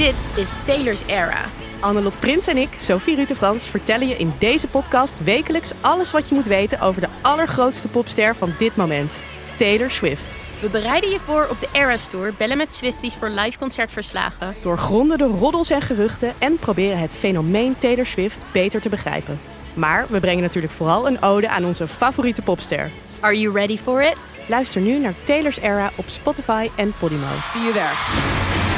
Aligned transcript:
Dit 0.00 0.14
is 0.36 0.54
Taylor's 0.66 1.02
Era. 1.06 1.44
Annelot 1.80 2.20
Prins 2.20 2.46
en 2.46 2.56
ik, 2.56 2.68
Sophie 2.76 3.16
Rutte-Frans, 3.16 3.68
vertellen 3.68 4.08
je 4.08 4.16
in 4.16 4.32
deze 4.38 4.66
podcast 4.66 5.24
wekelijks 5.24 5.72
alles 5.80 6.10
wat 6.10 6.28
je 6.28 6.34
moet 6.34 6.46
weten 6.46 6.80
over 6.80 7.00
de 7.00 7.08
allergrootste 7.20 7.88
popster 7.88 8.36
van 8.36 8.52
dit 8.58 8.76
moment, 8.76 9.18
Taylor 9.58 9.90
Swift. 9.90 10.36
We 10.60 10.68
bereiden 10.68 11.10
je 11.10 11.18
voor 11.18 11.46
op 11.50 11.60
de 11.60 11.68
Eras 11.72 12.06
Tour, 12.06 12.34
bellen 12.36 12.56
met 12.56 12.74
Swifties 12.74 13.14
voor 13.14 13.28
live 13.28 13.58
concertverslagen. 13.58 14.54
Doorgronden 14.60 15.18
de 15.18 15.24
roddels 15.24 15.70
en 15.70 15.82
geruchten 15.82 16.34
en 16.38 16.56
proberen 16.56 16.98
het 16.98 17.14
fenomeen 17.14 17.78
Taylor 17.78 18.06
Swift 18.06 18.44
beter 18.52 18.80
te 18.80 18.88
begrijpen. 18.88 19.40
Maar 19.74 20.06
we 20.08 20.20
brengen 20.20 20.42
natuurlijk 20.42 20.72
vooral 20.72 21.06
een 21.06 21.22
ode 21.22 21.48
aan 21.48 21.64
onze 21.64 21.88
favoriete 21.88 22.42
popster. 22.42 22.90
Are 23.20 23.40
you 23.40 23.54
ready 23.54 23.78
for 23.78 24.02
it? 24.02 24.16
Luister 24.46 24.80
nu 24.80 24.98
naar 24.98 25.14
Taylor's 25.24 25.58
Era 25.58 25.90
op 25.94 26.08
Spotify 26.08 26.68
en 26.74 26.92
Podimo. 26.98 27.26
See 27.52 27.62
you 27.62 27.72
there. 27.72 28.69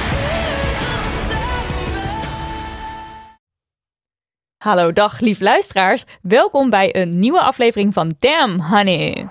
Hallo, 4.62 4.92
dag 4.92 5.20
lief 5.20 5.40
luisteraars. 5.40 6.04
Welkom 6.20 6.70
bij 6.70 6.96
een 6.96 7.18
nieuwe 7.18 7.40
aflevering 7.40 7.92
van 7.92 8.14
Damn 8.18 8.60
Honey. 8.60 9.28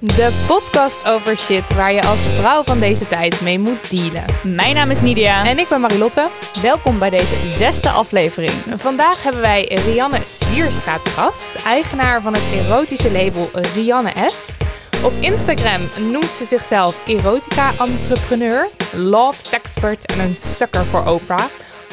De 0.00 0.44
podcast 0.46 1.10
over 1.10 1.38
shit 1.38 1.74
waar 1.74 1.92
je 1.92 2.02
als 2.02 2.20
vrouw 2.34 2.62
van 2.62 2.80
deze 2.80 3.08
tijd 3.08 3.40
mee 3.40 3.58
moet 3.58 3.90
dealen. 3.90 4.24
Mijn 4.42 4.74
naam 4.74 4.90
is 4.90 5.00
Nidia. 5.00 5.46
En 5.46 5.58
ik 5.58 5.68
ben 5.68 5.80
Marilotte. 5.80 6.28
welkom 6.62 6.98
bij 6.98 7.10
deze 7.10 7.36
zesde 7.48 7.90
aflevering. 7.90 8.52
Vandaag 8.76 9.22
hebben 9.22 9.40
wij 9.40 9.80
Rianne 9.86 10.20
Swierstra 10.24 10.98
te 10.98 11.10
gast, 11.10 11.64
eigenaar 11.66 12.22
van 12.22 12.32
het 12.32 12.52
erotische 12.52 13.12
label 13.12 13.50
Rianne 13.74 14.12
S. 14.26 14.56
Op 15.04 15.12
Instagram 15.12 16.10
noemt 16.10 16.24
ze 16.24 16.44
zichzelf 16.44 17.06
erotica-entrepreneur, 17.06 18.70
love 18.96 19.46
sexpert 19.46 20.06
en 20.06 20.20
een 20.20 20.38
sucker 20.38 20.84
voor 20.84 21.06
Oprah. 21.06 21.44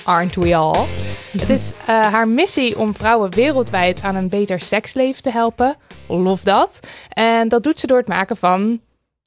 Aren't 0.04 0.36
we 0.36 0.56
all? 0.56 0.86
Het 1.32 1.50
is 1.50 1.74
eh, 1.88 2.02
haar 2.12 2.28
missie 2.28 2.80
om 2.80 2.96
vrouwen 2.96 3.32
wereldwijd 3.32 4.04
aan 4.04 4.16
een 4.16 4.30
beter 4.30 4.60
seksleven 4.60 5.24
te 5.24 5.32
helpen. 5.32 5.76
Love 6.08 6.44
dat. 6.44 6.80
En 7.10 7.48
dat 7.48 7.64
doet 7.64 7.80
ze 7.80 7.88
door 7.88 7.98
het 7.98 8.08
maken 8.08 8.38
van 8.38 8.82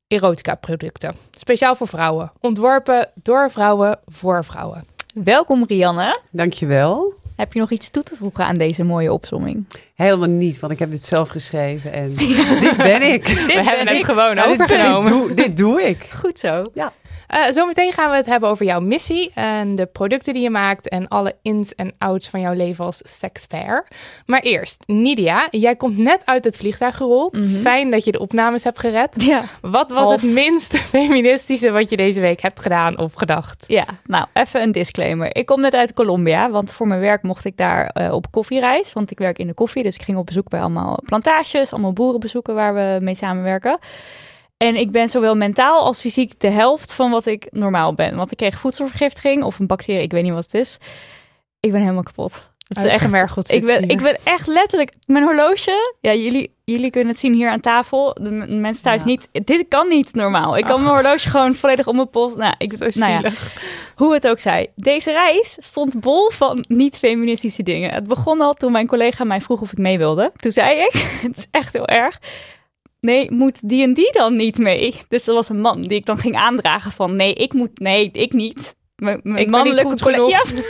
erotica-producten. 0.06 1.16
Speciaal 1.30 1.76
voor 1.76 1.88
vrouwen. 1.88 2.32
Ontworpen 2.40 3.10
door 3.14 3.50
vrouwen 3.50 3.98
voor 4.06 4.44
vrouwen. 4.44 4.84
Welkom 5.14 5.64
Rianne. 5.64 6.20
Dankjewel. 6.30 7.14
Heb 7.42 7.52
je 7.52 7.60
nog 7.60 7.70
iets 7.70 7.90
toe 7.90 8.02
te 8.02 8.16
voegen 8.18 8.44
aan 8.44 8.56
deze 8.56 8.84
mooie 8.84 9.12
opsomming? 9.12 9.66
Helemaal 9.94 10.28
niet, 10.28 10.60
want 10.60 10.72
ik 10.72 10.78
heb 10.78 10.90
het 10.90 11.04
zelf 11.04 11.28
geschreven 11.28 11.92
en 11.92 12.14
dit 12.60 12.76
ben 12.76 13.02
ik. 13.12 13.24
We 13.26 13.62
hebben 13.62 13.86
het 13.86 13.96
ik. 13.96 14.04
gewoon 14.04 14.38
overgenomen. 14.38 15.10
dit, 15.10 15.20
doe, 15.20 15.34
dit 15.34 15.56
doe 15.56 15.82
ik. 15.82 16.08
Goed 16.14 16.38
zo. 16.38 16.64
Eh, 17.32 17.50
zometeen 17.50 17.92
gaan 17.92 18.10
we 18.10 18.16
het 18.16 18.26
hebben 18.26 18.48
over 18.48 18.66
jouw 18.66 18.80
missie 18.80 19.30
en 19.34 19.76
de 19.76 19.86
producten 19.86 20.32
die 20.32 20.42
je 20.42 20.50
maakt 20.50 20.88
en 20.88 21.08
alle 21.08 21.36
ins 21.42 21.74
en 21.74 21.92
outs 21.98 22.28
van 22.28 22.40
jouw 22.40 22.52
leven 22.52 22.84
als 22.84 23.00
sexpert. 23.02 23.94
Maar 24.26 24.40
eerst, 24.40 24.82
Nidia, 24.86 25.48
jij 25.50 25.76
komt 25.76 25.98
net 25.98 26.22
uit 26.24 26.44
het 26.44 26.56
vliegtuig 26.56 26.96
gerold. 26.96 27.36
Mhm. 27.36 27.60
Fijn 27.60 27.90
dat 27.90 28.04
je 28.04 28.12
de 28.12 28.18
opnames 28.18 28.64
hebt 28.64 28.78
gered. 28.78 29.22
Ja. 29.22 29.44
Wat 29.60 29.90
was 29.90 30.10
het 30.10 30.22
minst 30.22 30.76
feministische 30.94 31.70
wat 31.70 31.90
je 31.90 31.96
deze 31.96 32.20
week 32.20 32.40
hebt 32.40 32.60
gedaan 32.60 32.98
of 32.98 33.12
gedacht? 33.14 33.64
Ja, 33.68 33.86
nou 34.04 34.26
even 34.32 34.62
een 34.62 34.72
disclaimer. 34.72 35.36
Ik 35.36 35.46
kom 35.46 35.60
net 35.60 35.74
uit 35.74 35.94
Colombia, 35.94 36.50
want 36.50 36.72
voor 36.72 36.86
mijn 36.86 37.00
werk 37.00 37.22
mocht 37.22 37.44
ik 37.44 37.56
daar 37.56 37.86
eh, 37.86 38.12
op 38.12 38.30
koffiereis. 38.30 38.92
Want 38.92 39.10
ik 39.10 39.18
werk 39.18 39.38
in 39.38 39.46
de 39.46 39.54
koffie, 39.54 39.82
dus 39.82 39.94
ik 39.94 40.02
ging 40.02 40.16
op 40.16 40.26
bezoek 40.26 40.48
bij 40.48 40.60
allemaal 40.60 40.98
plantages, 41.04 41.72
allemaal 41.72 41.92
boeren 41.92 42.20
bezoeken 42.20 42.54
waar 42.54 42.74
we 42.74 42.98
mee 43.04 43.14
samenwerken. 43.14 43.78
En 44.62 44.76
ik 44.76 44.90
ben 44.90 45.08
zowel 45.08 45.34
mentaal 45.34 45.84
als 45.84 46.00
fysiek 46.00 46.40
de 46.40 46.48
helft 46.48 46.92
van 46.92 47.10
wat 47.10 47.26
ik 47.26 47.46
normaal 47.50 47.94
ben. 47.94 48.16
Want 48.16 48.30
ik 48.30 48.36
kreeg 48.36 48.58
voedselvergiftiging 48.58 49.42
of 49.42 49.58
een 49.58 49.66
bacterie, 49.66 50.02
ik 50.02 50.12
weet 50.12 50.22
niet 50.22 50.32
wat 50.32 50.44
het 50.44 50.54
is. 50.54 50.78
Ik 51.60 51.72
ben 51.72 51.80
helemaal 51.80 52.02
kapot. 52.02 52.50
Het 52.68 52.76
is 52.76 52.82
echt 52.82 52.92
Uitgemergeld 52.92 53.50
ik 53.50 53.68
zit 53.68 53.80
ben, 53.80 53.88
ik 53.88 54.02
ben 54.02 54.18
echt 54.24 54.46
letterlijk... 54.46 54.92
Mijn 55.06 55.24
horloge... 55.24 55.96
Ja, 56.00 56.14
jullie, 56.14 56.54
jullie 56.64 56.90
kunnen 56.90 57.10
het 57.10 57.20
zien 57.20 57.34
hier 57.34 57.50
aan 57.50 57.60
tafel. 57.60 58.14
De 58.20 58.30
mensen 58.30 58.82
thuis 58.82 59.00
Ja. 59.00 59.06
niet. 59.06 59.28
Dit 59.32 59.64
kan 59.68 59.88
niet 59.88 60.14
normaal. 60.14 60.56
Ik 60.56 60.64
kan 60.64 60.82
mijn 60.82 60.94
horloge 60.94 61.30
gewoon 61.30 61.54
volledig 61.54 61.86
om 61.86 61.96
mijn 61.96 62.10
pols... 62.10 62.34
Nou, 62.34 62.54
ik, 62.58 62.72
Zo 62.72 63.00
nou 63.00 63.12
ja, 63.12 63.32
hoe 63.96 64.12
het 64.12 64.28
ook 64.28 64.38
zij. 64.38 64.72
Deze 64.76 65.10
reis 65.10 65.56
stond 65.60 66.00
bol 66.00 66.30
van 66.30 66.64
niet-feministische 66.68 67.62
dingen. 67.62 67.92
Het 67.92 68.08
begon 68.08 68.40
al 68.40 68.54
toen 68.54 68.72
mijn 68.72 68.86
collega 68.86 69.24
mij 69.24 69.40
vroeg 69.40 69.60
of 69.60 69.72
ik 69.72 69.78
mee 69.78 69.98
wilde. 69.98 70.32
Toen 70.36 70.52
zei 70.52 70.78
ik, 70.78 70.92
het 71.26 71.36
is 71.36 71.46
echt 71.50 71.72
heel 71.72 71.86
erg... 71.86 72.20
Nee, 73.06 73.30
moet 73.30 73.68
die 73.68 73.82
en 73.82 73.94
die 73.94 74.12
dan 74.12 74.36
niet 74.36 74.58
mee? 74.58 75.00
Dus 75.08 75.26
er 75.26 75.34
was 75.34 75.48
een 75.48 75.60
man 75.60 75.82
die 75.82 75.98
ik 75.98 76.06
dan 76.06 76.18
ging 76.18 76.36
aandragen 76.36 76.92
van... 76.92 77.16
Nee, 77.16 77.34
ik 77.34 77.52
moet... 77.52 77.78
Nee, 77.78 78.10
ik 78.12 78.32
niet. 78.32 78.74
Mijn, 78.96 79.20
mijn 79.22 79.44
Ik 79.44 79.50
ben 79.50 79.64
niet 79.64 79.74
mannelijke 79.74 80.04
collega-. 80.04 80.44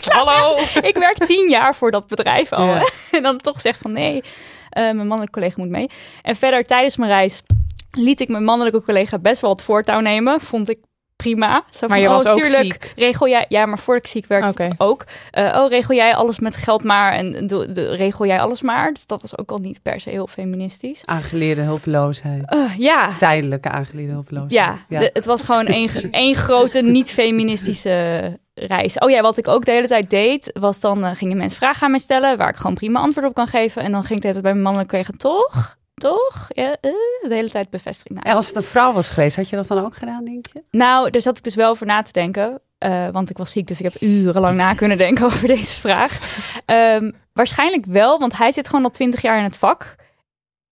Ja, 0.00 0.24
Hallo. 0.24 0.56
ik 0.82 0.96
werk 0.96 1.26
tien 1.26 1.50
jaar 1.50 1.74
voor 1.74 1.90
dat 1.90 2.06
bedrijf 2.06 2.52
al. 2.52 2.66
Ja. 2.66 2.88
En 3.10 3.22
dan 3.22 3.38
toch 3.38 3.60
zegt 3.60 3.80
van 3.80 3.92
nee, 3.92 4.22
eh, 4.70 4.82
mijn 4.82 4.96
mannelijke 4.96 5.30
collega 5.30 5.54
moet 5.56 5.68
mee. 5.68 5.90
En 6.22 6.36
verder 6.36 6.64
tijdens 6.64 6.96
mijn 6.96 7.10
reis 7.10 7.42
liet 7.90 8.20
ik 8.20 8.28
mijn 8.28 8.44
mannelijke 8.44 8.82
collega 8.82 9.18
best 9.18 9.40
wel 9.40 9.50
het 9.50 9.62
voortouw 9.62 10.00
nemen. 10.00 10.40
Vond 10.40 10.68
ik 10.68 10.78
prima. 11.16 11.62
Zo 11.70 11.78
Maar 11.80 11.88
van, 11.88 12.00
je 12.00 12.08
was 12.08 12.24
oh, 12.24 12.30
ook 12.32 12.38
tuurlijk, 12.38 12.64
ziek. 12.64 12.92
regel 12.96 13.28
jij... 13.28 13.44
Ja, 13.48 13.66
maar 13.66 13.78
voordat 13.78 14.04
ik 14.04 14.10
ziek 14.10 14.26
werd 14.26 14.78
ook. 14.78 15.04
Eh, 15.30 15.60
oh, 15.62 15.68
regel 15.70 15.94
jij 15.94 16.14
alles 16.14 16.38
met 16.38 16.56
geld 16.56 16.82
maar 16.84 17.12
en 17.12 17.46
doe- 17.46 17.72
de, 17.72 17.94
regel 17.94 18.26
jij 18.26 18.40
alles 18.40 18.62
maar. 18.62 18.92
Dus 18.92 19.06
dat 19.06 19.20
was 19.22 19.38
ook 19.38 19.50
al 19.50 19.58
niet 19.58 19.82
per 19.82 20.00
se 20.00 20.10
heel 20.10 20.26
feministisch. 20.26 21.02
Aangeleerde 21.04 21.60
hulpeloosheid. 21.62 22.50
Eh, 22.50 22.78
ja, 22.78 23.16
Tijdelijke 23.16 23.68
aangeleerde 23.68 24.12
hulpeloosheid. 24.12 24.78
ja, 24.88 24.98
de- 24.98 25.10
het 25.12 25.24
was 25.24 25.42
gewoon 25.42 25.66
één, 25.66 25.90
één 26.10 26.34
grote 26.34 26.82
niet-feministische 26.82 28.38
reis. 28.54 28.98
Oh 28.98 29.10
ja, 29.10 29.20
wat 29.22 29.38
ik 29.38 29.48
ook 29.48 29.64
de 29.64 29.70
hele 29.72 29.86
tijd 29.86 30.10
deed, 30.10 30.50
was 30.60 30.80
dan 30.80 31.04
eh, 31.04 31.10
gingen 31.16 31.36
mensen 31.36 31.58
vragen 31.58 31.82
aan 31.82 31.90
mij 31.90 32.00
stellen, 32.00 32.36
waar 32.36 32.48
ik 32.48 32.56
gewoon 32.56 32.74
prima 32.74 33.00
antwoord 33.00 33.26
op 33.26 33.34
kan 33.34 33.46
geven. 33.48 33.82
En 33.82 33.92
dan 33.92 34.04
ging 34.04 34.14
ik 34.14 34.20
de 34.20 34.28
hele 34.28 34.40
tijd 34.40 34.42
bij 34.42 34.52
mijn 34.52 34.62
mannelijke 34.64 34.90
collega, 34.96 35.12
toch? 35.16 35.76
Toch? 35.94 36.46
Ja, 36.48 36.76
eh, 36.80 36.90
de 37.28 37.34
hele 37.34 37.50
tijd 37.50 37.70
bevestiging. 37.70 38.14
Nou, 38.18 38.28
En 38.30 38.34
als 38.36 38.46
het 38.46 38.56
een 38.56 38.62
vrouw 38.64 38.92
was 38.92 39.08
geweest, 39.10 39.36
had 39.36 39.48
je 39.48 39.56
dat 39.56 39.66
dan 39.66 39.84
ook 39.84 39.94
gedaan, 39.96 40.24
denk 40.24 40.46
je? 40.52 40.62
nou, 40.70 41.10
daar 41.10 41.22
zat 41.22 41.38
ik 41.38 41.44
dus 41.44 41.54
wel 41.54 41.70
over 41.70 41.86
na 41.86 42.02
te 42.02 42.12
denken. 42.12 42.60
eh, 42.78 43.08
want 43.08 43.30
ik 43.30 43.36
was 43.36 43.50
ziek, 43.50 43.66
dus 43.66 43.78
ik 43.80 43.84
heb 43.92 44.02
urenlang 44.02 44.56
na 44.56 44.74
kunnen 44.74 44.98
denken 44.98 45.24
over 45.32 45.48
deze 45.48 45.80
vraag. 45.80 46.38
Ehm, 46.64 47.10
waarschijnlijk 47.32 47.84
wel, 47.86 48.18
want 48.18 48.36
hij 48.36 48.52
zit 48.52 48.68
gewoon 48.68 48.84
al 48.84 48.90
twintig 48.90 49.22
jaar 49.22 49.38
in 49.38 49.44
het 49.44 49.56
vak. 49.56 49.94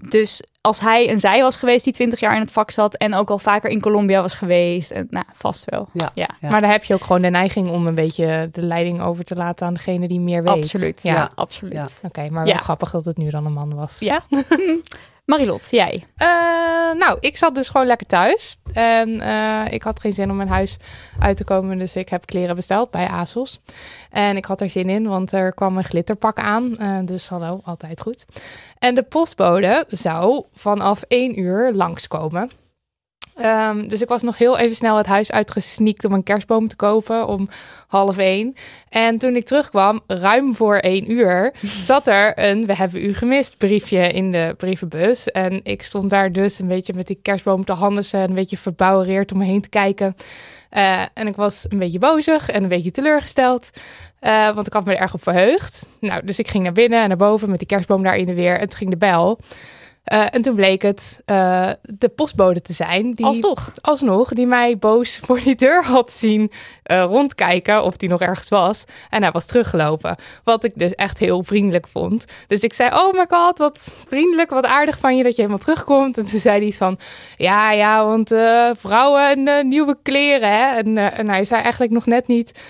Dus 0.08 0.42
als 0.60 0.80
hij 0.80 1.10
een 1.10 1.20
zij 1.20 1.42
was 1.42 1.56
geweest 1.56 1.84
die 1.84 1.92
twintig 1.92 2.20
jaar 2.20 2.34
in 2.34 2.40
het 2.40 2.50
vak 2.52 2.70
zat... 2.70 2.94
en 2.96 3.14
ook 3.14 3.30
al 3.30 3.38
vaker 3.38 3.70
in 3.70 3.80
Colombia 3.80 4.20
was 4.20 4.34
geweest... 4.34 4.90
En, 4.90 5.06
nou, 5.10 5.24
vast 5.32 5.64
wel. 5.70 5.88
Ja. 5.92 6.10
Ja, 6.14 6.28
Ja. 6.40 6.50
Maar 6.50 6.60
dan 6.60 6.70
heb 6.70 6.84
je 6.84 6.94
ook 6.94 7.04
gewoon 7.04 7.22
de 7.22 7.28
neiging 7.30 7.70
om 7.70 7.86
een 7.86 7.94
beetje 7.94 8.48
de 8.52 8.62
leiding 8.62 9.02
over 9.02 9.24
te 9.24 9.34
laten 9.34 9.66
aan 9.66 9.74
degene 9.74 10.08
die 10.08 10.20
meer 10.20 10.42
weet. 10.42 10.52
absoluut. 10.52 11.00
Ja, 11.02 11.12
Ja. 11.14 11.30
absoluut. 11.34 11.72
Ja. 11.72 11.86
Oké, 12.02 12.28
maar 12.30 12.44
wel 12.44 12.52
Ja. 12.52 12.58
grappig 12.58 12.90
dat 12.90 13.04
het 13.04 13.16
nu 13.16 13.30
dan 13.30 13.46
een 13.46 13.52
man 13.52 13.74
was. 13.74 13.96
Ja. 13.98 14.22
Marilot, 15.24 15.70
jij? 15.70 16.06
Eh, 16.16 16.28
nou, 16.98 17.16
ik 17.20 17.36
zat 17.36 17.54
dus 17.54 17.68
gewoon 17.68 17.86
lekker 17.86 18.06
thuis. 18.06 18.56
En 18.72 19.20
eh, 19.20 19.72
ik 19.72 19.82
had 19.82 20.00
geen 20.00 20.12
zin 20.12 20.30
om 20.30 20.36
mijn 20.36 20.48
huis 20.48 20.76
uit 21.20 21.36
te 21.36 21.44
komen. 21.44 21.78
Dus 21.78 21.96
ik 21.96 22.08
heb 22.08 22.26
kleren 22.26 22.56
besteld 22.56 22.90
bij 22.90 23.06
ASOS. 23.06 23.60
En 24.10 24.36
ik 24.36 24.44
had 24.44 24.60
er 24.60 24.70
zin 24.70 24.88
in, 24.88 25.08
want 25.08 25.32
er 25.32 25.52
kwam 25.54 25.76
een 25.76 25.84
glitterpak 25.84 26.38
aan. 26.38 26.76
Eh, 26.76 26.98
dus 27.04 27.28
hallo, 27.28 27.60
altijd 27.64 28.00
goed. 28.00 28.24
En 28.78 28.94
de 28.94 29.02
postbode 29.02 29.84
zou 29.88 30.44
vanaf 30.54 31.02
één 31.08 31.40
uur 31.40 31.72
langskomen. 31.72 32.50
Ehm, 33.36 33.88
dus 33.88 34.02
ik 34.02 34.08
was 34.08 34.22
nog 34.22 34.38
heel 34.38 34.58
even 34.58 34.76
snel 34.76 34.96
het 34.96 35.06
huis 35.06 35.32
uitgesneakt 35.32 36.04
om 36.04 36.12
een 36.12 36.22
kerstboom 36.22 36.68
te 36.68 36.76
kopen 36.76 37.26
om 37.26 37.48
half 37.86 38.18
één. 38.18 38.54
En 38.88 39.18
toen 39.18 39.36
ik 39.36 39.44
terugkwam, 39.44 40.00
ruim 40.06 40.54
voor 40.54 40.76
één 40.76 41.12
uur, 41.12 41.52
zat 41.84 42.06
er 42.06 42.38
een 42.38 42.66
we 42.66 42.74
hebben 42.74 43.04
u 43.04 43.14
gemist 43.14 43.56
briefje 43.56 44.08
in 44.08 44.32
de 44.32 44.54
brievenbus. 44.56 45.30
En 45.30 45.60
ik 45.62 45.82
stond 45.82 46.10
daar 46.10 46.32
dus 46.32 46.58
een 46.58 46.68
beetje 46.68 46.94
met 46.94 47.06
die 47.06 47.18
kerstboom 47.22 47.64
te 47.64 47.72
handen 47.72 48.04
en 48.12 48.20
een 48.20 48.34
beetje 48.34 48.58
verbouwereerd 48.58 49.32
om 49.32 49.38
me 49.38 49.44
heen 49.44 49.60
te 49.60 49.68
kijken. 49.68 50.16
Eh, 50.70 51.02
en 51.14 51.26
ik 51.26 51.36
was 51.36 51.66
een 51.68 51.78
beetje 51.78 51.98
bozig 51.98 52.48
en 52.48 52.62
een 52.62 52.68
beetje 52.68 52.90
teleurgesteld. 52.90 53.70
eh, 54.20 54.54
want 54.54 54.66
ik 54.66 54.72
had 54.72 54.84
me 54.84 54.94
er 54.94 55.00
erg 55.00 55.14
op 55.14 55.22
verheugd. 55.22 55.86
Nou, 56.00 56.24
dus 56.24 56.38
ik 56.38 56.48
ging 56.48 56.64
naar 56.64 56.72
binnen 56.72 57.02
en 57.02 57.08
naar 57.08 57.16
boven 57.16 57.50
met 57.50 57.58
die 57.58 57.68
kerstboom 57.68 58.02
daar 58.02 58.16
in 58.16 58.26
de 58.26 58.34
weer. 58.34 58.58
En 58.58 58.68
toen 58.68 58.78
ging 58.78 58.90
de 58.90 58.96
bel. 58.96 59.38
Eh, 60.04 60.24
en 60.30 60.42
toen 60.42 60.54
bleek 60.54 60.82
het 60.82 61.22
eh, 61.24 61.70
de 61.82 62.08
postbode 62.08 62.62
te 62.62 62.72
zijn. 62.72 63.14
Die, 63.14 63.26
Alsnog. 63.26 63.72
Alsnog, 63.80 64.28
die 64.28 64.46
mij 64.46 64.78
boos 64.78 65.18
voor 65.24 65.40
die 65.40 65.54
deur 65.54 65.84
had 65.84 66.12
zien 66.12 66.50
eh, 66.82 67.02
rondkijken 67.02 67.82
of 67.82 67.96
die 67.96 68.08
nog 68.08 68.20
ergens 68.20 68.48
was. 68.48 68.84
En 69.10 69.22
hij 69.22 69.30
was 69.30 69.46
teruggelopen. 69.46 70.16
Wat 70.44 70.64
ik 70.64 70.72
dus 70.74 70.94
echt 70.94 71.18
heel 71.18 71.42
vriendelijk 71.42 71.88
vond. 71.88 72.24
Dus 72.46 72.60
ik 72.60 72.74
zei, 72.74 72.90
oh 72.94 73.12
my 73.12 73.26
god, 73.28 73.58
wat 73.58 73.94
vriendelijk, 74.06 74.50
wat 74.50 74.64
aardig 74.64 74.98
van 74.98 75.16
je 75.16 75.22
dat 75.22 75.36
je 75.36 75.42
helemaal 75.42 75.64
terugkomt. 75.64 76.18
En 76.18 76.26
toen 76.26 76.40
zei 76.40 76.58
hij 76.58 76.66
iets 76.66 76.76
van, 76.76 76.98
ja, 77.36 77.72
ja, 77.72 78.04
want 78.06 78.28
vrouwen 78.78 79.46
en 79.46 79.68
nieuwe 79.68 79.96
kleren, 80.02 80.48
hè. 80.48 80.76
En, 80.76 80.96
en 81.12 81.28
hij 81.28 81.44
zei 81.44 81.62
eigenlijk 81.62 81.92
nog 81.92 82.06
net 82.06 82.26
niet, 82.26 82.60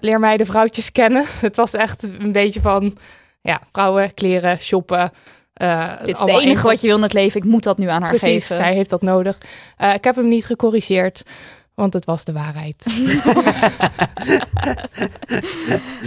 leer 0.00 0.20
mij 0.20 0.36
de 0.36 0.46
vrouwtjes 0.46 0.92
kennen. 0.92 1.24
Het 1.40 1.56
was 1.56 1.72
echt 1.72 2.02
een 2.18 2.32
beetje 2.32 2.60
van, 2.60 2.96
ja, 3.40 3.60
vrouwen, 3.72 4.14
kleren, 4.14 4.58
shoppen. 4.58 5.12
Eh, 5.60 5.98
Dit 5.98 6.08
is 6.08 6.18
het 6.18 6.28
enige 6.28 6.48
even- 6.50 6.62
wat 6.62 6.80
je 6.80 6.86
wil 6.86 6.96
in 6.96 7.02
het 7.02 7.12
leven. 7.12 7.40
Ik 7.40 7.46
moet 7.46 7.62
dat 7.62 7.78
nu 7.78 7.88
aan 7.88 8.00
haar 8.02 8.10
Precies, 8.16 8.46
geven. 8.46 8.56
zij 8.64 8.74
heeft 8.74 8.90
dat 8.90 9.02
nodig. 9.02 9.38
Eh, 9.76 9.94
ik 9.94 10.04
heb 10.04 10.16
hem 10.16 10.28
niet 10.28 10.46
gecorrigeerd, 10.46 11.22
want 11.74 11.92
het 11.92 12.04
was 12.04 12.24
de 12.24 12.32
waarheid. 12.32 12.84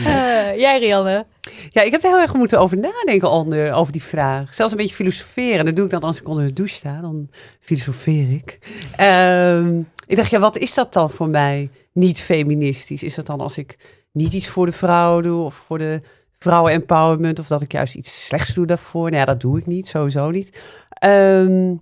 Eh, 0.06 0.58
jij, 0.60 0.80
Rianne? 0.80 1.26
Ja, 1.70 1.82
ik 1.82 1.92
heb 1.92 2.04
er 2.04 2.10
heel 2.10 2.20
erg 2.20 2.34
moeten 2.34 2.60
over 2.60 2.78
nadenken 2.78 3.30
onder, 3.30 3.74
over 3.74 3.92
die 3.92 4.04
vraag. 4.04 4.54
Zelfs 4.54 4.72
een 4.72 4.78
beetje 4.78 4.96
filosoferen. 4.96 5.66
Dat 5.66 5.76
doe 5.76 5.86
ik 5.86 5.92
dan 5.92 6.02
als 6.02 6.20
ik 6.20 6.28
onder 6.28 6.48
de 6.48 6.54
douche 6.54 6.76
sta. 6.76 7.02
Dan 7.02 7.30
filosofeer 7.60 8.32
ik. 8.32 8.60
Ehm, 8.96 9.80
ik 10.08 10.16
dacht, 10.16 10.30
ja, 10.30 10.40
wat 10.40 10.58
is 10.58 10.74
dat 10.74 10.94
dan 10.94 11.10
voor 11.10 11.28
mij 11.30 11.70
niet 11.92 12.22
feministisch? 12.22 13.04
Is 13.04 13.16
dat 13.16 13.26
dan 13.26 13.40
als 13.42 13.58
ik 13.58 13.78
niet 14.12 14.34
iets 14.34 14.48
voor 14.48 14.66
de 14.66 14.72
vrouw 14.72 15.22
doe 15.22 15.44
of 15.44 15.64
voor 15.68 15.78
de 15.78 16.02
vrouwen-empowerment... 16.44 17.40
of 17.40 17.48
dat 17.48 17.62
ik 17.62 17.72
juist 17.72 17.95
iets 17.95 18.25
slechts 18.25 18.54
doe 18.54 18.66
daarvoor? 18.66 19.10
Nou 19.10 19.16
ja, 19.16 19.25
dat 19.25 19.42
doe 19.42 19.57
ik 19.57 19.66
niet, 19.66 19.88
sowieso 19.88 20.30
niet. 20.30 20.62
Ehm, 20.90 21.75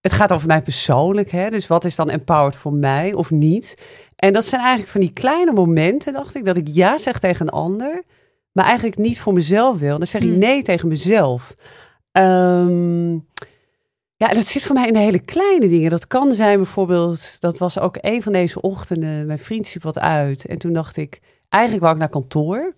het 0.00 0.12
gaat 0.12 0.32
over 0.32 0.46
mij 0.46 0.62
persoonlijk, 0.62 1.30
hè? 1.30 1.50
dus 1.50 1.66
wat 1.66 1.84
is 1.84 1.96
dan 1.96 2.10
empowered 2.10 2.56
voor 2.56 2.74
mij 2.74 3.12
of 3.12 3.30
niet? 3.30 3.82
En 4.16 4.32
dat 4.32 4.44
zijn 4.44 4.60
eigenlijk 4.60 4.90
van 4.90 5.00
die 5.00 5.12
kleine 5.12 5.52
momenten, 5.52 6.12
dacht 6.12 6.34
ik, 6.34 6.44
dat 6.44 6.56
ik 6.56 6.68
ja 6.68 6.98
zeg 6.98 7.18
tegen 7.18 7.46
een 7.46 7.52
ander 7.52 8.04
maar 8.58 8.66
eigenlijk 8.66 8.98
niet 8.98 9.20
voor 9.20 9.32
mezelf 9.32 9.78
wil. 9.78 9.98
Dan 9.98 10.06
zeg 10.06 10.22
ik 10.22 10.28
Hmm. 10.28 10.38
nee 10.38 10.62
tegen 10.62 10.88
mezelf. 10.88 11.54
Ehm, 12.12 13.12
ja, 14.16 14.28
en 14.28 14.34
dat 14.34 14.44
zit 14.44 14.62
voor 14.62 14.74
mij 14.74 14.86
in 14.86 14.92
de 14.92 14.98
hele 14.98 15.18
kleine 15.18 15.68
dingen. 15.68 15.90
Dat 15.90 16.06
kan 16.06 16.32
zijn 16.32 16.56
bijvoorbeeld, 16.56 17.40
dat 17.40 17.58
was 17.58 17.78
ook 17.78 17.96
een 18.00 18.22
van 18.22 18.32
deze 18.32 18.60
ochtenden, 18.60 19.26
mijn 19.26 19.38
vriend 19.38 19.66
sliep 19.66 19.82
wat 19.82 19.98
uit. 19.98 20.46
En 20.46 20.58
toen 20.58 20.72
dacht 20.72 20.96
ik, 20.96 21.20
eigenlijk 21.48 21.82
wou 21.82 21.94
ik 21.94 22.00
naar 22.00 22.10
kantoor. 22.10 22.74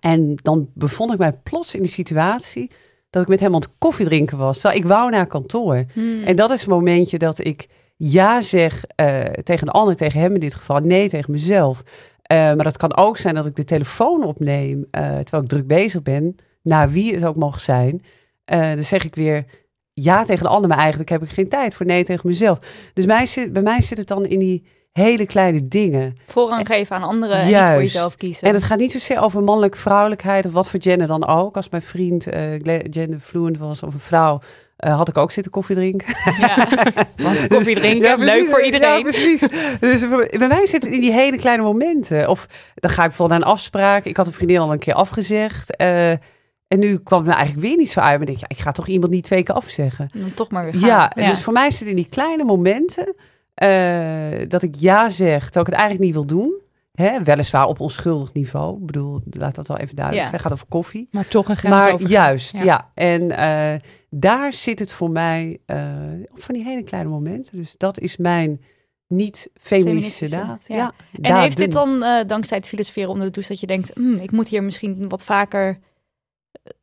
En 0.00 0.34
dan 0.42 0.68
bevond 0.74 1.12
ik 1.12 1.18
mij 1.18 1.32
plots 1.32 1.74
in 1.74 1.82
de 1.82 1.88
situatie 1.88 2.70
dat 3.10 3.22
ik 3.22 3.28
met 3.28 3.40
hem 3.40 3.54
aan 3.54 3.60
het 3.60 3.70
koffie 3.78 4.06
drinken 4.06 4.38
was. 4.38 4.60
Terwijl 4.60 4.80
ik 4.80 4.86
wou 4.88 5.10
naar 5.10 5.26
kantoor. 5.26 5.84
Hmm. 5.92 6.22
En 6.22 6.36
dat 6.36 6.50
is 6.50 6.60
het 6.60 6.68
momentje 6.68 7.18
dat 7.18 7.44
ik 7.44 7.68
ja 7.96 8.40
zeg 8.40 8.84
eh, 8.86 9.20
tegen 9.22 9.66
een 9.66 9.72
ander, 9.72 9.96
tegen 9.96 10.20
hem 10.20 10.34
in 10.34 10.40
dit 10.40 10.54
geval, 10.54 10.78
nee 10.78 11.08
tegen 11.08 11.32
mezelf. 11.32 11.82
Eh, 12.22 12.36
maar 12.38 12.56
dat 12.56 12.76
kan 12.76 12.96
ook 12.96 13.16
zijn 13.16 13.34
dat 13.34 13.46
ik 13.46 13.56
de 13.56 13.64
telefoon 13.64 14.24
opneem 14.24 14.86
eh, 14.90 15.02
terwijl 15.02 15.42
ik 15.42 15.48
druk 15.48 15.66
bezig 15.66 16.02
ben, 16.02 16.34
naar 16.62 16.90
wie 16.90 17.14
het 17.14 17.24
ook 17.24 17.36
mag 17.36 17.60
zijn. 17.60 18.02
Dan 18.44 18.82
zeg 18.82 19.04
ik 19.04 19.14
weer 19.14 19.44
ja 19.92 20.24
tegen 20.24 20.42
de 20.42 20.50
ander, 20.50 20.68
maar 20.68 20.78
eigenlijk 20.78 21.10
heb 21.10 21.22
ik 21.22 21.28
geen 21.28 21.48
tijd 21.48 21.74
voor 21.74 21.86
nee 21.86 22.04
tegen 22.04 22.28
mezelf. 22.28 22.58
Dus 22.94 23.06
mij 23.06 23.26
zit, 23.26 23.52
bij 23.52 23.62
mij 23.62 23.80
zit 23.80 23.98
het 23.98 24.08
dan 24.08 24.26
in 24.26 24.38
die 24.38 24.66
hele 24.92 25.26
kleine 25.26 25.68
dingen. 25.68 26.16
Voorrang 26.26 26.66
geven 26.66 26.96
aan 26.96 27.02
anderen 27.02 27.36
en 27.36 27.44
niet 27.46 27.54
voor 27.54 27.62
Juist. 27.64 27.80
jezelf 27.92 28.16
kiezen. 28.16 28.48
En 28.48 28.54
het 28.54 28.62
gaat 28.62 28.78
niet 28.78 28.92
zozeer 28.92 29.20
over 29.20 29.42
mannelijk 29.42 29.76
vrouwelijkheid 29.76 30.46
of 30.46 30.52
wat 30.52 30.68
voor 30.70 30.82
gender 30.82 31.06
dan 31.06 31.26
ook. 31.26 31.56
Als 31.56 31.68
mijn 31.68 31.82
vriend 31.82 32.26
eh 32.26 32.42
genderfluent 32.90 33.58
was 33.58 33.82
of 33.82 33.94
een 33.94 34.00
vrouw, 34.00 34.40
eh, 34.76 34.96
had 34.96 35.08
ik 35.08 35.18
ook 35.18 35.30
zitten 35.32 35.52
koffie 35.52 35.76
drinken. 35.76 36.14
Ja. 36.38 36.68
Want 37.16 37.46
koffie 37.46 37.74
drinken, 37.76 38.08
Ja, 38.08 38.14
precies. 38.16 38.34
leuk 38.34 38.48
voor 38.48 38.62
iedereen. 38.62 38.96
Ja, 38.96 39.02
precies. 39.02 39.40
Dus 39.80 40.08
bij 40.38 40.48
mij 40.48 40.66
zit 40.66 40.82
het 40.84 40.92
in 40.92 41.00
die 41.00 41.12
hele 41.12 41.36
kleine 41.38 41.62
momenten. 41.62 42.28
Of 42.28 42.46
dan 42.74 42.90
ga 42.90 43.02
ik 43.02 43.08
bijvoorbeeld 43.08 43.40
naar 43.40 43.48
een 43.48 43.54
afspraak. 43.54 44.04
Ik 44.04 44.16
had 44.16 44.26
een 44.26 44.32
vriendin 44.32 44.58
al 44.58 44.72
een 44.72 44.78
keer 44.78 44.94
afgezegd. 44.94 45.76
eh, 45.76 46.10
en 46.10 46.78
nu 46.78 46.98
kwam 46.98 47.18
het 47.18 47.28
me 47.28 47.34
eigenlijk 47.34 47.66
weer 47.66 47.76
niet 47.76 47.90
zo 47.90 48.00
uit. 48.00 48.10
Maar 48.12 48.20
ik 48.20 48.26
denk, 48.26 48.38
ja, 48.38 48.46
ik 48.48 48.58
ga 48.58 48.72
toch 48.72 48.86
iemand 48.86 49.12
niet 49.12 49.24
twee 49.24 49.42
keer 49.42 49.54
afzeggen. 49.54 50.10
Dan 50.14 50.34
toch 50.34 50.50
maar 50.50 50.64
weer 50.64 50.74
gaan. 50.74 50.88
Ja, 50.88 51.12
dus 51.14 51.42
voor 51.42 51.52
mij 51.52 51.70
zit 51.70 51.80
het 51.80 51.88
in 51.88 51.96
die 51.96 52.08
kleine 52.08 52.44
momenten 52.44 53.14
eh, 53.54 54.48
dat 54.48 54.62
ik 54.62 54.74
ja 54.78 55.08
zeg, 55.08 55.42
terwijl 55.42 55.64
ik 55.66 55.70
het 55.72 55.80
eigenlijk 55.80 56.00
niet 56.00 56.12
wil 56.12 56.26
doen. 56.26 56.60
Hè, 56.92 57.22
weliswaar 57.22 57.66
op 57.66 57.80
onschuldig 57.80 58.32
niveau. 58.32 58.78
Ik 58.80 58.86
bedoel, 58.86 59.20
laat 59.30 59.54
dat 59.54 59.68
wel 59.68 59.76
even 59.76 59.96
duidelijk 59.96 60.24
Ja. 60.26 60.30
zijn. 60.30 60.42
Het 60.42 60.50
gaat 60.50 60.52
over 60.52 60.66
koffie. 60.68 61.08
Maar 61.10 61.28
toch 61.28 61.48
een 61.48 61.56
grens 61.56 61.74
Maar 61.74 61.92
over. 61.92 62.08
juist, 62.08 62.56
Ja. 62.56 62.62
ja. 62.64 62.90
En 62.94 63.30
eh, 63.30 63.80
daar 64.10 64.52
zit 64.52 64.78
het 64.78 64.92
voor 64.92 65.10
mij 65.10 65.58
eh, 65.66 65.86
op 66.32 66.42
van 66.42 66.54
die 66.54 66.64
hele 66.64 66.82
kleine 66.82 67.08
momenten. 67.10 67.56
Dus 67.56 67.74
dat 67.76 67.98
is 67.98 68.16
mijn 68.16 68.60
niet 69.06 69.50
feministische 69.60 70.26
Feministische, 70.28 70.36
daad. 70.36 70.64
ja. 70.68 70.76
Ja. 70.76 71.28
En 71.36 71.40
heeft 71.40 71.56
dit 71.56 71.72
dan 71.72 72.04
dankzij 72.26 72.56
het 72.56 72.68
filosoferen 72.68 73.10
onder 73.10 73.26
de 73.26 73.32
douche 73.32 73.50
dat 73.50 73.60
je 73.60 73.66
denkt, 73.66 73.90
"Hmm, 73.94 74.14
ik 74.16 74.30
moet 74.30 74.48
hier 74.48 74.62
misschien 74.62 75.08
wat 75.08 75.24
vaker 75.24 75.78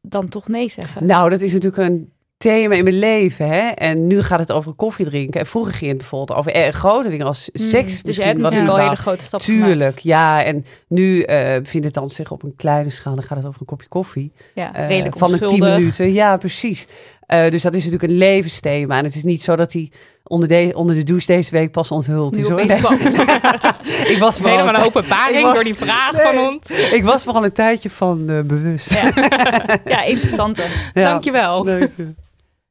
dan 0.01 0.29
toch 0.29 0.47
nee 0.47 0.69
zeggen? 0.69 1.05
Nou, 1.05 1.29
dat 1.29 1.41
is 1.41 1.53
natuurlijk 1.53 1.89
een 1.89 2.11
thema 2.39 2.75
in 2.75 2.83
mijn 2.83 2.99
leven. 2.99 3.47
Hè? 3.47 3.67
En 3.67 4.07
nu 4.07 4.21
gaat 4.21 4.39
het 4.39 4.51
over 4.51 4.73
koffie 4.73 5.05
drinken. 5.05 5.39
En 5.39 5.45
vroeger 5.45 5.73
ging 5.73 5.89
het 5.89 5.97
bijvoorbeeld 5.97 6.39
over 6.39 6.53
erg 6.53 6.75
grote 6.75 7.09
dingen 7.09 7.25
als 7.25 7.49
Hmm, 7.53 7.65
seks. 7.67 8.01
dus 8.01 8.15
je 8.15 8.23
hebt 8.23 8.39
wat 8.41 8.53
ik 8.53 8.67
al 8.67 8.77
hele 8.77 8.95
grote 8.95 9.23
stappen 9.23 9.47
Tuurlijk, 9.47 9.77
gemaakt. 9.99 10.03
ja. 10.03 10.43
En 10.43 10.65
nu 10.87 11.21
eh 11.21 11.59
vindt 11.63 11.85
het 11.85 11.93
dan 11.93 12.09
zich 12.09 12.31
op 12.31 12.43
een 12.43 12.53
kleine 12.55 12.89
schaal. 12.89 13.15
Dan 13.15 13.23
gaat 13.23 13.37
het 13.37 13.45
over 13.47 13.59
een 13.61 13.65
kopje 13.67 13.87
koffie. 13.87 14.31
Ja, 14.53 14.73
eh, 14.73 14.87
redelijk 14.87 15.17
van 15.17 15.33
een 15.33 15.47
tien 15.47 15.59
minuten. 15.63 16.13
Ja, 16.13 16.37
precies. 16.37 16.87
Eh, 17.25 17.49
dus 17.51 17.61
dat 17.61 17.73
is 17.73 17.83
natuurlijk 17.83 18.11
een 18.11 18.17
levensthema. 18.17 18.97
En 18.97 19.03
het 19.03 19.15
is 19.15 19.23
niet 19.23 19.41
zo 19.41 19.55
dat 19.55 19.73
hij 19.73 19.91
onder 20.23 20.47
de, 20.49 20.71
onder 20.75 20.95
de 20.95 21.03
douche 21.03 21.25
deze 21.27 21.51
week 21.51 21.71
pas 21.71 21.91
onthuld 21.91 22.37
is. 22.37 22.49
Hoor. 22.49 22.59
ik 24.13 24.17
was 24.19 24.39
me 24.39 24.45
al 24.45 24.51
Helemaal 24.51 24.73
een 24.73 24.79
een, 24.79 24.85
openbaring 24.85 25.41
was- 25.43 25.53
door 25.53 25.63
die 25.63 25.75
vraag 25.75 26.11
Nee. 26.11 26.21
van 26.25 26.37
ons. 26.37 26.71
ik 26.91 27.03
was 27.03 27.25
me 27.25 27.31
al 27.31 27.43
een 27.43 27.51
tijdje 27.51 27.89
van 27.89 28.29
eh, 28.29 28.39
bewust. 28.41 28.93
Ja. 28.93 29.11
ja, 29.85 30.01
interessante. 30.03 30.63
Ja. 30.93 31.09
Dankjewel. 31.09 31.63
Leuk. 31.63 31.91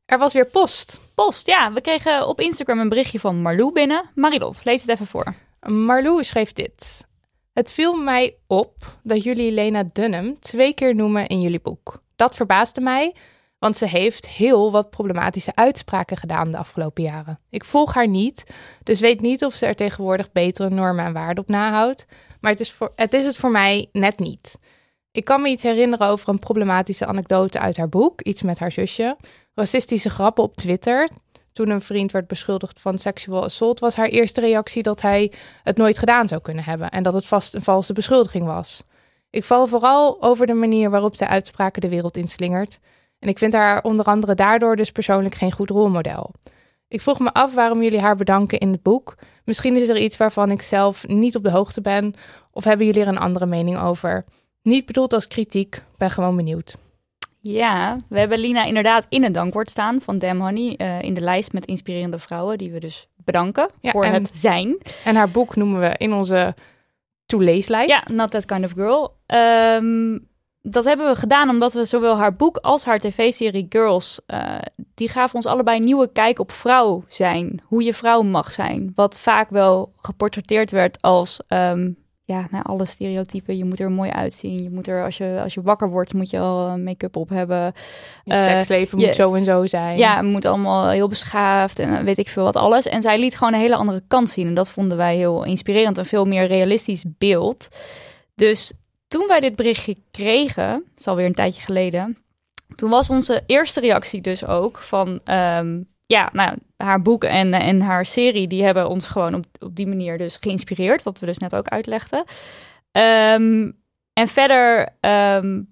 Er 0.08 0.19
was 0.19 0.32
weer 0.32 0.46
post. 0.46 1.00
Post, 1.14 1.46
ja. 1.46 1.72
We 1.72 1.81
kregen 1.81 2.28
op 2.28 2.40
Instagram 2.40 2.78
een 2.78 2.88
berichtje 2.88 3.20
van 3.20 3.43
Marlou 3.43 3.72
binnen. 3.72 4.10
Marilot, 4.14 4.64
lees 4.64 4.81
het 4.81 4.90
even 4.90 5.06
voor. 5.06 5.34
Marlou 5.60 6.25
schreef 6.25 6.52
dit. 6.52 7.06
Het 7.52 7.70
viel 7.70 7.94
mij 7.94 8.37
op 8.46 8.99
dat 9.02 9.22
jullie 9.22 9.52
Lena 9.52 9.84
Dunham 9.93 10.40
twee 10.40 10.75
keer 10.75 10.94
noemen 10.94 11.26
in 11.26 11.40
jullie 11.40 11.60
boek. 11.60 12.02
Dat 12.16 12.34
verbaasde 12.34 12.81
mij, 12.81 13.14
want 13.58 13.76
ze 13.76 13.87
heeft 13.87 14.28
heel 14.28 14.72
wat 14.72 14.90
problematische 14.90 15.55
uitspraken 15.55 16.16
gedaan 16.16 16.50
de 16.50 16.58
afgelopen 16.58 17.02
jaren. 17.02 17.40
Ik 17.50 17.64
volg 17.64 17.94
haar 17.94 18.08
niet, 18.08 18.44
dus 18.82 19.00
weet 19.00 19.20
niet 19.20 19.44
of 19.44 19.55
ze 19.55 19.67
er 19.67 19.77
tegenwoordig 19.77 20.32
betere 20.32 20.70
normen 20.70 21.05
en 21.05 21.12
waarden 21.12 21.43
op 21.43 21.48
nahoudt, 21.48 22.06
maar 22.41 22.50
het 22.50 22.60
is, 22.60 22.72
voor, 22.72 22.93
het 22.96 23.12
is 23.12 23.24
het 23.24 23.36
voor 23.36 23.50
mij 23.50 23.88
net 23.93 24.19
niet. 24.19 24.58
Ik 25.12 25.24
kan 25.24 25.43
me 25.43 25.48
iets 25.48 25.62
herinneren 25.62 26.08
over 26.08 26.29
een 26.29 26.38
problematische 26.38 27.06
anekdote 27.06 27.58
uit 27.58 27.77
haar 27.77 27.88
boek, 27.88 28.22
iets 28.22 28.43
met 28.43 28.58
haar 28.58 28.72
zusje. 28.72 29.17
Racistische 29.58 30.10
grappen 30.10 30.44
op 30.44 30.56
Twitter. 30.56 31.08
Toen 31.53 31.70
een 31.70 31.81
vriend 31.81 32.12
werd 32.12 32.27
beschuldigd 32.27 32.81
van 32.81 32.98
sexual 32.98 33.43
assault, 33.43 33.81
was 33.81 33.96
haar 33.96 34.08
eerste 34.08 34.41
reactie 34.41 34.82
dat 34.82 35.00
hij 35.00 35.32
het 35.62 35.77
nooit 35.77 35.98
gedaan 35.98 36.29
zou 36.29 36.41
kunnen 36.41 36.65
hebben 36.65 36.91
en 36.91 37.03
dat 37.03 37.15
het 37.15 37.27
vast 37.27 37.55
een 37.55 37.62
valse 37.62 37.93
beschuldiging 37.93 38.46
was. 38.46 38.82
Ik 39.31 39.44
val 39.44 39.67
vooral 39.67 40.22
over 40.22 40.46
de 40.46 40.55
manier 40.55 40.91
waarop 40.91 41.17
zij 41.17 41.27
uitspraken 41.27 41.81
de 41.81 41.88
wereld 41.88 42.17
inslingert. 42.17 42.79
En 43.19 43.29
ik 43.29 43.38
vind 43.38 43.53
haar 43.53 43.82
onder 43.82 44.05
andere 44.05 44.34
daardoor 44.34 44.77
dus 44.77 44.93
persoonlijk 44.93 45.34
geen 45.34 45.53
goed 45.53 45.70
rolmodel. 45.70 46.34
Ik 46.88 47.00
vroeg 47.00 47.19
me 47.19 47.32
af 47.32 47.55
waarom 47.55 47.82
jullie 47.82 48.00
haar 48.00 48.17
bedanken 48.17 48.58
in 48.58 48.72
het 48.72 48.82
boek. 48.82 49.15
Misschien 49.44 49.77
is 49.77 49.88
er 49.88 49.98
iets 49.98 50.17
waarvan 50.17 50.50
ik 50.50 50.62
zelf 50.62 51.06
niet 51.06 51.36
op 51.36 51.43
de 51.43 51.50
hoogte 51.50 51.81
ben, 51.81 52.15
of 52.50 52.65
hebben 52.65 52.86
jullie 52.86 53.03
er 53.03 53.08
een 53.08 53.19
andere 53.19 53.46
mening 53.46 53.79
over? 53.79 54.24
Niet 54.62 54.86
bedoeld 54.86 55.12
als 55.12 55.27
kritiek, 55.27 55.82
ben 55.96 56.10
gewoon 56.10 56.36
benieuwd. 56.36 56.77
Ja, 57.52 57.98
we 58.08 58.19
hebben 58.19 58.38
Lina 58.38 58.64
inderdaad 58.64 59.06
in 59.08 59.22
het 59.22 59.34
dankwoord 59.34 59.70
staan 59.70 60.00
van 60.00 60.19
Damn 60.19 60.40
Honey 60.40 60.76
eh, 60.76 61.02
in 61.02 61.14
de 61.14 61.20
lijst 61.20 61.52
met 61.52 61.67
inspirerende 61.67 62.19
vrouwen, 62.19 62.58
die 62.58 62.70
we 62.72 62.78
dus 62.81 63.08
bedanken 63.17 63.69
Ja, 63.81 63.90
voor 63.90 64.05
en- 64.05 64.12
het 64.12 64.31
zijn. 64.32 64.78
En 65.05 65.17
haar 65.17 65.31
boek 65.31 65.56
noemen 65.56 65.81
we 65.81 65.94
in 65.96 66.12
onze 66.12 66.55
to-leeslijst. 67.26 67.90
Ja, 68.08 68.14
Not 68.14 68.31
That 68.31 68.44
Kind 68.44 68.64
of 68.64 68.72
Girl. 68.72 69.17
Ehm, 69.26 70.19
dat 70.62 70.84
hebben 70.84 71.08
we 71.08 71.17
gedaan 71.17 71.48
omdat 71.48 71.72
we 71.72 71.84
zowel 71.84 72.17
haar 72.17 72.36
boek 72.36 72.56
als 72.56 72.84
haar 72.84 72.98
tv-serie 72.98 73.67
Girls, 73.69 74.20
eh, 74.26 74.58
die 74.94 75.08
gaven 75.08 75.34
ons 75.36 75.46
allebei 75.46 75.78
een 75.78 75.84
nieuwe 75.84 76.12
kijk 76.12 76.38
op 76.38 76.52
vrouw 76.52 77.05
zijn. 77.08 77.60
Hoe 77.64 77.82
je 77.82 77.94
vrouw 77.94 78.22
mag 78.22 78.52
zijn. 78.52 78.93
Wat 78.94 79.19
vaak 79.19 79.50
wel 79.50 79.93
geportretteerd 79.96 80.70
werd 80.70 81.02
als, 81.02 81.40
ehm, 81.48 81.90
ja, 82.29 82.47
nou, 82.51 82.65
alle 82.67 82.85
stereotypen. 82.87 83.56
Je 83.56 83.65
moet 83.65 83.81
er 83.81 83.91
mooi 83.91 84.11
uitzien. 84.11 84.63
Je 84.63 84.70
moet 84.70 84.89
er, 84.89 85.05
als 85.05 85.17
je, 85.17 85.41
als 85.43 85.55
je 85.55 85.63
wakker 85.63 85.91
wordt, 85.91 86.15
moet 86.15 86.31
je 86.31 86.39
al 86.39 86.69
eh, 86.69 86.75
make-up 86.75 87.17
op 87.17 87.29
hebben. 87.29 87.73
Je 88.25 88.32
Eh, 88.32 88.44
seksleven 88.44 88.99
je- 88.99 89.06
moet 89.06 89.15
zo 89.15 89.35
en 89.35 89.44
zo 89.44 89.67
zijn. 89.67 89.99
Ja, 89.99 90.17
het 90.17 90.25
moet 90.27 90.44
allemaal 90.44 90.89
heel 90.91 91.08
beschaafd 91.08 91.79
en 91.79 91.97
eh, 91.99 92.05
weet 92.05 92.19
ik 92.19 92.29
veel 92.29 92.44
wat 92.44 92.56
alles. 92.56 92.87
En 92.87 93.03
zij 93.03 93.19
liet 93.19 93.37
gewoon 93.37 93.53
een 93.55 93.61
hele 93.61 93.77
andere 93.77 94.03
kant 94.08 94.31
zien. 94.31 94.47
En 94.47 94.55
dat 94.55 94.70
vonden 94.70 94.97
wij 94.97 95.17
heel 95.17 95.44
inspirerend. 95.44 95.99
Een 95.99 96.05
veel 96.06 96.25
meer 96.25 96.47
realistisch 96.47 97.05
beeld. 97.19 97.69
Dus 98.35 98.73
toen 99.08 99.27
wij 99.27 99.41
dit 99.41 99.56
berichtje 99.56 99.97
kregen, 100.11 100.69
het 100.70 100.99
is 100.99 101.06
alweer 101.06 101.27
een 101.27 101.35
tijdje 101.35 101.63
geleden, 101.63 102.19
toen 102.77 102.91
was 102.91 103.11
onze 103.11 103.43
eerste 103.47 103.81
reactie 103.81 104.20
dus 104.20 104.47
ook 104.47 104.79
van... 104.79 105.20
ehm, 105.25 105.81
ja, 106.08 106.31
nou, 106.32 106.56
haar 106.77 107.03
boek 107.03 107.24
en, 107.24 107.53
en 107.53 107.81
haar 107.81 108.06
serie... 108.06 108.48
die 108.48 108.65
hebben 108.65 108.88
ons 108.88 109.08
gewoon 109.08 109.34
op, 109.34 109.44
op 109.60 109.77
die 109.77 109.86
manier 109.86 110.19
dus 110.19 110.36
geïnspireerd. 110.41 111.03
Wat 111.03 111.19
we 111.19 111.27
dus 111.27 111.38
net 111.38 111.55
ook 111.55 111.69
uitlegden. 111.69 112.24
Ehm, 112.93 113.70
en 114.12 114.29
verder... 114.29 114.88
ehm, 115.00 115.62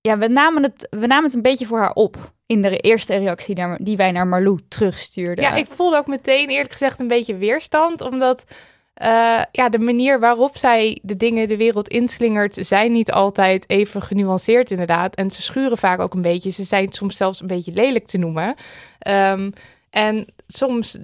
ja, 0.00 0.18
we 0.18 0.28
namen, 0.28 0.62
het, 0.62 0.86
we 0.90 1.06
namen 1.06 1.24
het 1.24 1.34
een 1.34 1.42
beetje 1.42 1.66
voor 1.66 1.78
haar 1.78 1.92
op... 1.92 2.32
in 2.46 2.62
de 2.62 2.78
eerste 2.78 3.16
reactie 3.16 3.76
die 3.76 3.96
wij 3.96 4.12
naar 4.12 4.26
Marlou 4.26 4.60
terugstuurden. 4.68 5.44
Ja, 5.44 5.54
ik 5.54 5.66
voelde 5.66 5.96
ook 5.96 6.06
meteen 6.06 6.48
eerlijk 6.48 6.72
gezegd 6.72 7.00
een 7.00 7.08
beetje 7.08 7.36
weerstand, 7.36 8.00
omdat 8.00 8.44
eh, 9.02 9.42
ja, 9.52 9.68
de 9.68 9.78
manier 9.78 10.20
waarop 10.20 10.56
zij 10.56 10.98
de 11.02 11.16
dingen 11.16 11.48
de 11.48 11.56
wereld 11.56 11.88
inslingert, 11.88 12.56
zijn 12.60 12.92
niet 12.92 13.12
altijd 13.12 13.64
even 13.70 14.02
genuanceerd 14.02 14.70
inderdaad. 14.70 15.14
En 15.14 15.30
ze 15.30 15.42
schuren 15.42 15.78
vaak 15.78 16.00
ook 16.00 16.14
een 16.14 16.20
beetje. 16.22 16.50
Ze 16.50 16.64
zijn 16.64 16.92
soms 16.92 17.16
zelfs 17.16 17.40
een 17.40 17.46
beetje 17.46 17.72
lelijk 17.72 18.06
te 18.06 18.18
noemen. 18.18 18.54
Ehm, 18.98 19.50
en 19.90 20.26
soms, 20.46 20.98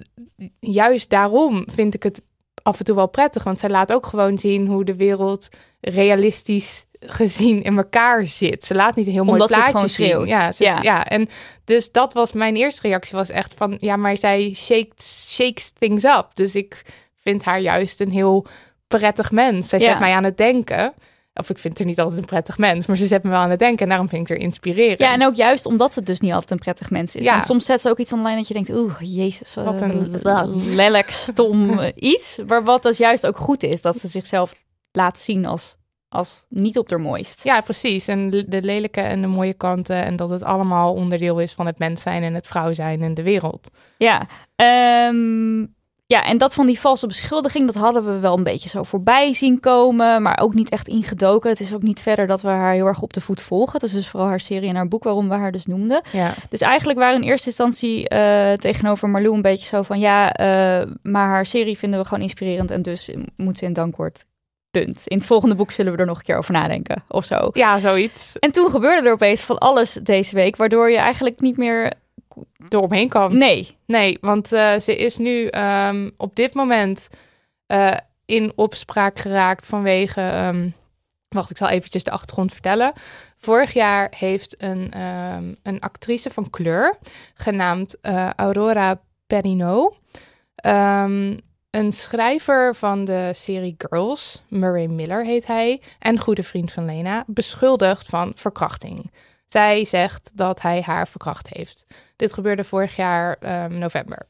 juist 0.59 1.09
daarom 1.09 1.65
vind 1.71 1.93
ik 1.93 2.03
het 2.03 2.21
af 2.63 2.79
en 2.79 2.85
toe 2.85 2.95
wel 2.95 3.07
prettig, 3.09 3.43
want 3.43 3.59
zij 3.59 3.69
laat 3.69 3.91
ook 3.91 4.05
gewoon 4.05 4.37
zien 4.37 4.67
hoe 4.67 4.85
de 4.85 4.95
wereld 4.95 5.47
realistisch 5.81 6.85
gezien 6.99 7.63
in 7.63 7.77
elkaar 7.77 8.27
zit. 8.27 8.65
Ze 8.65 8.75
laat 8.75 8.95
niet 8.95 9.05
een 9.05 9.11
heel 9.11 9.23
mooi 9.23 9.41
Omdat 9.41 9.49
het 9.57 9.59
plaatje 9.71 9.87
zien. 9.87 10.07
Ja, 10.27 10.51
ze- 10.51 10.63
Ja. 10.63 10.79
ja, 10.81 11.05
en 11.05 11.29
dus 11.65 11.91
dat 11.91 12.13
was 12.13 12.31
mijn 12.31 12.55
eerste 12.55 12.81
reactie 12.81 13.17
was 13.17 13.29
echt 13.29 13.53
van 13.57 13.77
ja, 13.79 13.95
maar 13.95 14.17
zij 14.17 14.53
shakes, 14.55 15.25
shakes 15.35 15.71
things 15.79 16.03
up. 16.03 16.27
Dus 16.33 16.55
ik 16.55 16.83
vind 17.19 17.43
haar 17.43 17.59
juist 17.59 17.99
een 18.01 18.11
heel 18.11 18.45
prettig 18.87 19.31
mens. 19.31 19.69
Zij 19.69 19.79
Ja. 19.79 19.85
zet 19.89 19.99
mij 19.99 20.13
aan 20.13 20.23
het 20.23 20.37
denken. 20.37 20.93
Of 21.33 21.49
ik 21.49 21.57
vind 21.57 21.77
haar 21.77 21.87
niet 21.87 21.99
altijd 21.99 22.19
een 22.19 22.25
prettig 22.25 22.57
mens, 22.57 22.87
maar 22.87 22.97
ze 22.97 23.05
zet 23.05 23.23
me 23.23 23.29
wel 23.29 23.39
aan 23.39 23.49
het 23.49 23.59
denken 23.59 23.83
en 23.83 23.89
daarom 23.89 24.09
vind 24.09 24.21
ik 24.21 24.27
haar 24.29 24.45
inspirerend. 24.45 24.99
Ja, 24.99 25.13
en 25.13 25.25
ook 25.25 25.35
juist 25.35 25.65
omdat 25.65 25.95
het 25.95 26.05
dus 26.05 26.19
niet 26.19 26.31
altijd 26.31 26.51
een 26.51 26.57
prettig 26.59 26.89
mens 26.89 27.15
is. 27.15 27.23
Ja. 27.23 27.33
Want 27.33 27.45
soms 27.45 27.65
zet 27.65 27.81
ze 27.81 27.89
ook 27.89 27.97
iets 27.97 28.13
online 28.13 28.35
dat 28.37 28.47
je 28.47 28.53
denkt, 28.53 28.69
oeh, 28.69 28.95
jezus, 28.99 29.53
wat 29.53 29.65
Wat 29.65 29.81
een 29.81 30.75
lelijk, 30.75 31.09
stom 31.29 31.79
eh, 31.79 31.91
iets. 31.95 32.39
Maar 32.47 32.63
wat 32.63 32.83
dus 32.83 32.97
juist 32.97 33.25
ook 33.27 33.37
goed 33.37 33.63
is, 33.63 33.81
dat 33.81 33.97
ze 33.97 34.07
zichzelf 34.07 34.63
laat 34.91 35.19
zien 35.19 35.45
als, 35.45 35.75
als 36.09 36.45
niet 36.49 36.77
op 36.77 36.89
haar 36.89 37.01
mooist. 37.01 37.43
Ja, 37.43 37.61
precies. 37.61 38.07
En 38.07 38.29
de 38.29 38.61
lelijke 38.61 39.01
en 39.01 39.21
de 39.21 39.27
mooie 39.27 39.53
kanten. 39.53 40.03
En 40.05 40.15
dat 40.15 40.29
het 40.29 40.43
allemaal 40.43 40.93
onderdeel 40.93 41.39
is 41.39 41.53
van 41.53 41.65
het 41.65 41.79
mens 41.79 42.01
zijn 42.01 42.23
en 42.23 42.33
het 42.33 42.47
vrouw 42.47 42.71
zijn 42.71 43.01
en 43.01 43.13
de 43.13 43.23
wereld. 43.23 43.69
Ja, 43.97 44.27
ehm, 44.55 45.65
ja, 46.13 46.23
en 46.23 46.37
dat 46.37 46.53
van 46.53 46.65
die 46.65 46.79
valse 46.79 47.07
beschuldiging, 47.07 47.65
dat 47.65 47.75
hadden 47.75 48.05
we 48.05 48.19
wel 48.19 48.37
een 48.37 48.43
beetje 48.43 48.69
zo 48.69 48.83
voorbij 48.83 49.33
zien 49.33 49.59
komen, 49.59 50.21
maar 50.21 50.39
ook 50.41 50.53
niet 50.53 50.69
echt 50.69 50.87
ingedoken. 50.87 51.49
Het 51.49 51.59
is 51.59 51.73
ook 51.73 51.81
niet 51.81 52.01
verder 52.01 52.27
dat 52.27 52.41
we 52.41 52.47
haar 52.47 52.73
heel 52.73 52.85
erg 52.85 53.01
op 53.01 53.13
de 53.13 53.21
voet 53.21 53.41
volgen. 53.41 53.79
Dat 53.79 53.89
is 53.89 53.95
dus 53.95 54.09
vooral 54.09 54.29
haar 54.29 54.39
serie 54.39 54.69
en 54.69 54.75
haar 54.75 54.87
boek 54.87 55.03
waarom 55.03 55.29
we 55.29 55.35
haar 55.35 55.51
dus 55.51 55.65
noemden. 55.65 56.01
Ja, 56.11 56.33
Dus 56.49 56.61
eigenlijk 56.61 56.99
waren 56.99 57.21
in 57.21 57.27
eerste 57.27 57.47
instantie 57.47 58.07
eh, 58.07 58.53
tegenover 58.53 59.09
Marlou 59.09 59.35
een 59.35 59.41
beetje 59.41 59.65
zo 59.65 59.81
van 59.81 59.99
ja, 59.99 60.31
eh, 60.31 60.91
maar 61.01 61.27
haar 61.27 61.45
serie 61.45 61.77
vinden 61.77 61.99
we 61.99 62.05
gewoon 62.05 62.23
inspirerend 62.23 62.71
en 62.71 62.81
dus 62.81 63.13
moet 63.37 63.57
ze 63.57 63.65
in 63.65 63.73
dankwoord. 63.73 64.25
Punt. 64.71 65.03
In 65.07 65.17
het 65.17 65.25
volgende 65.25 65.55
boek 65.55 65.71
zullen 65.71 65.91
we 65.93 65.97
er 65.97 66.05
nog 66.05 66.17
een 66.17 66.23
keer 66.23 66.37
over 66.37 66.53
nadenken 66.53 67.03
of 67.07 67.25
zo. 67.25 67.49
ja 67.53 67.79
zoiets. 67.79 68.39
En 68.39 68.51
toen 68.51 68.69
gebeurde 68.69 69.07
er 69.07 69.13
opeens 69.13 69.41
van 69.41 69.57
alles 69.57 69.93
deze 69.93 70.35
week, 70.35 70.55
waardoor 70.55 70.89
je 70.91 70.97
eigenlijk 70.97 71.39
niet 71.39 71.57
meer. 71.57 71.93
Eromheen 72.69 73.09
kan. 73.09 73.37
Nee. 73.37 73.77
Nee, 73.85 74.17
want 74.21 74.53
eh, 74.53 74.79
ze 74.79 74.97
is 74.97 75.17
nu 75.17 75.45
ehm, 75.45 76.09
op 76.17 76.35
dit 76.35 76.53
moment 76.53 77.07
eh, 77.65 77.95
in 78.25 78.51
opspraak 78.55 79.19
geraakt 79.19 79.65
vanwege. 79.65 80.21
ehm, 80.21 80.69
wacht, 81.29 81.49
ik 81.49 81.57
zal 81.57 81.69
eventjes 81.69 82.03
de 82.03 82.11
achtergrond 82.11 82.51
vertellen. 82.51 82.93
Vorig 83.37 83.73
jaar 83.73 84.13
heeft 84.17 84.55
een, 84.63 84.91
ehm, 84.91 85.53
een 85.63 85.79
actrice 85.79 86.29
van 86.29 86.49
kleur, 86.49 86.97
genaamd 87.33 87.99
eh, 88.01 88.29
Aurora 88.35 89.01
ehm, 90.55 91.37
een 91.69 91.91
schrijver 91.91 92.75
van 92.75 93.05
de 93.05 93.31
serie 93.33 93.75
Girls, 93.77 94.43
Murray 94.47 94.85
Miller 94.85 95.25
heet 95.25 95.47
hij, 95.47 95.81
en 95.99 96.19
goede 96.19 96.43
vriend 96.43 96.71
van 96.71 96.85
Lena, 96.85 97.23
beschuldigd 97.27 98.07
van 98.07 98.31
verkrachting. 98.35 99.11
Zij 99.47 99.85
zegt 99.85 100.31
dat 100.33 100.61
hij 100.61 100.81
haar 100.81 101.07
verkracht 101.07 101.49
heeft. 101.49 101.85
Dit 102.19 102.33
gebeurde 102.33 102.63
vorig 102.63 102.95
jaar 102.95 103.37
ehm, 103.39 103.77
november. 103.77 104.27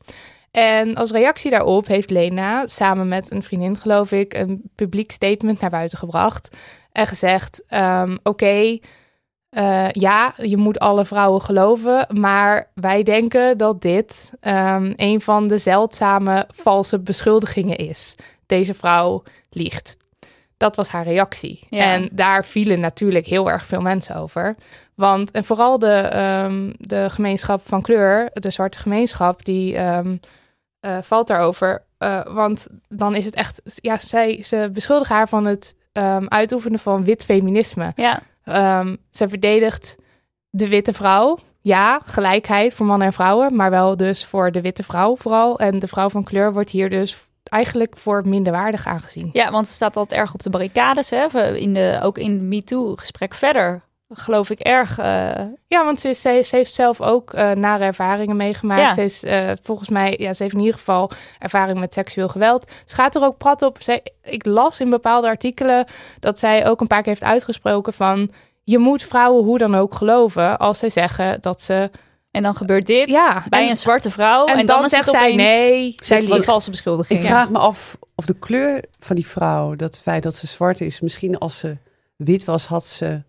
En 0.51 0.95
als 0.95 1.11
reactie 1.11 1.51
daarop 1.51 1.87
heeft 1.87 2.09
Lena 2.09 2.67
samen 2.67 3.07
met 3.07 3.31
een 3.31 3.43
vriendin, 3.43 3.77
geloof 3.77 4.11
ik, 4.11 4.33
een 4.33 4.61
publiek 4.75 5.11
statement 5.11 5.59
naar 5.59 5.69
buiten 5.69 5.97
gebracht. 5.97 6.57
En 6.91 7.07
gezegd: 7.07 7.63
ehm, 7.67 8.17
Oké, 8.23 8.79
eh, 9.49 9.89
ja, 9.91 10.33
je 10.37 10.57
moet 10.57 10.79
alle 10.79 11.05
vrouwen 11.05 11.41
geloven. 11.41 12.07
Maar 12.19 12.71
wij 12.73 13.03
denken 13.03 13.57
dat 13.57 13.81
dit 13.81 14.31
ehm, 14.39 14.93
een 14.95 15.21
van 15.21 15.47
de 15.47 15.57
zeldzame 15.57 16.47
valse 16.53 16.99
beschuldigingen 16.99 17.77
is. 17.77 18.15
Deze 18.45 18.73
vrouw 18.73 19.23
liegt. 19.49 19.97
Dat 20.57 20.75
was 20.75 20.87
haar 20.87 21.03
reactie. 21.03 21.67
Ja. 21.69 21.93
En 21.93 22.09
daar 22.11 22.45
vielen 22.45 22.79
natuurlijk 22.79 23.25
heel 23.25 23.49
erg 23.49 23.65
veel 23.65 23.81
mensen 23.81 24.15
over. 24.15 24.55
Want, 24.99 25.31
en 25.31 25.43
vooral 25.43 25.79
de, 25.79 25.93
ehm, 25.93 26.71
de 26.77 27.09
gemeenschap 27.09 27.61
van 27.67 27.81
kleur, 27.81 28.29
de 28.33 28.49
zwarte 28.49 28.77
gemeenschap, 28.77 29.45
die 29.45 29.75
ehm, 29.75 30.17
eh, 30.79 30.97
valt 31.01 31.27
daarover. 31.27 31.83
Eh, 31.97 32.25
want 32.25 32.67
dan 32.87 33.15
is 33.15 33.25
het 33.25 33.35
echt, 33.35 33.61
ja, 33.63 33.97
zij, 33.97 34.43
ze 34.43 34.69
beschuldigen 34.73 35.15
haar 35.15 35.29
van 35.29 35.45
het 35.45 35.75
ehm, 35.91 36.25
uitoefenen 36.27 36.79
van 36.79 37.03
wit 37.03 37.25
feminisme. 37.25 37.93
Ja, 37.95 38.21
ze 39.11 39.29
verdedigt 39.29 39.95
de 40.49 40.67
witte 40.67 40.93
vrouw. 40.93 41.37
Ja, 41.61 42.01
gelijkheid 42.05 42.73
voor 42.73 42.85
mannen 42.85 43.07
en 43.07 43.13
vrouwen, 43.13 43.55
maar 43.55 43.69
wel 43.69 43.97
dus 43.97 44.25
voor 44.25 44.51
de 44.51 44.61
witte 44.61 44.83
vrouw 44.83 45.15
vooral. 45.15 45.59
En 45.59 45.79
de 45.79 45.87
vrouw 45.87 46.09
van 46.09 46.23
kleur 46.23 46.53
wordt 46.53 46.69
hier 46.69 46.89
dus 46.89 47.27
eigenlijk 47.43 47.97
voor 47.97 48.27
minderwaardig 48.27 48.87
aangezien. 48.87 49.29
ja, 49.33 49.51
want 49.51 49.67
ze 49.67 49.73
staat 49.73 49.95
altijd 49.95 50.19
erg 50.19 50.33
op 50.33 50.43
de 50.43 50.49
barricades. 50.49 51.09
Hè? 51.09 51.55
In 51.55 51.73
de, 51.73 51.99
ook 52.03 52.17
in 52.17 52.47
MeToo-gesprek 52.47 53.33
verder, 53.33 53.87
geloof 54.13 54.49
ik 54.49 54.59
erg. 54.59 54.97
eh, 54.97 55.05
Ja, 55.67 55.85
want 55.85 55.99
ze, 55.99 56.09
is- 56.09 56.21
ze, 56.21 56.41
ze 56.45 56.55
heeft 56.55 56.73
zelf 56.73 57.01
ook 57.01 57.33
eh, 57.33 57.51
nare 57.51 57.83
ervaringen 57.83 58.35
meegemaakt. 58.35 58.81
Ja. 58.81 58.93
Ze 58.93 59.03
is 59.03 59.23
eh, 59.23 59.51
volgens 59.63 59.89
mij, 59.89 60.15
ja, 60.19 60.33
ze 60.33 60.43
heeft 60.43 60.55
in 60.55 60.61
ieder 60.61 60.77
geval 60.77 61.11
ervaring 61.39 61.79
met 61.79 61.93
seksueel 61.93 62.27
geweld. 62.27 62.71
Ze 62.85 62.95
gaat 62.95 63.15
er 63.15 63.23
ook 63.23 63.37
prat 63.37 63.61
op. 63.61 63.77
Zij, 63.81 64.01
ik 64.23 64.45
las 64.45 64.79
in 64.79 64.89
bepaalde 64.89 65.27
artikelen 65.27 65.85
dat 66.19 66.39
zij 66.39 66.67
ook 66.69 66.81
een 66.81 66.87
paar 66.87 67.01
keer 67.01 67.11
heeft 67.11 67.23
uitgesproken 67.31 67.93
van... 67.93 68.31
Je 68.63 68.77
moet 68.77 69.03
vrouwen 69.03 69.43
hoe 69.43 69.57
dan 69.57 69.75
ook 69.75 69.93
geloven 69.93 70.57
als 70.57 70.79
zij 70.79 70.89
zeggen 70.89 71.41
dat 71.41 71.61
ze... 71.61 71.89
en 72.31 72.43
dan 72.43 72.55
gebeurt 72.55 72.85
dit 72.85 73.09
Ja, 73.09 73.43
bij 73.49 73.63
en- 73.63 73.69
een 73.69 73.77
zwarte 73.77 74.11
vrouw. 74.11 74.45
en, 74.45 74.57
En, 74.57 74.65
dan, 74.65 74.83
is 74.83 74.89
zegt 74.89 75.05
het 75.05 75.15
zij 75.15 75.35
nee, 75.35 75.93
zij 76.03 76.19
die 76.19 76.33
liegt. 76.33 76.45
valse 76.45 76.69
beschuldiging. 76.69 77.19
Ik 77.19 77.25
vraag 77.25 77.49
me 77.49 77.57
af 77.57 77.97
of 78.15 78.25
de 78.25 78.35
kleur 78.39 78.83
van 78.99 79.15
die 79.15 79.27
vrouw, 79.27 79.75
dat 79.75 79.97
feit 79.99 80.23
dat 80.23 80.35
ze 80.35 80.47
zwart 80.47 80.81
is, 80.81 80.99
misschien 81.01 81.37
als 81.37 81.59
ze 81.59 81.77
wit 82.15 82.45
was, 82.45 82.65
had 82.65 82.85
ze 82.85 83.21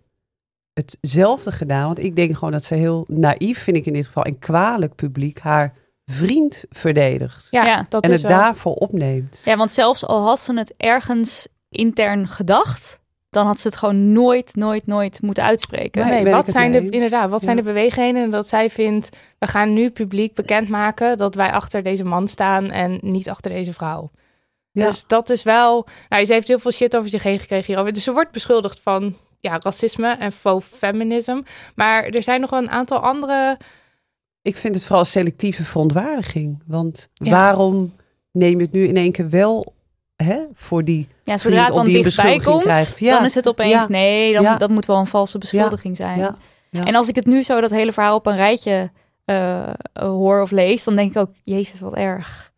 hetzelfde 0.74 1.52
gedaan. 1.52 1.86
Want 1.86 2.04
ik 2.04 2.16
denk 2.16 2.34
gewoon 2.34 2.52
dat 2.52 2.64
ze 2.64 2.74
heel 2.74 3.04
naïef, 3.08 3.62
vind 3.62 3.76
ik 3.76 3.86
in 3.86 3.92
dit 3.92 4.06
geval, 4.06 4.22
en 4.24 4.38
kwalijk 4.38 4.94
publiek 4.94 5.38
haar 5.38 5.74
vriend 6.04 6.64
verdedigt. 6.70 7.46
Ja, 7.50 7.64
Ja. 7.64 7.86
dat 7.88 8.04
en 8.04 8.12
is 8.12 8.22
het 8.22 8.30
wel. 8.30 8.40
daarvoor 8.40 8.74
opneemt. 8.74 9.42
Ja, 9.44 9.56
want 9.56 9.72
zelfs 9.72 10.06
al 10.06 10.24
had 10.24 10.40
ze 10.40 10.54
het 10.58 10.74
ergens 10.76 11.46
intern 11.68 12.28
gedacht, 12.28 12.98
dan 13.30 13.46
had 13.46 13.60
ze 13.60 13.66
het 13.68 13.76
gewoon 13.76 14.12
nooit, 14.12 14.54
nooit, 14.56 14.86
nooit 14.86 15.22
moeten 15.22 15.44
uitspreken. 15.44 16.06
Nee, 16.06 16.24
wat 16.24 16.48
zijn, 16.48 16.72
de, 16.72 16.88
inderdaad, 16.88 17.30
wat 17.30 17.42
zijn 17.42 17.56
de 17.56 17.62
beweegredenen 17.62 18.30
dat 18.30 18.48
zij 18.48 18.70
vindt... 18.70 19.08
we 19.38 19.46
gaan 19.46 19.72
nu 19.72 19.90
publiek 19.90 20.34
bekendmaken 20.34 21.16
dat 21.16 21.34
wij 21.34 21.52
achter 21.52 21.82
deze 21.82 22.04
man 22.04 22.28
staan... 22.28 22.70
en 22.70 22.98
niet 23.02 23.28
achter 23.28 23.50
deze 23.50 23.72
vrouw. 23.72 24.10
Ja. 24.72 24.86
Dus 24.86 25.04
dat 25.06 25.30
is 25.30 25.42
wel... 25.42 25.86
Nou, 26.08 26.26
ze 26.26 26.32
heeft 26.32 26.48
heel 26.48 26.58
veel 26.58 26.72
shit 26.72 26.96
over 26.96 27.10
zich 27.10 27.22
heen 27.22 27.38
gekregen 27.38 27.66
hierover. 27.66 27.92
Dus 27.92 28.04
ze 28.04 28.12
wordt 28.12 28.32
beschuldigd 28.32 28.80
van 28.80 29.16
ja, 29.40 29.58
racisme 29.62 30.08
en 30.08 30.32
faux 30.32 30.66
feminism. 30.66 31.40
Maar 31.74 32.04
er 32.04 32.22
zijn 32.22 32.40
nog 32.40 32.50
wel 32.50 32.58
een 32.58 32.70
aantal 32.70 32.98
andere... 32.98 33.58
Ik 34.42 34.56
vind 34.56 34.74
het 34.74 34.84
vooral 34.84 35.04
selectieve 35.04 35.64
verontwaardiging. 35.64 36.62
Want 36.66 37.08
Ja. 37.14 37.30
waarom 37.30 37.94
neem 38.32 38.58
je 38.58 38.64
het 38.64 38.72
nu 38.72 38.86
in 38.86 38.96
één 38.96 39.12
keer 39.12 39.30
wel 39.30 39.74
hè, 40.16 40.38
voor 40.54 40.84
die... 40.84 41.08
Ja, 41.24 41.38
zodra 41.38 41.64
het 41.64 41.74
dan 41.74 41.84
die 41.84 42.02
dichtbij 42.02 42.38
komt, 42.38 42.62
krijgt. 42.62 42.98
Ja, 42.98 43.16
dan 43.16 43.24
is 43.24 43.34
het 43.34 43.48
opeens, 43.48 43.70
ja. 43.70 43.88
nee, 43.88 44.32
dan, 44.32 44.58
dat 44.58 44.70
moet 44.70 44.86
wel 44.86 44.96
een 44.96 45.06
valse 45.06 45.38
beschuldiging 45.38 45.96
zijn. 45.96 46.36
En 46.70 46.94
als 46.94 47.08
ik 47.08 47.14
het 47.14 47.26
nu 47.26 47.42
zo, 47.42 47.60
dat 47.60 47.70
hele 47.70 47.92
verhaal 47.92 48.16
op 48.16 48.26
een 48.26 48.36
rijtje 48.36 48.90
eh, 49.24 49.70
hoor 49.92 50.42
of 50.42 50.50
lees, 50.50 50.84
dan 50.84 50.96
denk 50.96 51.10
ik 51.10 51.16
ook, 51.16 51.30
jezus, 51.44 51.80
wat 51.80 51.94
erg. 51.94 52.49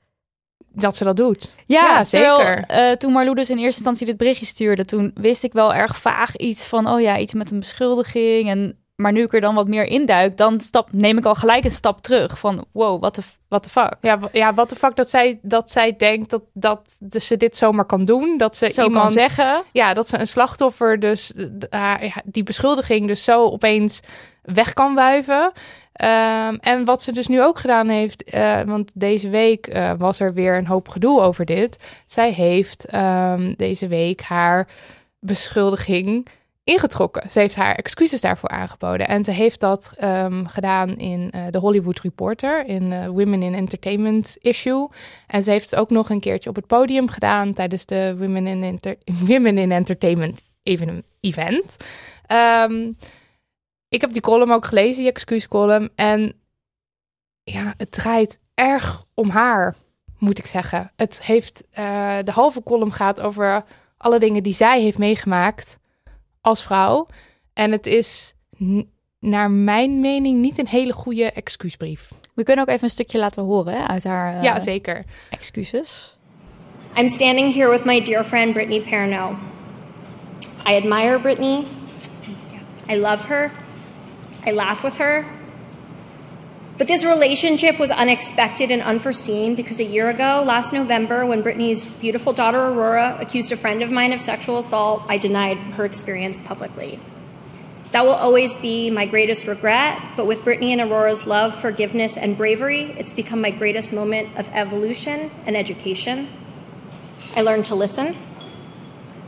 Dat 0.74 0.96
ze 0.96 1.04
dat 1.04 1.16
doet. 1.16 1.52
Ja, 1.66 1.82
Ja, 1.86 2.04
terwijl 2.04 2.36
zeker. 2.36 2.64
eh, 2.66 2.92
toen 2.96 3.12
Marlou 3.12 3.34
dus 3.36 3.50
in 3.50 3.56
eerste 3.58 3.74
instantie 3.76 4.06
dit 4.06 4.16
berichtje 4.16 4.46
stuurde, 4.46 4.84
toen 4.84 5.10
wist 5.14 5.44
ik 5.44 5.52
wel 5.52 5.74
erg 5.74 5.96
vaag 5.96 6.36
iets 6.36 6.64
van, 6.64 6.88
oh 6.88 7.00
ja, 7.00 7.18
iets 7.18 7.34
met 7.34 7.50
een 7.50 7.58
beschuldiging. 7.58 8.48
En 8.48 8.76
Maar 8.96 9.12
nu 9.12 9.22
ik 9.22 9.34
er 9.34 9.40
dan 9.40 9.54
wat 9.54 9.68
meer 9.68 9.84
induik, 9.86 10.36
dan 10.36 10.60
stap, 10.60 10.88
neem 10.92 11.18
ik 11.18 11.24
al 11.24 11.34
gelijk 11.34 11.64
een 11.64 11.70
stap 11.70 12.02
terug. 12.02 12.38
Van 12.38 12.64
wow, 12.72 13.00
what 13.00 13.14
the, 13.14 13.22
what 13.48 13.62
the 13.62 13.70
fuck. 13.70 13.96
Ja, 14.00 14.18
ja 14.32 14.54
wat 14.54 14.70
de 14.70 14.76
fuck 14.76 14.96
dat 14.96 15.10
zij, 15.10 15.38
dat 15.42 15.70
zij 15.70 15.96
denkt 15.96 16.30
dat, 16.30 16.42
dat 16.54 16.96
dus 17.00 17.26
ze 17.26 17.36
dit 17.36 17.56
zomaar 17.56 17.84
kan 17.84 18.04
doen. 18.04 18.36
Dat 18.38 18.56
ze 18.56 18.70
Zo 18.72 18.82
iemand 18.82 19.04
kan 19.04 19.12
zeggen. 19.12 19.62
Ja, 19.72 19.94
dat 19.94 20.08
ze 20.08 20.18
een 20.18 20.28
slachtoffer 20.28 21.00
dus 21.00 21.32
die 22.24 22.42
beschuldiging 22.42 23.06
dus 23.06 23.24
zo 23.24 23.44
opeens 23.44 24.00
weg 24.42 24.72
kan 24.72 24.94
wuiven. 24.94 25.52
Ehm, 25.92 26.54
en 26.60 26.84
wat 26.84 27.02
ze 27.02 27.12
dus 27.12 27.26
nu 27.26 27.42
ook 27.42 27.58
gedaan 27.58 27.88
heeft, 27.88 28.24
eh, 28.24 28.60
want 28.60 28.90
deze 28.94 29.28
week 29.28 29.66
eh, 29.66 29.92
was 29.98 30.20
er 30.20 30.34
weer 30.34 30.56
een 30.56 30.66
hoop 30.66 30.88
gedoe 30.88 31.20
over 31.20 31.44
dit. 31.44 31.78
Zij 32.06 32.32
heeft 32.32 32.84
ehm, 32.84 33.54
deze 33.56 33.88
week 33.88 34.20
haar 34.20 34.68
beschuldiging 35.20 36.26
ingetrokken. 36.64 37.30
Ze 37.30 37.38
heeft 37.38 37.54
haar 37.54 37.74
excuses 37.74 38.20
daarvoor 38.20 38.48
aangeboden. 38.48 39.08
En 39.08 39.24
ze 39.24 39.30
heeft 39.30 39.60
dat 39.60 39.92
ehm, 39.96 40.44
gedaan 40.44 40.96
in 40.96 41.30
eh, 41.30 41.42
de 41.50 41.58
Hollywood 41.58 42.00
Reporter, 42.00 42.66
in 42.66 42.92
eh, 42.92 43.06
Women 43.06 43.42
in 43.42 43.54
Entertainment 43.54 44.36
issue. 44.40 44.88
En 45.26 45.42
ze 45.42 45.50
heeft 45.50 45.70
het 45.70 45.80
ook 45.80 45.90
nog 45.90 46.10
een 46.10 46.20
keertje 46.20 46.50
op 46.50 46.56
het 46.56 46.66
podium 46.66 47.08
gedaan 47.08 47.52
tijdens 47.52 47.86
de 47.86 48.14
Women 48.18 48.46
in, 48.46 48.80
Women 49.26 49.58
in 49.58 49.72
Entertainment 49.72 50.42
even- 50.62 51.04
event. 51.20 51.76
Ik 53.92 54.00
heb 54.00 54.12
die 54.12 54.20
column 54.20 54.52
ook 54.52 54.64
gelezen, 54.64 55.02
die 55.02 55.10
excuuscolumn. 55.10 55.90
En 55.94 56.34
ja, 57.44 57.74
het 57.76 57.92
draait 57.92 58.38
erg 58.54 59.04
om 59.14 59.30
haar, 59.30 59.74
moet 60.18 60.38
ik 60.38 60.46
zeggen. 60.46 60.92
Het 60.96 61.22
heeft, 61.22 61.64
eh, 61.70 62.18
de 62.24 62.30
halve 62.30 62.62
column 62.62 62.92
gaat 62.92 63.20
over 63.20 63.64
alle 63.96 64.18
dingen 64.18 64.42
die 64.42 64.54
zij 64.54 64.80
heeft 64.80 64.98
meegemaakt 64.98 65.78
als 66.40 66.62
vrouw. 66.62 67.06
En 67.52 67.72
het 67.72 67.86
is 67.86 68.34
naar 69.18 69.50
mijn 69.50 70.00
mening 70.00 70.40
niet 70.40 70.58
een 70.58 70.68
hele 70.68 70.92
goede 70.92 71.32
excuusbrief. 71.32 72.10
We 72.34 72.42
kunnen 72.42 72.64
ook 72.64 72.70
even 72.70 72.84
een 72.84 72.90
stukje 72.90 73.18
laten 73.18 73.42
horen 73.42 73.74
hè, 73.74 73.86
uit 73.86 74.04
haar 74.04 74.36
eh, 74.36 74.42
ja, 74.42 74.60
zeker. 74.60 75.04
excuses. 75.30 76.16
I'm 76.96 77.08
standing 77.08 77.54
here 77.54 77.70
with 77.70 77.84
my 77.84 78.04
dear 78.04 78.24
friend 78.24 78.52
Brittany 78.52 78.80
Perno. 78.80 79.36
I 80.68 80.74
admire 80.74 81.18
Brittany. 81.18 81.64
I 82.90 82.96
love 82.96 83.26
her. 83.26 83.61
I 84.44 84.50
laugh 84.50 84.82
with 84.82 84.96
her. 84.96 85.26
But 86.78 86.88
this 86.88 87.04
relationship 87.04 87.78
was 87.78 87.90
unexpected 87.90 88.70
and 88.70 88.82
unforeseen 88.82 89.54
because 89.54 89.78
a 89.78 89.84
year 89.84 90.10
ago, 90.10 90.42
last 90.44 90.72
November, 90.72 91.24
when 91.26 91.42
Brittany's 91.42 91.88
beautiful 91.88 92.32
daughter 92.32 92.58
Aurora 92.58 93.18
accused 93.20 93.52
a 93.52 93.56
friend 93.56 93.82
of 93.82 93.90
mine 93.90 94.12
of 94.12 94.20
sexual 94.20 94.58
assault, 94.58 95.04
I 95.08 95.18
denied 95.18 95.58
her 95.74 95.84
experience 95.84 96.40
publicly. 96.40 96.98
That 97.92 98.04
will 98.04 98.14
always 98.14 98.56
be 98.56 98.90
my 98.90 99.04
greatest 99.04 99.46
regret, 99.46 100.00
but 100.16 100.26
with 100.26 100.42
Brittany 100.44 100.72
and 100.72 100.80
Aurora's 100.80 101.26
love, 101.26 101.60
forgiveness, 101.60 102.16
and 102.16 102.38
bravery, 102.38 102.94
it's 102.98 103.12
become 103.12 103.42
my 103.42 103.50
greatest 103.50 103.92
moment 103.92 104.36
of 104.38 104.48
evolution 104.48 105.30
and 105.44 105.56
education. 105.56 106.28
I 107.36 107.42
learned 107.42 107.66
to 107.66 107.74
listen. 107.74 108.16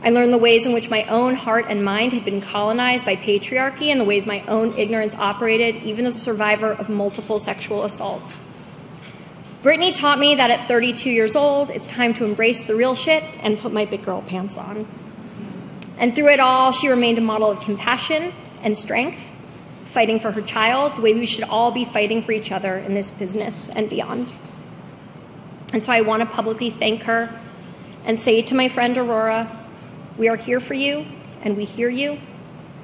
I 0.05 0.11
learned 0.11 0.31
the 0.31 0.37
ways 0.37 0.67
in 0.67 0.71
which 0.71 0.87
my 0.87 1.03
own 1.05 1.33
heart 1.33 1.65
and 1.67 1.83
mind 1.83 2.13
had 2.13 2.23
been 2.23 2.39
colonized 2.39 3.07
by 3.07 3.15
patriarchy 3.15 3.87
and 3.87 3.99
the 3.99 4.03
ways 4.05 4.27
my 4.27 4.45
own 4.45 4.77
ignorance 4.77 5.15
operated, 5.15 5.81
even 5.81 6.05
as 6.05 6.15
a 6.15 6.19
survivor 6.19 6.71
of 6.71 6.89
multiple 6.89 7.39
sexual 7.39 7.83
assaults. 7.83 8.39
Brittany 9.63 9.93
taught 9.93 10.19
me 10.19 10.35
that 10.35 10.51
at 10.51 10.67
32 10.67 11.09
years 11.09 11.35
old, 11.35 11.71
it's 11.71 11.87
time 11.87 12.13
to 12.13 12.23
embrace 12.23 12.61
the 12.61 12.75
real 12.75 12.93
shit 12.93 13.23
and 13.39 13.57
put 13.57 13.73
my 13.73 13.85
big 13.85 14.05
girl 14.05 14.21
pants 14.21 14.57
on. 14.57 14.87
And 15.97 16.13
through 16.13 16.33
it 16.33 16.39
all, 16.39 16.71
she 16.71 16.87
remained 16.87 17.17
a 17.17 17.21
model 17.21 17.49
of 17.49 17.61
compassion 17.61 18.31
and 18.61 18.77
strength, 18.77 19.17
fighting 19.87 20.19
for 20.19 20.31
her 20.33 20.41
child 20.43 20.97
the 20.97 21.01
way 21.01 21.15
we 21.15 21.25
should 21.25 21.45
all 21.45 21.71
be 21.71 21.83
fighting 21.83 22.21
for 22.21 22.31
each 22.31 22.51
other 22.51 22.77
in 22.77 22.93
this 22.93 23.09
business 23.09 23.69
and 23.69 23.89
beyond. 23.89 24.31
And 25.73 25.83
so 25.83 25.91
I 25.91 26.01
want 26.01 26.21
to 26.21 26.27
publicly 26.27 26.69
thank 26.69 27.01
her 27.03 27.41
and 28.03 28.19
say 28.19 28.43
to 28.43 28.53
my 28.53 28.67
friend 28.67 28.95
Aurora, 28.99 29.64
we 30.17 30.29
are 30.29 30.43
here 30.45 30.59
for 30.61 30.75
you 30.75 31.03
and 31.43 31.55
we 31.55 31.65
hear 31.65 31.91
you 31.91 32.17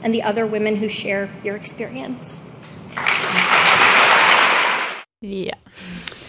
and 0.03 0.13
the 0.13 0.27
other 0.27 0.49
women 0.49 0.75
who 0.75 0.87
share 0.89 1.29
your 1.43 1.59
experience. 1.59 2.39
Ja. 5.19 5.53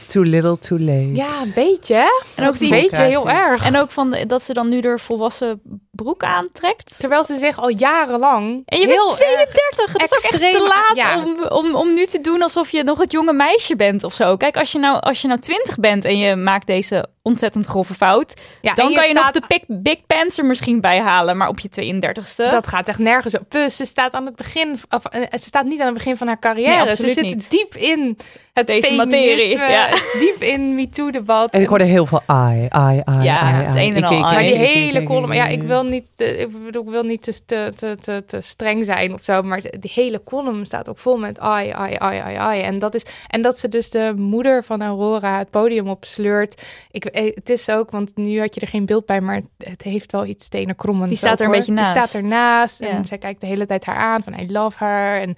Too 0.06 0.22
little, 0.24 0.58
too 0.58 0.78
late. 0.78 1.14
Ja, 1.14 1.42
een 1.42 1.52
beetje. 1.54 1.94
hè? 1.94 2.08
En 2.36 2.46
ook 2.46 2.52
een 2.52 2.58
die- 2.58 2.70
beetje 2.70 3.02
heel 3.02 3.28
erg. 3.30 3.64
En 3.64 3.76
ook 3.76 3.90
van 3.90 4.10
de- 4.10 4.26
dat 4.26 4.42
ze 4.42 4.52
dan 4.52 4.68
nu 4.68 4.80
de 4.80 4.98
volwassen 4.98 5.60
broek 5.96 6.22
aantrekt. 6.22 6.98
Terwijl 6.98 7.24
ze 7.24 7.38
zich 7.38 7.58
al 7.58 7.68
jarenlang 7.68 8.62
En 8.64 8.78
je 8.80 8.86
heel 8.86 9.06
bent 9.06 9.16
32. 9.16 9.92
Het 9.92 10.02
is 10.02 10.12
ook 10.18 10.30
echt 10.30 10.52
te 10.52 10.62
laat 10.62 10.96
ja. 10.96 11.24
om, 11.24 11.44
om, 11.44 11.74
om 11.74 11.94
nu 11.94 12.06
te 12.06 12.20
doen 12.20 12.42
alsof 12.42 12.70
je 12.70 12.82
nog 12.82 12.98
het 12.98 13.12
jonge 13.12 13.32
meisje 13.32 13.76
bent 13.76 14.04
of 14.04 14.14
zo. 14.14 14.36
Kijk, 14.36 14.56
als 14.56 14.72
je 14.72 14.78
nou, 14.78 15.00
als 15.00 15.20
je 15.20 15.28
nou 15.28 15.40
20 15.40 15.78
bent 15.78 16.04
en 16.04 16.18
je 16.18 16.36
maakt 16.36 16.66
deze 16.66 17.06
ontzettend 17.22 17.66
grove 17.66 17.94
fout, 17.94 18.34
Ja, 18.60 18.74
dan 18.74 18.88
je 18.90 18.96
kan 18.96 19.08
je 19.08 19.14
nog 19.14 19.30
de 19.30 19.42
big, 19.48 19.60
big 19.66 20.06
pants 20.06 20.38
er 20.38 20.44
misschien 20.44 20.80
bij 20.80 21.00
halen. 21.00 21.36
Maar 21.36 21.48
op 21.48 21.58
je 21.58 21.68
32ste. 21.68 22.50
Dat 22.50 22.66
gaat 22.66 22.88
echt 22.88 22.98
nergens 22.98 23.34
op. 23.34 23.44
Plus, 23.48 23.76
ze 23.76 23.84
staat 23.84 24.12
aan 24.12 24.26
het 24.26 24.36
begin, 24.36 24.78
of, 24.90 25.04
eh, 25.04 25.20
ze 25.30 25.44
staat 25.44 25.64
niet 25.64 25.80
aan 25.80 25.86
het 25.86 25.94
begin 25.94 26.16
van 26.16 26.26
haar 26.26 26.38
carrière. 26.38 26.84
Nee, 26.84 26.94
ze 26.94 27.10
zit 27.10 27.22
niet. 27.22 27.50
diep 27.50 27.74
in 27.74 28.18
het 28.52 28.66
Deze 28.66 28.86
feminisme, 28.86 29.56
materie, 29.56 29.72
ja. 29.72 29.88
diep 30.24 30.42
in 30.42 30.74
MeToo-debat. 30.74 31.50
En 31.50 31.60
ik 31.60 31.68
hoorde 31.68 31.84
heel 31.84 32.06
veel 32.06 32.22
ai, 32.26 32.66
ai, 32.68 33.00
ai, 33.04 33.22
Ja, 33.24 33.40
ai, 33.40 33.64
het 33.64 33.74
ai. 33.74 33.88
een 33.88 33.96
en 33.96 34.04
al. 34.04 34.18
Maar 34.18 34.38
die 34.42 34.54
hele 34.54 35.02
column, 35.02 35.32
ja, 35.32 35.46
ik 35.46 35.62
ik- 35.62 35.68
wil 35.82 35.90
niet, 35.90 36.10
ik 36.16 36.64
bedoel, 36.64 36.82
ik 36.82 36.88
wil 36.90 37.02
niet 37.02 37.22
te, 37.22 37.72
te, 37.76 37.96
te, 38.00 38.24
te, 38.26 38.40
streng 38.40 38.84
zijn 38.84 39.12
of 39.12 39.22
zo, 39.24 39.42
maar 39.42 39.60
die 39.60 39.90
hele 39.94 40.22
column 40.24 40.64
staat 40.64 40.88
ook 40.88 40.98
vol 40.98 41.16
met 41.16 41.38
ai, 41.38 41.68
ai, 41.70 41.94
ai, 41.98 42.18
ai, 42.18 42.36
ai. 42.36 42.60
En 42.62 42.78
dat, 42.78 42.94
is, 42.94 43.04
en 43.28 43.42
dat 43.42 43.58
ze 43.58 43.68
dus 43.68 43.90
de 43.90 44.12
moeder 44.16 44.64
van 44.64 44.82
Aurora 44.82 45.38
het 45.38 45.50
podium 45.50 45.88
opsleurt. 45.88 46.62
Ik, 46.90 47.04
eh, 47.04 47.34
het 47.34 47.50
is 47.50 47.68
ook, 47.70 47.90
want 47.90 48.16
nu 48.16 48.40
had 48.40 48.54
je 48.54 48.60
er 48.60 48.68
geen 48.68 48.86
beeld 48.86 49.06
bij, 49.06 49.20
maar 49.20 49.40
het 49.58 49.82
heeft 49.82 50.12
wel 50.12 50.26
iets 50.26 50.44
stenen 50.44 50.76
krommends. 50.76 51.08
Die 51.08 51.18
staat 51.18 51.32
ook, 51.32 51.38
er 51.38 51.44
een 51.44 51.50
beetje 51.50 51.74
Die 51.74 51.82
naast. 51.82 51.90
staat 51.90 52.22
ernaast 52.22 52.78
Ja. 52.78 52.88
en 52.88 53.04
zij 53.04 53.18
kijkt 53.18 53.40
de 53.40 53.46
hele 53.46 53.66
tijd 53.66 53.84
haar 53.84 53.96
aan 53.96 54.22
van 54.22 54.38
I 54.38 54.52
love 54.52 54.84
her. 54.84 55.20
En 55.20 55.36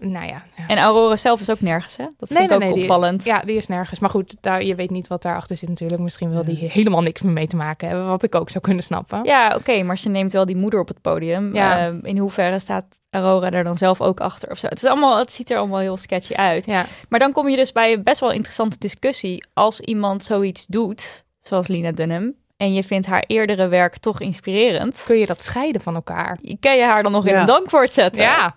nou 0.00 0.26
ja. 0.26 0.42
En 0.68 0.78
Aurora 0.78 1.16
zelf 1.16 1.40
is 1.40 1.50
ook 1.50 1.60
nergens, 1.60 1.96
hè? 1.96 2.04
Dat 2.04 2.28
vind 2.28 2.30
Nee, 2.30 2.42
ik 2.42 2.48
nee, 2.48 2.58
ook 2.58 2.64
nee, 2.64 2.72
die- 2.74 2.82
opvallend. 2.82 3.24
Ja, 3.24 3.38
die 3.38 3.56
is 3.56 3.66
nergens. 3.66 4.00
Maar 4.00 4.10
goed, 4.10 4.36
daar, 4.40 4.64
je 4.64 4.74
weet 4.74 4.90
niet 4.90 5.06
wat 5.06 5.22
daarachter 5.22 5.56
zit 5.56 5.68
natuurlijk. 5.68 6.00
Misschien 6.02 6.30
wil 6.30 6.44
die 6.44 6.56
helemaal 6.56 7.02
niks 7.02 7.22
meer 7.22 7.32
mee 7.32 7.46
te 7.46 7.56
maken 7.56 7.88
hebben, 7.88 8.06
wat 8.06 8.22
ik 8.22 8.34
ook 8.34 8.50
zou 8.50 8.64
kunnen 8.64 8.82
snappen. 8.84 9.24
Ja, 9.24 9.54
oké, 9.56 9.82
maar 9.82 9.98
ze 9.98 10.08
neemt 10.08 10.32
wel 10.32 10.46
die 10.46 10.56
moeder 10.56 10.80
op 10.80 10.88
het 10.88 11.00
podium. 11.00 11.54
Ja. 11.54 11.78
Eh, 11.88 11.94
in 12.02 12.18
hoeverre 12.18 12.58
staat 12.58 12.84
Aurora 13.10 13.50
er 13.50 13.64
dan 13.64 13.76
zelf 13.76 14.00
ook 14.00 14.20
achter 14.20 14.50
of 14.50 14.58
zo? 14.58 14.66
Het, 14.66 14.82
is 14.82 14.88
allemaal, 14.88 15.18
het 15.18 15.32
ziet 15.32 15.50
er 15.50 15.58
allemaal 15.58 15.78
heel 15.80 15.96
sketchy 15.96 16.34
uit. 16.34 16.66
Ja. 16.66 16.86
Maar 17.08 17.18
dan 17.20 17.32
kom 17.32 17.48
je 17.48 17.56
dus 17.56 17.72
bij 17.72 17.92
een 17.92 18.02
best 18.02 18.20
wel 18.20 18.32
interessante 18.32 18.78
discussie. 18.78 19.44
Als 19.52 19.80
iemand 19.80 20.24
zoiets 20.24 20.66
doet, 20.66 21.24
zoals 21.42 21.66
Lina 21.66 21.92
Dunham, 21.92 22.32
en 22.56 22.72
je 22.74 22.82
vindt 22.84 23.06
haar 23.06 23.24
eerdere 23.26 23.68
werk 23.68 23.96
toch 23.98 24.20
inspirerend, 24.20 25.02
Kun 25.06 25.16
je 25.18 25.26
dat 25.26 25.42
scheiden 25.44 25.80
van 25.80 25.94
elkaar? 25.94 26.38
kan 26.60 26.76
je 26.76 26.84
haar 26.84 27.02
dan 27.02 27.12
nog 27.12 27.26
in 27.26 27.32
Ja. 27.32 27.40
een 27.40 27.46
dankwoord 27.46 27.92
zetten? 27.92 28.22
Ja. 28.22 28.56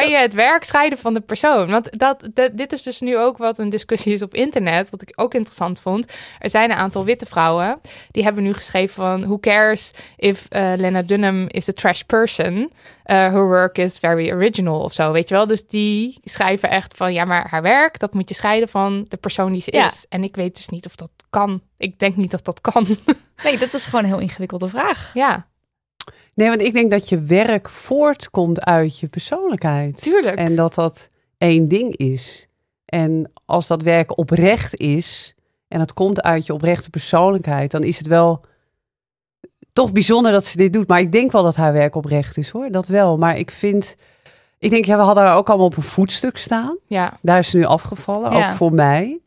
Kan 0.00 0.08
je 0.10 0.16
het 0.16 0.34
werk 0.34 0.64
scheiden 0.64 0.98
van 0.98 1.14
de 1.14 1.20
persoon? 1.20 1.70
Want 1.70 1.98
dat, 1.98 2.28
dat, 2.34 2.50
dit 2.52 2.72
is 2.72 2.82
dus 2.82 3.00
nu 3.00 3.18
ook 3.18 3.36
wat 3.38 3.58
een 3.58 3.68
discussie 3.68 4.12
is 4.12 4.22
op 4.22 4.34
internet, 4.34 4.90
wat 4.90 5.02
ik 5.02 5.12
ook 5.16 5.34
interessant 5.34 5.80
vond. 5.80 6.12
Er 6.38 6.50
zijn 6.50 6.70
een 6.70 6.76
aantal 6.76 7.04
witte 7.04 7.26
vrouwen 7.26 7.80
die 8.10 8.22
hebben 8.24 8.42
nu 8.42 8.52
geschreven 8.52 8.94
van 8.94 9.20
who 9.20 9.38
cares 9.38 9.92
if 10.16 10.46
uh, 10.50 10.72
Lena 10.76 11.02
Dunham 11.02 11.46
is 11.48 11.68
a 11.68 11.72
trash 11.72 12.00
person, 12.02 12.54
uh, 12.56 12.70
her 13.06 13.46
work 13.46 13.78
is 13.78 13.98
very 13.98 14.30
original 14.32 14.80
of 14.80 14.92
zo, 14.92 15.12
weet 15.12 15.28
je 15.28 15.34
wel? 15.34 15.46
Dus 15.46 15.66
die 15.66 16.20
schrijven 16.24 16.70
echt 16.70 16.96
van 16.96 17.12
ja, 17.12 17.24
maar 17.24 17.48
haar 17.50 17.62
werk, 17.62 17.98
dat 17.98 18.14
moet 18.14 18.28
je 18.28 18.34
scheiden 18.34 18.68
van 18.68 19.04
de 19.08 19.16
persoon 19.16 19.52
die 19.52 19.62
ze 19.62 19.76
Ja. 19.76 19.86
is. 19.86 20.06
En 20.08 20.24
ik 20.24 20.36
weet 20.36 20.56
dus 20.56 20.68
niet 20.68 20.86
of 20.86 20.94
dat 20.94 21.10
kan. 21.30 21.62
Ik 21.78 21.98
denk 21.98 22.16
niet 22.16 22.30
dat 22.30 22.44
dat 22.44 22.60
kan. 22.60 22.86
Nee, 23.44 23.58
dat 23.58 23.74
is 23.74 23.84
gewoon 23.84 24.04
een 24.04 24.10
heel 24.10 24.20
ingewikkelde 24.20 24.68
vraag. 24.68 25.10
ja, 25.14 25.46
Nee, 26.34 26.48
want 26.48 26.60
ik 26.60 26.72
denk 26.72 26.90
dat 26.90 27.08
je 27.08 27.20
werk 27.22 27.68
voortkomt 27.68 28.60
uit 28.64 28.98
je 28.98 29.06
persoonlijkheid. 29.08 30.02
tuurlijk. 30.02 30.36
En 30.36 30.54
dat 30.54 30.74
dat 30.74 31.10
één 31.38 31.68
ding 31.68 31.96
is. 31.96 32.48
En 32.84 33.30
als 33.44 33.66
dat 33.66 33.82
werk 33.82 34.18
oprecht 34.18 34.76
is 34.76 35.34
en 35.68 35.80
het 35.80 35.92
komt 35.92 36.22
uit 36.22 36.46
je 36.46 36.52
oprechte 36.54 36.90
persoonlijkheid, 36.90 37.70
dan 37.70 37.82
is 37.82 37.98
het 37.98 38.06
wel 38.06 38.40
toch 39.72 39.92
bijzonder 39.92 40.32
dat 40.32 40.44
ze 40.44 40.56
dit 40.56 40.72
doet. 40.72 40.88
Maar 40.88 41.00
ik 41.00 41.12
denk 41.12 41.32
wel 41.32 41.42
dat 41.42 41.56
haar 41.56 41.72
werk 41.72 41.94
oprecht 41.94 42.36
is 42.36 42.48
hoor, 42.50 42.70
dat 42.70 42.86
wel. 42.86 43.18
Maar 43.18 43.36
ik 43.38 43.50
vind, 43.50 43.96
ik 44.58 44.70
denk, 44.70 44.84
ja, 44.84 44.96
we 44.96 45.02
hadden 45.02 45.24
haar 45.24 45.36
ook 45.36 45.48
allemaal 45.48 45.66
op 45.66 45.76
een 45.76 45.82
voetstuk 45.82 46.36
staan. 46.36 46.78
ja, 46.86 47.18
Daar 47.22 47.38
is 47.38 47.50
ze 47.50 47.56
nu 47.56 47.64
afgevallen, 47.64 48.32
Ja. 48.32 48.48
ook 48.50 48.56
voor 48.56 48.72
mij. 48.72 49.18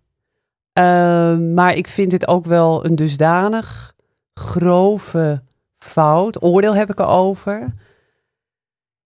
Ehm, 0.73 1.53
maar 1.53 1.73
ik 1.73 1.87
vind 1.87 2.11
het 2.11 2.27
ook 2.27 2.45
wel 2.45 2.85
een 2.85 2.95
dusdanig 2.95 3.93
grove 4.33 5.41
fout. 5.77 6.41
Oordeel 6.43 6.75
heb 6.75 6.89
ik 6.89 6.99
erover. 6.99 7.73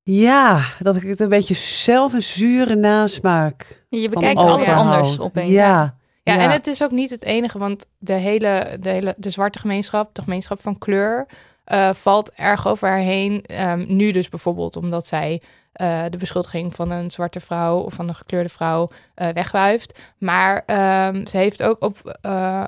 Ja, 0.03 0.63
dat 0.79 0.95
ik 0.95 1.01
het 1.03 1.19
een 1.19 1.29
beetje 1.29 1.53
zelf 1.55 2.13
een 2.13 2.23
zure 2.23 2.75
nasmaak 2.75 3.86
Je 3.89 4.10
bekijkt 4.10 4.39
alles 4.39 4.67
anders 4.67 5.19
opeens. 5.19 5.49
Ja, 5.49 5.95
Ja, 6.23 6.34
Ja. 6.34 6.39
en 6.39 6.51
het 6.51 6.67
is 6.67 6.84
ook 6.84 6.91
niet 6.91 7.10
het 7.10 7.23
enige, 7.23 7.57
want 7.57 7.86
de 7.97 8.13
hele, 8.13 8.77
de 8.79 8.89
hele 8.89 9.15
de 9.17 9.29
zwarte 9.29 9.60
gemeenschap, 9.60 10.15
de 10.15 10.21
gemeenschap 10.21 10.62
van 10.62 10.77
kleur, 10.77 11.25
eh, 11.71 11.93
valt 11.93 12.31
erg 12.31 12.67
over 12.67 12.88
haar 12.88 12.97
heen. 12.97 13.43
Ehm, 13.45 13.84
nu 13.88 14.12
dus 14.12 14.29
bijvoorbeeld 14.29 14.75
omdat 14.75 15.07
zij 15.07 15.41
eh, 15.71 16.03
de 16.10 16.17
beschuldiging 16.17 16.75
van 16.75 16.91
een 16.91 17.12
zwarte 17.12 17.39
vrouw 17.39 17.79
of 17.79 17.93
van 17.93 18.07
een 18.07 18.15
gekleurde 18.15 18.49
vrouw 18.49 18.89
eh, 19.13 19.29
wegwuift. 19.29 19.99
Maar 20.17 20.63
ehm, 20.65 21.25
ze, 21.25 21.38
heeft 21.38 21.63
ook 21.63 21.84
op, 21.84 22.17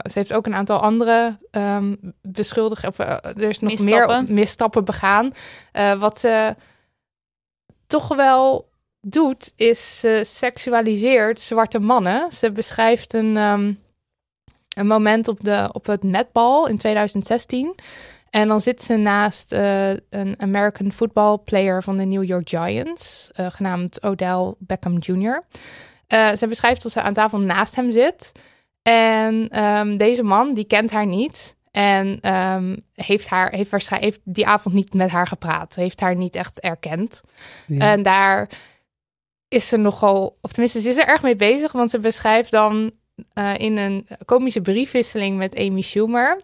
ze 0.04 0.12
heeft 0.14 0.34
ook 0.34 0.46
een 0.46 0.56
aantal 0.56 0.80
andere 0.80 1.38
um, 1.52 2.14
beschuldigingen. 2.22 2.92
Of, 2.92 3.00
er 3.00 3.50
is 3.50 3.60
nog 3.60 3.72
Misstappen. 3.72 4.24
meer 4.24 4.34
misstappen 4.34 4.86
begaan. 4.86 5.34
Wat 6.00 6.20
ze 6.20 6.56
toch 7.88 8.16
wel 8.16 8.70
doet, 9.02 9.54
is 9.56 10.00
ze 10.00 10.22
seksualiseert 10.26 11.42
zwarte 11.42 11.80
mannen. 11.80 12.32
Ze 12.32 12.52
beschrijft 12.52 13.14
een, 13.14 13.38
ehm, 13.38 13.74
een 14.76 14.88
moment 14.88 15.28
op, 15.28 15.42
de, 15.42 15.70
op 15.72 15.86
het 15.86 16.04
netbal 16.04 16.68
in 16.68 16.78
2016. 16.78 17.76
En 18.34 18.48
dan 18.48 18.62
zit 18.62 18.84
ze 18.84 18.96
naast 18.96 19.52
eh, 19.52 19.90
een 19.90 20.36
American 20.38 20.92
football 20.92 21.38
player 21.38 21.84
van 21.84 21.98
de 21.98 22.04
New 22.04 22.24
York 22.24 22.50
Giants, 22.50 23.32
eh, 23.34 23.46
genaamd 23.50 24.04
Odell 24.04 24.54
Beckham 24.60 24.98
Jr. 24.98 25.44
Eh, 26.08 26.36
ze 26.36 26.48
beschrijft 26.48 26.84
dat 26.84 26.92
ze 26.92 27.02
aan 27.02 27.14
tafel 27.14 27.40
naast 27.40 27.76
hem 27.76 27.92
zit. 27.92 28.32
En 28.82 29.50
ehm, 29.50 29.98
deze 29.98 30.24
man, 30.24 30.54
die 30.54 30.66
kent 30.66 30.92
haar 30.92 31.06
niet. 31.06 31.56
En 31.72 32.18
ehm, 32.22 32.78
heeft, 32.94 33.28
haar, 33.28 33.52
heeft, 33.52 33.72
waarschijnlijk, 33.72 34.14
heeft 34.14 34.36
die 34.36 34.48
avond 34.48 34.76
niet 34.76 34.94
met 34.94 35.10
haar 35.10 35.28
gepraat. 35.28 35.76
Heeft 35.76 36.00
haar 36.00 36.16
niet 36.16 36.36
echt 36.36 36.60
erkend. 36.60 37.22
Ja. 37.68 37.92
En 37.92 38.02
daar 38.02 38.50
is 39.48 39.68
ze 39.68 39.78
nogal, 39.78 40.38
of 40.42 40.52
tenminste, 40.52 40.82
ze 40.82 40.90
is 40.90 40.98
er 40.98 41.08
erg 41.08 41.22
mee 41.22 41.36
bezig, 41.36 41.72
want 41.72 41.90
ze 41.90 42.00
beschrijft 42.00 42.52
dan 42.52 42.92
in 43.58 43.78
een 43.78 44.08
komische 44.26 44.62
briefwisseling 44.62 45.38
met 45.38 45.58
Amy 45.58 45.82
Schumer, 45.82 46.42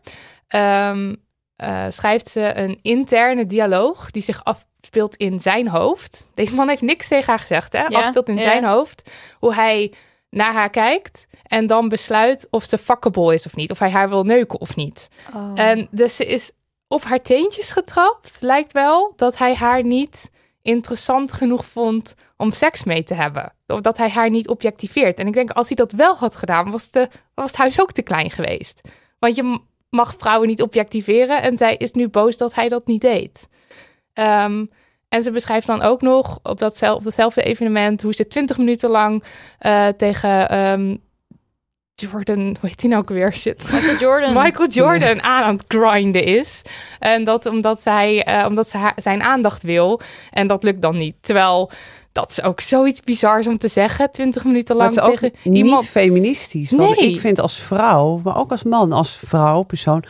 ehm, 0.47 1.13
eh, 1.59 1.85
schrijft 1.89 2.29
ze 2.29 2.51
een 2.55 2.79
interne 2.81 3.45
dialoog 3.45 4.11
die 4.11 4.21
zich 4.21 4.43
afspeelt 4.43 5.15
in 5.15 5.41
zijn 5.41 5.67
hoofd. 5.67 6.27
Deze 6.33 6.55
man 6.55 6.69
heeft 6.69 6.81
niks 6.81 7.07
tegen 7.07 7.29
haar 7.29 7.39
gezegd, 7.39 7.73
hè? 7.73 7.83
Ja, 7.85 7.99
afspeelt 7.99 8.27
in 8.27 8.35
ja. 8.35 8.41
zijn 8.41 8.63
hoofd, 8.63 9.11
hoe 9.39 9.53
hij 9.53 9.93
naar 10.29 10.53
haar 10.53 10.69
kijkt 10.69 11.27
en 11.43 11.67
dan 11.67 11.89
besluit 11.89 12.47
of 12.49 12.63
ze 12.63 12.77
fuckable 12.77 13.33
is 13.33 13.45
of 13.45 13.55
niet, 13.55 13.71
of 13.71 13.79
hij 13.79 13.89
haar 13.89 14.09
wil 14.09 14.23
neuken 14.23 14.59
of 14.59 14.75
niet. 14.75 15.09
Oh. 15.35 15.51
En 15.55 15.87
dus 15.91 16.15
ze 16.15 16.25
is 16.25 16.51
op 16.87 17.03
haar 17.03 17.21
teentjes 17.21 17.69
getrapt. 17.69 18.37
Lijkt 18.39 18.71
wel 18.71 19.13
dat 19.15 19.37
hij 19.37 19.55
haar 19.55 19.83
niet 19.83 20.31
interessant 20.61 21.33
genoeg 21.33 21.65
vond 21.65 22.15
om 22.37 22.51
seks 22.51 22.83
mee 22.83 23.03
te 23.03 23.13
hebben. 23.13 23.53
Of 23.67 23.81
dat 23.81 23.97
hij 23.97 24.09
haar 24.09 24.29
niet 24.29 24.47
objectiveert. 24.47 25.19
En 25.19 25.27
ik 25.27 25.33
denk, 25.33 25.51
als 25.51 25.67
hij 25.67 25.75
dat 25.75 25.91
wel 25.91 26.15
had 26.15 26.35
gedaan, 26.35 26.71
was, 26.71 26.91
de, 26.91 27.07
was 27.33 27.51
het 27.51 27.59
huis 27.59 27.81
ook 27.81 27.91
te 27.91 28.01
klein 28.01 28.31
geweest. 28.31 28.81
Want 29.19 29.35
je 29.35 29.59
mag 29.89 30.15
vrouwen 30.17 30.47
niet 30.47 30.61
objectiveren. 30.61 31.41
En 31.41 31.57
zij 31.57 31.75
is 31.75 31.91
nu 31.91 32.07
boos 32.07 32.37
dat 32.37 32.53
hij 32.53 32.69
dat 32.69 32.87
niet 32.87 33.01
deed. 33.01 33.47
Ehm, 34.13 34.65
en 35.09 35.21
ze 35.21 35.31
beschrijft 35.31 35.67
dan 35.67 35.81
ook 35.81 36.01
nog 36.01 36.39
op, 36.43 36.59
datzelfde, 36.59 36.97
op 36.97 37.03
datzelfde 37.03 37.43
evenement 37.43 38.01
hoe 38.01 38.13
ze 38.13 38.27
twintig 38.27 38.57
minuten 38.57 38.89
lang 38.89 39.23
eh, 39.59 39.87
tegen 39.87 40.49
ehm, 40.49 40.95
Jordan, 41.95 42.39
hoe 42.39 42.69
heet 42.69 42.79
die 42.79 42.89
nou 42.89 43.01
ook 43.01 43.09
weer? 43.09 43.35
Shit. 43.35 43.71
Michael 43.71 43.97
Jordan. 43.97 44.33
Michael 44.43 44.69
Jordan 44.69 45.21
aan 45.21 45.43
aan 45.43 45.55
het 45.55 45.65
grinden 45.67 46.23
is. 46.23 46.61
En 46.99 47.23
dat 47.23 47.45
omdat, 47.45 47.81
zij, 47.81 48.23
eh, 48.23 48.45
omdat 48.47 48.69
ze 48.69 48.77
haar- 48.77 48.97
zijn 49.01 49.23
aandacht 49.23 49.63
wil. 49.63 50.01
En 50.31 50.47
dat 50.47 50.63
lukt 50.63 50.81
dan 50.81 50.97
niet. 50.97 51.15
Terwijl 51.21 51.71
dat 52.19 52.29
is 52.31 52.41
ook 52.43 52.59
zoiets 52.61 53.01
bizars 53.01 53.47
om 53.47 53.57
te 53.57 53.67
zeggen. 53.67 54.11
Twintig 54.11 54.43
minuten 54.43 54.75
lang 54.75 54.89
het 54.89 54.97
is 54.99 55.03
ook 55.03 55.19
tegen 55.19 55.31
niet 55.43 55.57
iemand. 55.65 55.85
feministisch. 55.87 56.71
Want 56.71 56.99
Nee. 56.99 57.11
ik 57.13 57.19
vind 57.19 57.39
als 57.39 57.55
vrouw, 57.59 58.19
maar 58.23 58.37
ook 58.37 58.51
als 58.51 58.63
man, 58.63 58.91
als 58.91 59.19
vrouw, 59.25 59.63
persoon, 59.63 60.03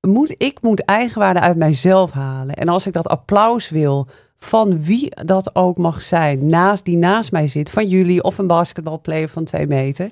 moet, 0.00 0.34
ik 0.38 0.58
moet 0.62 0.84
eigenwaarde 0.84 1.40
uit 1.40 1.56
mijzelf 1.56 2.10
halen. 2.10 2.54
En 2.54 2.68
als 2.68 2.86
ik 2.86 2.92
dat 2.92 3.08
applaus 3.08 3.68
wil 3.68 4.08
van 4.38 4.84
wie 4.84 5.08
dat 5.24 5.54
ook 5.54 5.78
mag 5.78 6.02
zijn, 6.02 6.46
naast, 6.46 6.84
die 6.84 6.96
naast 6.96 7.32
mij 7.32 7.46
zit, 7.46 7.70
van 7.70 7.86
jullie 7.86 8.22
of 8.22 8.38
een 8.38 8.46
basketbalplayer 8.46 9.28
van 9.28 9.44
twee 9.44 9.66
meter, 9.66 10.10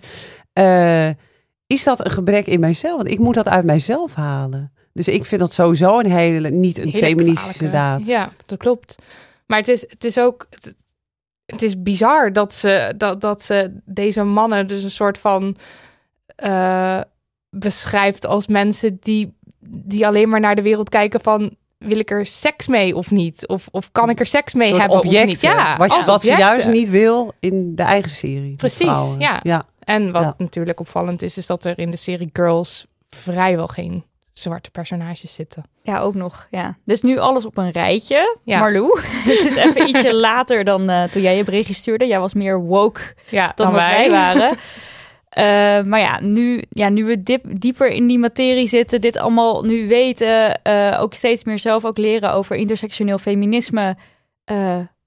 eh, 0.53 1.09
is 1.67 1.85
dat 1.85 2.05
een 2.05 2.11
gebrek 2.11 2.47
in 2.47 2.61
mijzelf? 2.61 2.97
Want 2.97 3.09
ik 3.11 3.19
moet 3.19 3.35
dat 3.35 3.49
uit 3.49 3.65
mijzelf 3.65 4.15
halen. 4.15 4.73
Dus 4.93 5.09
ik 5.09 5.25
vind 5.25 5.41
dat 5.41 5.53
sowieso 5.53 5.99
een 5.99 6.11
hele, 6.11 6.51
niet 6.51 6.79
een 6.79 6.89
hele 6.89 7.07
feministische 7.07 7.59
kwalijke- 7.69 7.77
daad. 7.77 8.07
Ja, 8.07 8.33
dat 8.47 8.59
klopt. 8.59 8.97
Maar 9.47 9.59
het 9.59 9.69
is, 9.69 9.81
het 9.89 10.05
is 10.05 10.19
ook. 10.19 10.47
Het, 10.51 10.75
het 11.53 11.63
is 11.63 11.83
bizar 11.83 12.33
dat 12.33 12.53
ze, 12.55 12.95
dat, 12.97 13.21
dat 13.21 13.43
ze 13.43 13.77
deze 13.85 14.23
mannen 14.23 14.67
dus 14.67 14.83
een 14.83 14.91
soort 14.91 15.19
van. 15.19 15.57
eh, 16.37 17.01
beschrijft 17.51 18.27
als 18.27 18.47
mensen 18.47 18.99
die, 19.01 19.37
die 19.69 20.07
alleen 20.07 20.29
maar 20.29 20.41
naar 20.41 20.55
de 20.55 20.63
wereld 20.63 20.89
kijken 20.89 21.21
van. 21.21 21.57
Wil 21.79 21.99
ik 21.99 22.11
er 22.11 22.27
seks 22.27 22.67
mee 22.69 22.97
of 22.97 23.11
niet? 23.11 23.47
Of, 23.49 23.69
of 23.71 23.93
kan 23.93 24.11
ik 24.11 24.21
er 24.21 24.27
seks 24.27 24.55
mee 24.55 24.75
hebben 24.75 24.99
objecten, 24.99 25.21
of 25.23 25.27
niet? 25.29 25.41
Ja, 25.41 25.77
wat, 25.77 25.91
je- 25.91 25.97
als 25.97 26.07
wat 26.07 26.21
ze 26.23 26.37
juist 26.37 26.67
niet 26.67 26.91
wil 26.91 27.33
in 27.41 27.75
de 27.75 27.83
eigen 27.83 28.11
serie. 28.11 28.57
Precies, 28.57 29.15
ja. 29.19 29.41
ja. 29.43 29.67
En 29.85 30.13
wat 30.13 30.23
Ja. 30.23 30.35
natuurlijk 30.39 30.81
opvallend 30.81 31.23
is, 31.23 31.37
is 31.37 31.47
dat 31.47 31.65
er 31.65 31.79
in 31.79 31.91
de 31.91 31.97
serie 31.97 32.31
Girls 32.33 32.87
vrijwel 33.11 33.67
geen 33.67 34.05
zwarte 34.33 34.71
personages 34.71 35.35
zitten. 35.35 35.65
Ja, 35.83 36.01
ook 36.01 36.15
nog. 36.15 36.47
Ja. 36.51 36.77
Dus 36.85 37.03
nu 37.03 37.19
alles 37.19 37.45
op 37.45 37.57
een 37.57 37.71
rijtje. 37.71 38.37
Ja. 38.45 38.59
Marlou, 38.59 39.01
het 39.03 39.27
is 39.45 39.57
even 39.57 39.89
ietsje 39.89 40.15
later 40.15 40.65
dan 40.65 40.91
eh, 40.91 41.03
toen 41.05 41.23
jij 41.23 41.37
je 41.37 41.45
berichtje 41.45 41.75
stuurde. 41.75 42.07
Jij 42.07 42.21
was 42.21 42.35
meer 42.35 42.61
woke 42.61 43.01
Ja, 43.29 43.53
dan, 43.57 43.73
wij 43.73 44.11
waren. 44.21 44.57
Eh, 45.29 45.83
maar 45.83 46.01
ja 46.01 46.21
nu, 46.21 46.63
ja, 46.69 46.89
nu 46.89 47.05
we 47.05 47.23
dip, 47.23 47.45
dieper 47.61 47.89
in 47.89 48.07
die 48.07 48.19
materie 48.19 48.67
zitten, 48.67 49.01
dit 49.01 49.17
allemaal 49.17 49.63
nu 49.63 49.89
weten, 49.89 50.63
eh, 50.63 50.99
ook 51.01 51.15
steeds 51.15 51.45
meer 51.45 51.59
zelf 51.59 51.85
ook 51.85 51.99
leren 51.99 52.33
over 52.33 52.57
intersectioneel 52.57 53.19
feminisme, 53.19 53.97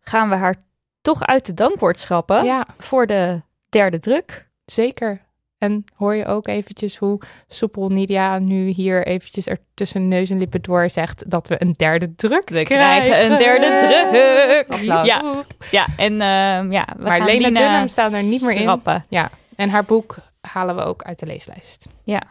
gaan 0.02 0.30
we 0.30 0.36
haar 0.36 0.56
toch 1.02 1.26
uit 1.26 1.46
de 1.46 1.54
dankwoord 1.54 2.00
schrappen 2.00 2.44
Ja, 2.46 2.66
voor 2.78 3.08
de 3.08 3.42
derde 3.70 4.00
druk. 4.00 4.48
zeker. 4.66 5.22
En 5.66 5.86
hoor 5.96 6.16
je 6.16 6.26
ook 6.26 6.48
eventjes 6.48 6.98
hoe 6.98 7.22
soepel 7.48 7.90
Nidia 7.90 8.40
nu 8.40 8.68
hier 8.68 9.06
eventjes 9.06 9.48
er 9.48 9.60
tussen 9.74 10.08
neus 10.08 10.30
en 10.30 10.38
lippen 10.38 10.62
door 10.62 10.90
zegt 10.90 11.24
dat 11.28 11.48
we 11.48 11.62
een 11.62 11.74
derde 11.78 12.16
druk 12.16 12.50
We 12.50 12.64
krijgen 12.64 13.32
een 13.32 13.38
derde 13.38 13.88
druk. 13.88 14.80
Applaus. 14.80 15.08
Ja, 15.08 15.22
ja, 15.72 15.88
en 15.98 16.22
ehm, 16.22 16.72
ja, 16.72 16.88
we 16.98 17.04
Maar 17.04 17.18
gaan 17.18 17.26
Lena 17.26 17.60
Dunham 17.60 17.88
staat 17.88 18.14
er 18.14 18.24
niet 18.24 18.42
meer 18.42 18.56
in. 18.56 18.82
Ja, 19.10 19.30
en 19.56 19.70
haar 19.70 19.86
boek 19.86 20.16
halen 20.42 20.76
we 20.76 20.82
ook 20.82 21.04
uit 21.04 21.20
de 21.20 21.26
leeslijst. 21.26 21.86
Ja. 22.04 22.22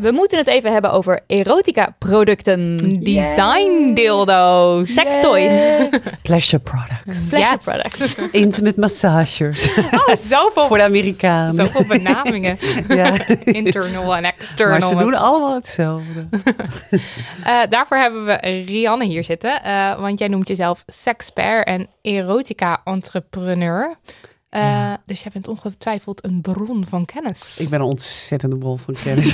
We 0.00 0.10
moeten 0.12 0.38
het 0.38 0.46
even 0.46 0.72
hebben 0.72 0.92
over 0.92 1.20
erotica-producten. 1.26 2.76
Design 3.02 3.94
dildo's. 3.94 4.92
Sextoys. 4.94 5.52
Pleasure 6.22 6.62
products. 6.62 7.28
Pleasure 7.28 7.50
Yes. 7.56 7.64
products. 7.64 8.14
Intimate 8.44 8.80
massagers. 8.80 9.68
Oh, 10.06 10.16
zoveel, 10.16 10.66
Voor 10.66 10.76
de 10.76 10.82
Amerikanen. 10.82 11.54
zoveel 11.54 11.84
benamingen. 11.84 12.58
Ja. 12.88 13.14
Internal 13.44 14.16
en 14.16 14.24
external. 14.24 14.78
Maar 14.78 14.88
ze 14.88 15.04
doen 15.04 15.14
allemaal 15.14 15.54
hetzelfde. 15.54 16.28
Eh, 17.44 17.60
daarvoor 17.68 17.96
hebben 17.96 18.24
we 18.24 18.32
Rianne 18.66 19.04
hier 19.04 19.24
zitten. 19.24 19.62
eh, 19.62 20.00
want 20.00 20.18
jij 20.18 20.28
noemt 20.28 20.48
jezelf 20.48 20.82
sexpert 20.86 21.66
en 21.66 21.88
erotica-entrepreneur. 22.02 23.94
Eh, 24.50 24.60
Ja. 24.62 24.98
Dus 25.06 25.22
jij 25.22 25.30
bent 25.32 25.48
ongetwijfeld 25.48 26.24
een 26.24 26.40
bron 26.40 26.84
van 26.88 27.04
kennis. 27.04 27.56
Ik 27.58 27.68
ben 27.68 27.80
een 27.80 27.86
ontzettende 27.86 28.56
bol 28.56 28.76
van 28.76 28.94
kennis. 29.04 29.30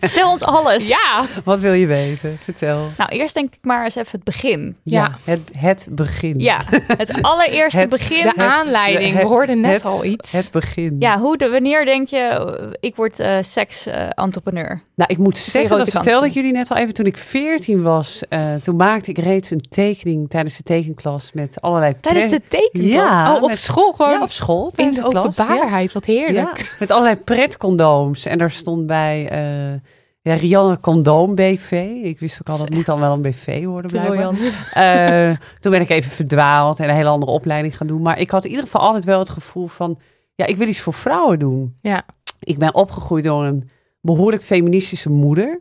Vertel 0.00 0.30
ons 0.30 0.42
alles. 0.42 0.88
Ja, 0.88 1.24
Wat 1.44 1.60
wil 1.60 1.72
je 1.72 1.86
weten? 1.86 2.38
Vertel. 2.42 2.86
Nou, 2.96 3.10
eerst 3.10 3.34
denk 3.34 3.52
ik 3.54 3.58
maar 3.62 3.84
eens 3.84 3.94
even 3.94 4.10
het 4.10 4.24
begin. 4.24 4.76
Ja. 4.82 5.18
Het, 5.24 5.40
het 5.58 5.86
begin. 5.90 6.40
Ja, 6.40 6.60
het 6.86 7.22
allereerste 7.22 7.78
Het- 7.80 7.88
begin. 7.88 8.22
de 8.22 8.34
aanleiding. 8.36 9.12
Het- 9.12 9.22
we 9.22 9.28
hoorden 9.28 9.60
net 9.60 9.72
het- 9.72 9.84
al 9.84 10.04
iets. 10.04 10.32
Het 10.32 10.50
begin. 10.50 10.96
Ja, 10.98 11.18
hoe 11.18 11.36
de, 11.36 11.48
wanneer 11.50 11.84
denk 11.84 12.08
je, 12.08 12.76
ik 12.80 12.96
word 12.96 13.20
eh 13.20 13.36
seks-entrepreneur? 13.42 14.82
Nou, 14.94 15.10
ik 15.12 15.18
moet 15.18 15.36
zeggen, 15.36 15.78
dat 15.78 15.88
vertelde 15.88 16.26
ik 16.26 16.32
jullie 16.32 16.52
net 16.52 16.70
al 16.70 16.76
even. 16.76 16.94
Toen 16.94 17.06
ik 17.06 17.16
14 17.16 17.82
was, 17.82 18.22
eh, 18.28 18.54
toen 18.54 18.76
maakte 18.76 19.10
ik 19.10 19.18
reeds 19.18 19.50
een 19.50 19.66
tekening 19.68 20.28
tijdens 20.30 20.56
de 20.56 20.62
tekenklas 20.62 21.30
met 21.32 21.60
allerlei... 21.60 21.94
Tijdens 22.00 22.30
de 22.30 22.42
tekenklas? 22.48 22.92
Ja, 22.92 23.34
oh, 23.34 23.42
op 23.42 23.48
met- 23.48 23.58
school 23.58 23.92
gewoon. 23.92 24.12
Ja, 24.12 24.22
op 24.22 24.30
school. 24.30 24.42
In 24.48 24.70
tijdens 24.72 24.96
de 24.96 25.02
de 25.02 25.08
klas, 25.08 25.36
ja. 25.36 25.42
openbaarheid. 25.44 25.92
Wat 25.92 26.04
heerlijk. 26.04 26.58
Ja, 26.58 26.64
met 26.78 26.90
allerlei 26.90 27.16
pretcondooms. 27.16 28.24
En 28.26 28.38
daar 28.38 28.50
stond 28.50 28.86
bij 28.86 29.28
eh, 29.28 29.80
ja, 30.20 30.34
Rianne 30.34 30.80
Condoom 30.80 31.34
BV. 31.34 31.70
Ik 32.02 32.18
wist 32.18 32.38
ook 32.40 32.48
al, 32.48 32.58
dat 32.58 32.70
moet 32.70 32.86
dan 32.86 33.00
wel 33.00 33.12
een 33.12 33.22
BV 33.22 33.64
worden 33.64 33.90
blijkbaar. 33.90 34.34
Eh, 34.72 35.36
toen 35.60 35.72
ben 35.72 35.80
ik 35.80 35.88
even 35.90 36.10
verdwaald 36.10 36.80
en 36.80 36.88
een 36.88 36.94
hele 36.94 37.08
andere 37.08 37.32
opleiding 37.32 37.76
gaan 37.76 37.86
doen. 37.86 38.02
Maar 38.02 38.18
ik 38.18 38.30
had 38.30 38.44
in 38.44 38.50
ieder 38.50 38.64
geval 38.64 38.80
altijd 38.80 39.04
wel 39.04 39.18
het 39.18 39.30
gevoel 39.30 39.66
van... 39.66 39.98
Ja, 40.34 40.46
ik 40.46 40.56
wil 40.56 40.68
iets 40.68 40.80
voor 40.80 40.92
vrouwen 40.94 41.38
doen. 41.38 41.76
Ja. 41.82 42.02
Ik 42.40 42.58
ben 42.58 42.74
opgegroeid 42.74 43.24
door 43.24 43.44
een 43.44 43.70
behoorlijk 44.00 44.42
feministische 44.42 45.10
moeder. 45.10 45.60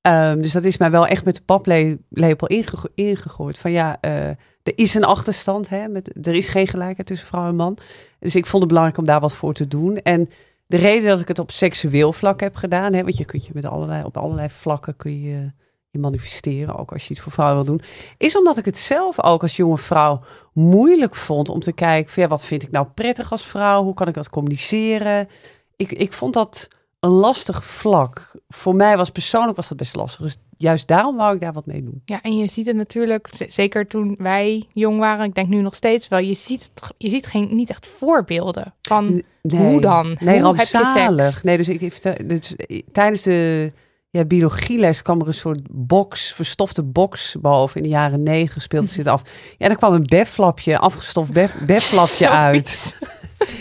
Ehm, 0.00 0.40
dus 0.40 0.52
dat 0.52 0.64
is 0.64 0.76
mij 0.76 0.90
wel 0.90 1.06
echt 1.06 1.24
met 1.24 1.34
de 1.34 1.42
paplepel 1.44 2.46
inge- 2.46 2.90
ingegooid. 2.94 3.58
Van 3.58 3.70
ja, 3.70 3.98
eh, 4.00 4.30
er 4.62 4.72
is 4.76 4.94
een 4.94 5.04
achterstand. 5.04 5.68
Hè, 5.68 5.88
met, 5.88 6.26
er 6.26 6.34
is 6.34 6.48
geen 6.48 6.68
gelijkheid 6.68 7.06
tussen 7.06 7.26
vrouw 7.26 7.48
en 7.48 7.56
man. 7.56 7.76
Dus 8.18 8.34
ik 8.34 8.46
vond 8.46 8.62
het 8.62 8.68
belangrijk 8.72 8.98
om 8.98 9.06
daar 9.06 9.20
wat 9.20 9.34
voor 9.34 9.54
te 9.54 9.68
doen. 9.68 9.96
En 9.96 10.30
de 10.66 10.76
reden 10.76 11.08
dat 11.08 11.20
ik 11.20 11.28
het 11.28 11.38
op 11.38 11.50
seksueel 11.50 12.12
vlak 12.12 12.40
heb 12.40 12.56
gedaan, 12.56 12.92
hè, 12.92 13.02
want 13.02 13.16
je 13.16 13.24
kunt 13.24 13.46
je 13.46 13.52
met 13.54 13.64
allerlei, 13.64 14.04
op 14.04 14.16
allerlei 14.16 14.48
vlakken 14.48 14.96
kun 14.96 15.20
je 15.20 15.42
je 15.90 15.98
manifesteren, 15.98 16.76
ook 16.76 16.92
als 16.92 17.04
je 17.04 17.10
iets 17.10 17.22
voor 17.22 17.32
vrouwen 17.32 17.64
wil 17.64 17.76
doen, 17.76 17.86
is 18.16 18.36
omdat 18.36 18.56
ik 18.56 18.64
het 18.64 18.76
zelf 18.76 19.22
ook 19.22 19.42
als 19.42 19.56
jonge 19.56 19.78
vrouw 19.78 20.20
moeilijk 20.52 21.14
vond 21.14 21.48
om 21.48 21.60
te 21.60 21.72
kijken, 21.72 22.22
ja, 22.22 22.28
wat 22.28 22.44
vind 22.44 22.62
ik 22.62 22.70
nou 22.70 22.86
prettig 22.94 23.32
als 23.32 23.46
vrouw? 23.46 23.82
Hoe 23.82 23.94
kan 23.94 24.08
ik 24.08 24.14
dat 24.14 24.30
communiceren? 24.30 25.28
Ik, 25.76 25.92
ik 25.92 26.12
vond 26.12 26.34
dat 26.34 26.68
een 27.00 27.10
lastig 27.10 27.64
vlak. 27.64 28.30
Voor 28.48 28.74
mij 28.74 28.96
was 28.96 29.10
persoonlijk 29.10 29.56
was 29.56 29.68
dat 29.68 29.76
best 29.78 29.96
lastig. 29.96 30.20
Dus 30.22 30.36
juist 30.56 30.88
daarom 30.88 31.16
wou 31.16 31.34
ik 31.34 31.40
daar 31.40 31.52
wat 31.52 31.66
mee 31.66 31.82
doen. 31.84 32.02
Ja, 32.04 32.22
en 32.22 32.36
je 32.36 32.46
ziet 32.46 32.66
het 32.66 32.76
natuurlijk, 32.76 33.28
zeker 33.48 33.86
toen 33.86 34.14
wij 34.18 34.66
jong 34.72 34.98
waren, 34.98 35.24
ik 35.24 35.34
denk 35.34 35.48
nu 35.48 35.60
nog 35.60 35.74
steeds 35.74 36.08
wel, 36.08 36.18
je 36.18 36.34
ziet, 36.34 36.70
het, 36.74 36.90
je 36.98 37.08
ziet 37.08 37.26
geen, 37.26 37.48
niet 37.54 37.70
echt 37.70 37.86
voorbeelden 37.86 38.74
van 38.82 39.22
Nee. 39.42 39.60
hoe 39.60 39.80
dan? 39.80 40.16
Nee, 40.20 40.40
hoe 40.42 40.56
heb 40.56 40.66
je 40.66 40.78
rampzalig. 40.78 41.24
seks? 41.30 41.42
Nee, 41.42 41.56
dus 41.56 41.68
ik 41.68 41.92
vertel- 41.92 42.26
dus, 42.26 42.56
eh, 42.56 42.82
tijdens 42.92 43.22
de 43.22 43.72
ja, 44.10 44.24
biologieles 44.24 45.02
kwam 45.02 45.20
er 45.20 45.26
een 45.26 45.34
soort 45.34 45.60
box, 45.70 46.32
verstofte 46.32 46.82
box 46.82 47.36
boven 47.40 47.76
in 47.76 47.82
de 47.82 47.88
jaren 47.88 48.22
negentig 48.22 48.62
speelde 48.62 48.86
zich 48.86 49.06
af. 49.06 49.22
Ja, 49.58 49.68
dan 49.68 49.76
kwam 49.76 49.92
een 49.92 50.06
befflapje, 50.06 50.78
afgestoft 50.78 51.32
bef, 51.32 51.54
befflapje 51.66 52.28
uit. 52.30 52.96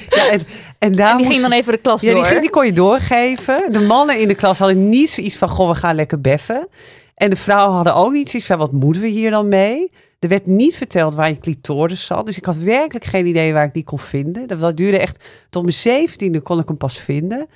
Ja, 0.09 0.29
en, 0.29 0.41
en 0.79 0.95
daar 0.95 1.11
En 1.11 1.17
die 1.17 1.25
moest- 1.25 1.37
ging 1.39 1.49
dan 1.49 1.59
even 1.59 1.71
de 1.73 1.79
klas 1.79 2.01
ja, 2.01 2.07
die, 2.07 2.15
door. 2.17 2.25
ging- 2.25 2.41
die 2.41 2.49
kon 2.49 2.65
je 2.65 2.73
doorgeven. 2.73 3.71
De 3.71 3.79
mannen 3.79 4.19
in 4.19 4.27
de 4.27 4.35
klas 4.35 4.57
hadden 4.59 4.89
niet 4.89 5.09
zoiets 5.09 5.35
van, 5.37 5.49
goh, 5.49 5.69
we 5.69 5.75
gaan 5.75 5.95
lekker 5.95 6.21
beffen. 6.21 6.67
En 7.15 7.29
de 7.29 7.35
vrouwen 7.35 7.75
hadden 7.75 7.95
ook 7.95 8.11
niet 8.11 8.29
zoiets 8.29 8.47
van, 8.47 8.57
wat 8.57 8.71
moeten 8.71 9.01
we 9.01 9.07
hier 9.07 9.31
dan 9.31 9.47
mee? 9.47 9.91
Er 10.19 10.29
werd 10.29 10.45
niet 10.45 10.75
verteld 10.75 11.13
waar 11.13 11.29
je 11.29 11.37
clitoris 11.37 12.05
zat. 12.05 12.25
Dus 12.25 12.37
ik 12.37 12.45
had 12.45 12.57
werkelijk 12.57 13.05
geen 13.05 13.25
idee 13.25 13.53
waar 13.53 13.65
ik 13.65 13.73
die 13.73 13.83
kon 13.83 13.99
vinden. 13.99 14.47
Dat, 14.47 14.59
dat 14.59 14.77
duurde 14.77 14.99
echt, 14.99 15.23
tot 15.49 15.61
mijn 15.61 15.73
zeventiende 15.75 16.39
kon 16.41 16.59
ik 16.59 16.67
hem 16.67 16.77
pas 16.77 16.97
vinden. 16.97 17.47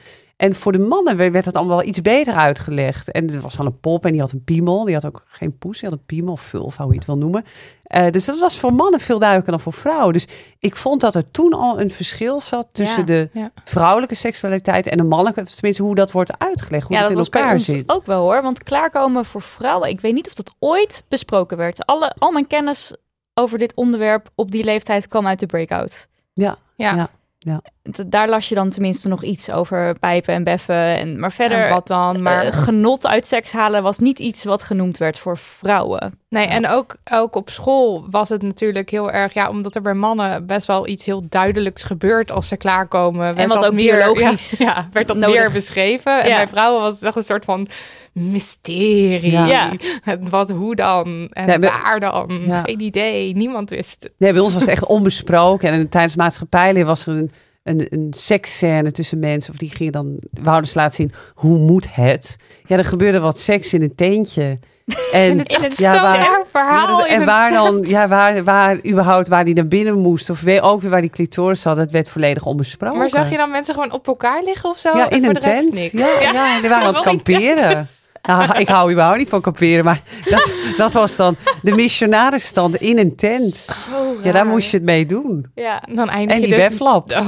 En 0.43 0.55
voor 0.55 0.71
de 0.71 0.79
mannen 0.79 1.17
werd 1.17 1.45
dat 1.45 1.55
allemaal 1.55 1.77
wel 1.77 1.87
iets 1.87 2.01
beter 2.01 2.33
uitgelegd. 2.33 3.11
En 3.11 3.29
er 3.29 3.41
was 3.41 3.55
wel 3.55 3.65
een 3.65 3.79
pop 3.79 4.05
en 4.05 4.11
die 4.11 4.21
had 4.21 4.31
een 4.31 4.43
piemel. 4.43 4.83
Die 4.85 4.93
had 4.93 5.05
ook 5.05 5.23
geen 5.27 5.57
poes, 5.57 5.79
die 5.79 5.89
had 5.89 5.97
een 5.97 6.05
piemel 6.05 6.33
of 6.33 6.41
vulva, 6.41 6.83
hoe 6.83 6.91
je 6.91 6.97
het 6.97 7.07
wil 7.07 7.17
noemen. 7.17 7.45
Eh, 7.83 8.11
dus 8.11 8.25
dat 8.25 8.39
was 8.39 8.59
voor 8.59 8.73
mannen 8.73 8.99
veel 8.99 9.19
duidelijker 9.19 9.53
dan 9.53 9.61
voor 9.61 9.73
vrouwen. 9.73 10.13
Dus 10.13 10.27
ik 10.59 10.75
vond 10.75 11.01
dat 11.01 11.15
er 11.15 11.31
toen 11.31 11.53
al 11.53 11.79
een 11.79 11.89
verschil 11.89 12.39
zat 12.39 12.67
tussen 12.71 12.99
Ja, 12.99 13.05
de 13.05 13.29
ja. 13.33 13.51
vrouwelijke 13.63 14.15
seksualiteit 14.15 14.87
en 14.87 14.97
de 14.97 15.03
mannelijke. 15.03 15.43
Tenminste, 15.43 15.83
hoe 15.83 15.95
dat 15.95 16.11
wordt 16.11 16.39
uitgelegd, 16.39 16.87
hoe 16.87 16.95
ja, 16.95 17.01
dat, 17.07 17.15
dat 17.15 17.25
in 17.25 17.31
elkaar 17.33 17.59
zit. 17.59 17.91
ook 17.91 18.05
wel 18.05 18.21
hoor. 18.21 18.41
Want 18.41 18.63
klaarkomen 18.63 19.25
voor 19.25 19.41
vrouwen, 19.41 19.89
ik 19.89 20.01
weet 20.01 20.13
niet 20.13 20.27
of 20.27 20.33
dat 20.33 20.53
ooit 20.59 21.03
besproken 21.07 21.57
werd. 21.57 21.85
Alle, 21.85 22.15
al 22.17 22.31
mijn 22.31 22.47
kennis 22.47 22.95
over 23.33 23.57
dit 23.57 23.73
onderwerp 23.73 24.29
op 24.35 24.51
die 24.51 24.63
leeftijd 24.63 25.07
kwam 25.07 25.27
uit 25.27 25.39
de 25.39 25.45
breakout. 25.45 26.07
Ja, 26.33 26.57
Ja. 26.75 27.09
ja. 27.39 27.61
Daar 28.07 28.29
las 28.29 28.49
je 28.49 28.55
dan 28.55 28.69
tenminste 28.69 29.07
nog 29.07 29.23
iets 29.23 29.51
over 29.51 29.99
pijpen 29.99 30.33
en 30.33 30.43
beffen. 30.43 30.75
En, 30.97 31.19
maar 31.19 31.31
verder, 31.31 31.63
En 31.65 31.73
wat 31.73 31.87
dan? 31.87 32.19
Maar 32.23 32.43
eh, 32.45 32.57
genot 32.63 33.07
uit 33.07 33.27
seks 33.27 33.51
halen 33.51 33.83
was 33.83 33.99
niet 33.99 34.19
iets 34.19 34.43
wat 34.43 34.63
genoemd 34.63 34.97
werd 34.97 35.19
voor 35.19 35.37
vrouwen. 35.37 36.19
Nee, 36.29 36.45
en 36.45 36.67
ook, 36.67 36.95
ook 37.11 37.35
op 37.35 37.49
school 37.49 38.05
was 38.09 38.29
het 38.29 38.41
natuurlijk 38.41 38.89
heel 38.89 39.11
erg, 39.11 39.33
ja, 39.33 39.49
omdat 39.49 39.75
er 39.75 39.81
bij 39.81 39.93
mannen 39.93 40.45
best 40.45 40.67
wel 40.67 40.87
iets 40.87 41.05
heel 41.05 41.25
duidelijks 41.29 41.83
gebeurt 41.83 42.31
als 42.31 42.47
ze 42.47 42.57
klaarkomen. 42.57 43.35
werd 43.35 43.47
wat 43.47 43.57
dat 43.57 43.65
ook 43.67 43.73
meer, 43.73 43.95
biologisch 43.95 44.49
Ja, 44.57 44.65
ja, 44.65 44.87
werd 44.91 45.07
dat 45.07 45.17
nodig. 45.17 45.35
meer 45.39 45.51
beschreven. 45.51 46.21
En 46.23 46.29
Ja. 46.29 46.35
bij 46.35 46.47
vrouwen 46.47 46.81
was 46.81 46.93
het 46.95 47.03
echt 47.03 47.15
een 47.15 47.23
soort 47.23 47.45
van 47.45 47.67
mysterie. 48.13 49.31
Ja. 49.31 49.71
Wat, 50.29 50.49
hoe 50.51 50.75
dan? 50.75 51.27
En 51.31 51.45
bij- 51.59 51.69
waar 51.69 51.99
dan? 51.99 52.41
Ja. 52.47 52.61
Geen 52.61 52.79
idee. 52.81 53.35
Niemand 53.35 53.69
wist 53.69 53.97
het. 54.03 54.11
Nee, 54.17 54.31
bij 54.33 54.41
ons 54.41 54.53
was 54.53 54.61
het 54.61 54.71
echt 54.71 54.85
onbesproken. 54.85 55.69
En 55.71 55.89
tijdens 55.89 56.15
maatschappijleer 56.15 56.85
was 56.85 57.07
er 57.07 57.13
een, 57.15 57.31
een, 57.63 57.87
een 57.89 58.13
seksscène 58.17 58.91
tussen 58.91 59.19
mensen. 59.19 59.51
Of 59.51 59.57
die 59.59 59.69
gingen 59.75 59.91
dan, 59.91 60.17
wouden 60.41 60.69
ze 60.69 60.77
laten 60.77 60.95
zien, 60.95 61.11
hoe 61.33 61.57
moet 61.57 61.87
het? 61.95 62.35
Ja, 62.65 62.77
er 62.77 62.85
gebeurde 62.85 63.19
wat 63.19 63.39
seks 63.39 63.73
in 63.73 63.81
een 63.81 63.95
teentje. 63.95 64.59
En, 65.11 65.37
het 65.39 65.77
ja, 65.77 65.93
zo'n 65.93 66.01
waar- 66.01 66.43
verhaal. 66.51 66.87
Ja, 66.89 66.97
dat- 66.97 67.07
en 67.07 67.25
waar 67.25 67.51
dan, 67.51 67.83
ja, 67.87 68.07
waar, 68.07 68.43
waar 68.43 68.85
überhaupt, 68.87 69.27
waar 69.27 69.45
die 69.45 69.53
naar 69.53 69.67
binnen 69.67 69.97
moest. 69.99 70.29
Of 70.29 70.41
weer, 70.41 70.61
ook 70.61 70.81
weer 70.81 70.89
waar 70.89 71.01
die 71.01 71.09
clitoris 71.09 71.61
zat, 71.61 71.77
dat 71.77 71.91
werd 71.91 72.09
volledig 72.09 72.45
onbesproken. 72.45 72.97
Maar 72.97 73.09
zag 73.09 73.29
je 73.29 73.37
dan 73.37 73.51
mensen 73.51 73.73
gewoon 73.73 73.91
op 73.91 74.07
elkaar 74.07 74.43
liggen 74.43 74.69
of 74.69 74.77
zo? 74.77 74.97
Ja, 74.97 75.09
in 75.09 75.23
voor 75.23 75.35
een 75.35 75.41
de 75.41 75.47
rest 75.49 75.61
tent. 75.61 75.73
niks? 75.73 75.91
Ja, 75.91 76.31
ja. 76.31 76.59
die 76.59 76.69
waren 76.69 76.87
aan 76.87 76.93
het 76.93 77.03
kamperen. 77.11 77.87
Nou, 78.27 78.59
ik 78.59 78.67
hou 78.67 78.91
überhaupt 78.91 79.17
niet 79.17 79.29
van 79.29 79.41
kamperen, 79.41 79.83
maar 79.85 80.01
dat, 80.29 80.51
dat 80.77 80.91
was 80.93 81.15
dan 81.15 81.35
de 81.61 81.71
missionarisstand 81.75 82.75
in 82.75 82.97
een 82.97 83.15
tent. 83.15 83.67
Ja, 84.23 84.31
daar 84.31 84.45
moest 84.45 84.71
je 84.71 84.77
het 84.77 84.85
mee 84.85 85.05
doen. 85.05 85.51
Ja. 85.55 85.83
Dan 85.93 86.09
eindig 86.09 86.35
En 86.35 86.41
je 86.41 86.47
die 86.47 86.55
dus... 86.55 86.67
webflap. 86.67 87.11
Oh, 87.19 87.27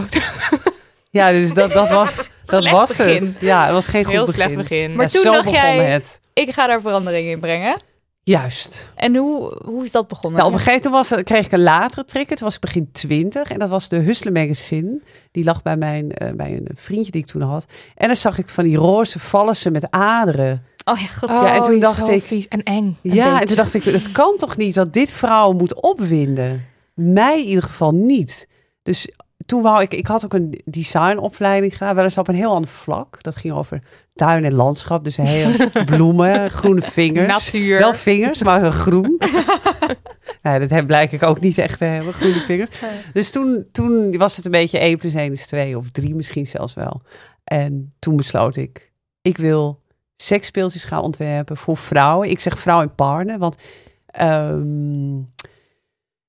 Ja, 1.10 1.31
dus 1.31 1.53
dat, 1.53 1.71
dat 1.71 1.89
was, 1.89 2.15
dat 2.45 2.62
Slecht 2.62 2.75
was 2.75 2.97
begin. 2.97 3.23
het. 3.25 3.38
Ja, 3.39 3.63
het 3.63 3.71
was 3.73 3.88
geen 3.88 4.03
goed 4.03 4.13
heel 4.13 4.25
begin. 4.25 4.41
slecht 4.41 4.55
begin. 4.55 4.95
Maar 4.95 5.05
Ja, 5.05 5.12
toen 5.12 5.21
zo 5.21 5.31
dacht 5.31 5.43
begon 5.43 5.60
jij- 5.60 5.86
het. 5.91 6.21
Ik 6.34 6.53
ga 6.53 6.67
daar 6.67 6.81
verandering 6.81 7.27
in 7.27 7.39
brengen. 7.39 7.81
Juist. 8.23 8.89
En 8.95 9.15
hoe, 9.15 9.62
hoe 9.65 9.84
is 9.84 9.91
dat 9.91 10.08
begonnen? 10.08 10.39
Nou, 10.39 10.51
op 10.53 10.58
een 10.60 10.65
gegeven 10.65 10.91
moment 10.91 11.10
was, 11.10 11.23
kreeg 11.23 11.45
ik 11.45 11.51
een 11.51 11.63
latere 11.63 12.05
trigger. 12.05 12.36
Toen 12.36 12.45
was 12.45 12.55
ik 12.55 12.62
begin 12.62 12.89
twintig. 12.91 13.51
En 13.51 13.60
dat 13.60 13.69
was 13.69 13.89
de 13.89 13.97
Hustler 13.97 14.34
Magazine. 14.34 15.01
Die 15.31 15.43
lag 15.43 15.62
bij, 15.62 15.75
mijn, 15.77 16.12
eh, 16.12 16.31
bij 16.34 16.51
een 16.51 16.67
vriendje 16.73 17.12
die 17.12 17.21
ik 17.21 17.27
toen 17.27 17.41
had. 17.41 17.65
En 17.95 18.08
dan 18.08 18.15
zag 18.15 18.38
ik 18.38 18.49
van 18.49 18.63
die 18.63 18.77
roze 18.77 19.19
vallen 19.19 19.55
met 19.71 19.88
aderen. 19.91 20.65
Oh 20.86 21.00
ja, 21.00 21.06
god. 21.08 21.30
Oh, 21.30 21.41
Ja, 21.43 21.56
en 21.56 21.63
toen 21.63 21.80
dacht 21.80 22.06
zo 22.06 22.12
ik- 22.12 22.24
vies 22.24 22.48
en 22.48 22.63
eng. 22.63 22.98
en 23.04 23.13
Ja, 23.13 23.39
en 23.41 23.48
toen 23.48 23.56
dacht 23.56 23.74
ik, 23.74 23.84
het 23.84 24.12
kan 24.12 24.36
toch 24.38 24.58
niet 24.58 24.76
dat 24.76 24.93
dit 24.93 25.10
vrouw 25.12 25.52
moet 25.52 25.82
opwinden? 25.82 26.65
Mij 26.93 27.39
in 27.41 27.48
ieder 27.48 27.63
geval 27.63 27.91
niet. 27.91 28.48
Dus 28.84 29.12
toen 29.45 29.62
wou 29.62 29.82
ik, 29.82 29.93
ik 29.93 30.08
had 30.08 30.26
ook 30.26 30.34
een 30.34 30.62
designopleiding 30.65 31.78
gedaan, 31.78 31.95
weliswaar 31.95 32.24
op 32.24 32.30
een 32.30 32.39
heel 32.39 32.52
ander 32.54 32.69
vlak. 32.69 33.24
Dat 33.24 33.36
ging 33.36 33.54
over 33.54 33.82
tuin 34.15 34.45
en 34.45 34.54
landschap, 34.54 35.04
dus 35.04 35.17
heel 35.17 35.52
bloemen, 35.86 36.52
groene 36.52 36.82
vingers. 36.82 37.28
Natuur. 37.28 37.80
Wel 37.80 37.93
vingers, 37.93 38.43
maar 38.43 38.71
groen. 38.71 39.17
nee, 40.43 40.60
dat 40.60 40.69
heb 40.69 40.88
blijk 40.88 41.12
ik 41.12 41.24
ook 41.24 41.39
niet 41.39 41.58
echt 41.58 41.78
te 41.78 41.86
hebben, 41.86 42.13
groene 42.13 42.39
vingers. 42.39 42.69
Dus 43.13 43.32
toen, 43.32 43.65
toen 43.71 44.17
was 44.17 44.36
het 44.36 44.45
een 44.45 44.52
beetje 44.52 44.80
1 44.80 44.98
plus 44.98 45.13
1 45.13 45.32
is 45.32 45.45
2 45.48 45.78
of 45.78 45.89
3 45.89 46.15
misschien 46.15 46.48
zelfs 46.48 46.74
wel. 46.74 47.02
En 47.43 47.93
toen 48.00 48.15
besloot 48.15 48.56
ik, 48.56 48.91
ik 49.21 49.38
wil 49.38 49.84
seksspeeltjes 50.17 50.84
gaan 50.84 51.01
ontwerpen 51.01 51.58
voor 51.58 51.78
vrouwen. 51.78 52.30
Ik 52.30 52.39
zeg 52.39 52.60
vrouw 52.60 52.82
en 52.82 52.95
partner, 52.95 53.38
want 53.38 53.58
ehm, 54.06 55.17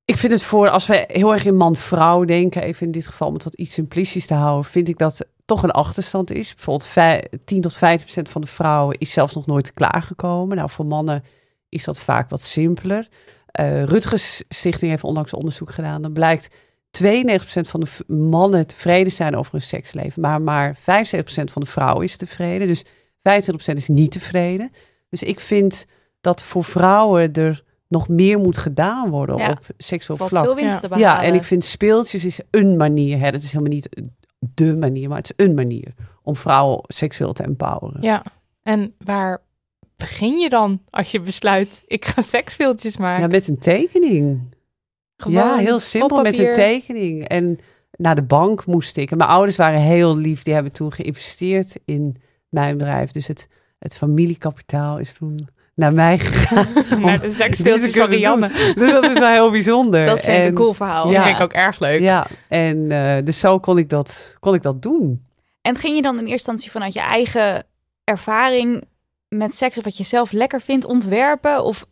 ik 0.05 0.16
vind 0.16 0.33
het 0.33 0.42
voor, 0.42 0.68
als 0.68 0.87
we 0.87 1.05
heel 1.07 1.33
erg 1.33 1.44
in 1.44 1.57
man-vrouw 1.57 2.25
denken, 2.25 2.62
even 2.62 2.87
in 2.87 2.92
dit 2.92 3.07
geval 3.07 3.29
om 3.29 3.35
het 3.35 3.44
wat 3.44 3.55
iets 3.55 3.72
simplistisch 3.72 4.27
te 4.27 4.35
houden, 4.35 4.70
vind 4.70 4.88
ik 4.88 4.99
dat 4.99 5.27
toch 5.44 5.62
een 5.62 5.70
achterstand 5.70 6.31
is. 6.33 6.55
Bijvoorbeeld 6.55 6.88
vij- 6.90 7.29
10 7.44 7.61
tot 7.61 7.75
15 7.75 8.05
procent 8.05 8.29
van 8.29 8.40
de 8.40 8.46
vrouwen 8.46 8.99
is 8.99 9.12
zelfs 9.12 9.35
nog 9.35 9.46
nooit 9.46 9.72
klaargekomen. 9.72 10.57
Nou, 10.57 10.70
voor 10.70 10.87
mannen 10.87 11.25
is 11.68 11.85
dat 11.85 12.01
vaak 12.01 12.31
wat 12.31 12.42
simpeler. 12.42 13.09
Eh 13.46 13.85
Rutgers 13.85 14.42
Stichting 14.49 14.90
heeft 14.90 15.05
onlangs 15.05 15.33
onderzoek 15.33 15.70
gedaan. 15.70 16.03
Dan 16.03 16.12
blijkt 16.12 16.49
92% 16.90 17.68
van 17.68 17.81
de 17.81 18.14
mannen 18.14 18.66
tevreden 18.66 19.12
zijn 19.12 19.37
over 19.37 19.53
hun 19.53 19.62
seksleven, 19.62 20.20
maar 20.20 20.42
maar 20.42 20.77
75% 20.77 21.51
van 21.53 21.62
de 21.62 21.68
vrouwen 21.68 22.05
is 22.05 22.16
tevreden. 22.16 22.66
Dus 22.66 22.85
25% 23.27 23.73
is 23.77 23.89
niet 23.89 24.11
tevreden. 24.11 24.71
Dus 25.09 25.23
ik 25.23 25.41
vind 25.41 25.87
dat 26.21 26.43
voor 26.43 26.65
vrouwen 26.65 27.33
er 27.33 27.65
nog 27.89 28.09
meer 28.09 28.39
moet 28.39 28.57
gedaan 28.57 29.11
worden 29.11 29.37
Ja. 29.37 29.51
op 29.51 29.61
seksueel 29.77 30.19
Valt 30.19 30.31
vlak. 30.31 30.45
veel 30.45 30.55
winst 30.55 30.81
Ja. 30.89 30.97
Ja, 30.99 31.23
en 31.23 31.35
ik 31.35 31.43
vind 31.43 31.65
speeltjes 31.65 32.25
is 32.25 32.41
een 32.51 32.77
manier. 32.77 33.19
Hè. 33.19 33.31
Dat 33.31 33.43
is 33.43 33.53
helemaal 33.53 33.73
niet 33.73 33.89
de 34.39 34.77
manier, 34.77 35.09
maar 35.09 35.19
het 35.19 35.35
is 35.37 35.47
een 35.47 35.55
manier 35.55 35.95
om 36.23 36.37
vrouwen 36.37 36.81
seksueel 36.87 37.33
te 37.33 37.43
empoweren. 37.43 38.03
Ja, 38.03 38.25
en 38.62 38.95
waar 38.99 39.43
begin 39.97 40.39
je 40.39 40.49
dan 40.49 40.83
als 40.91 41.11
je 41.11 41.21
besluit, 41.21 41.83
ik 41.87 42.05
ga 42.05 42.21
seksfilmpjes 42.21 42.97
maken? 42.97 43.23
Ja, 43.23 43.29
met 43.29 43.49
een 43.49 43.59
tekening. 43.59 44.55
Gewoon 45.17 45.37
ja, 45.37 45.57
heel 45.57 45.79
simpel 45.79 46.23
met 46.23 46.39
een 46.39 46.53
tekening. 46.53 47.29
En 47.29 47.59
naar 47.91 48.15
de 48.15 48.23
bank 48.23 48.67
moest 48.67 48.97
ik. 48.97 49.11
En 49.11 49.17
mijn 49.17 49.31
ouders 49.31 49.57
waren 49.57 49.81
heel 49.81 50.17
lief. 50.17 50.43
Die 50.43 50.55
hebben 50.55 50.73
toen 50.73 50.93
geïnvesteerd 50.93 51.79
in 51.85 52.17
mijn 52.48 52.76
bedrijf. 52.76 53.11
Dus 53.11 53.26
het, 53.26 53.48
het 53.78 53.96
familiekapitaal 53.96 54.98
is 54.98 55.14
toen 55.14 55.48
naar 55.74 55.92
mij 55.92 56.18
gegaan. 56.18 56.68
Naar 57.02 57.20
de 57.20 57.30
seksfilmpjes 57.30 57.92
van 57.92 58.09
Rianne. 58.09 58.48
Dus 58.74 58.90
dat 58.90 59.04
is 59.04 59.18
wel 59.18 59.30
heel 59.30 59.50
bijzonder. 59.50 60.06
Dat 60.06 60.20
vind 60.20 60.32
ik 60.32 60.40
En- 60.42 60.46
een 60.46 60.54
cool 60.54 60.72
verhaal. 60.74 61.11
Ja. 61.11 61.14
Dat 61.14 61.24
vind 61.24 61.37
ik 61.37 61.42
ook 61.42 61.52
erg 61.52 61.78
leuk. 61.78 62.00
Ja, 62.00 62.26
en 62.48 62.90
eh, 62.90 63.24
dus 63.24 63.38
zo 63.40 63.59
kon 63.59 63.78
ik, 63.78 63.88
dat, 63.88 64.37
kon 64.40 64.54
ik 64.54 64.62
dat 64.62 64.82
doen. 64.82 65.24
En 65.61 65.76
ging 65.76 65.96
je 65.96 66.02
dan 66.02 66.14
in 66.14 66.20
eerste 66.20 66.32
instantie 66.32 66.70
vanuit 66.70 66.92
je 66.92 67.00
eigen 67.00 67.64
ervaring 68.04 68.85
met 69.28 69.54
seks 69.54 69.78
of 69.78 69.85
wat 69.85 69.96
je 69.96 70.04
zelf 70.04 70.32
lekker 70.32 70.61
vindt 70.61 70.85
ontwerpen? 70.85 71.64
Of 71.64 71.87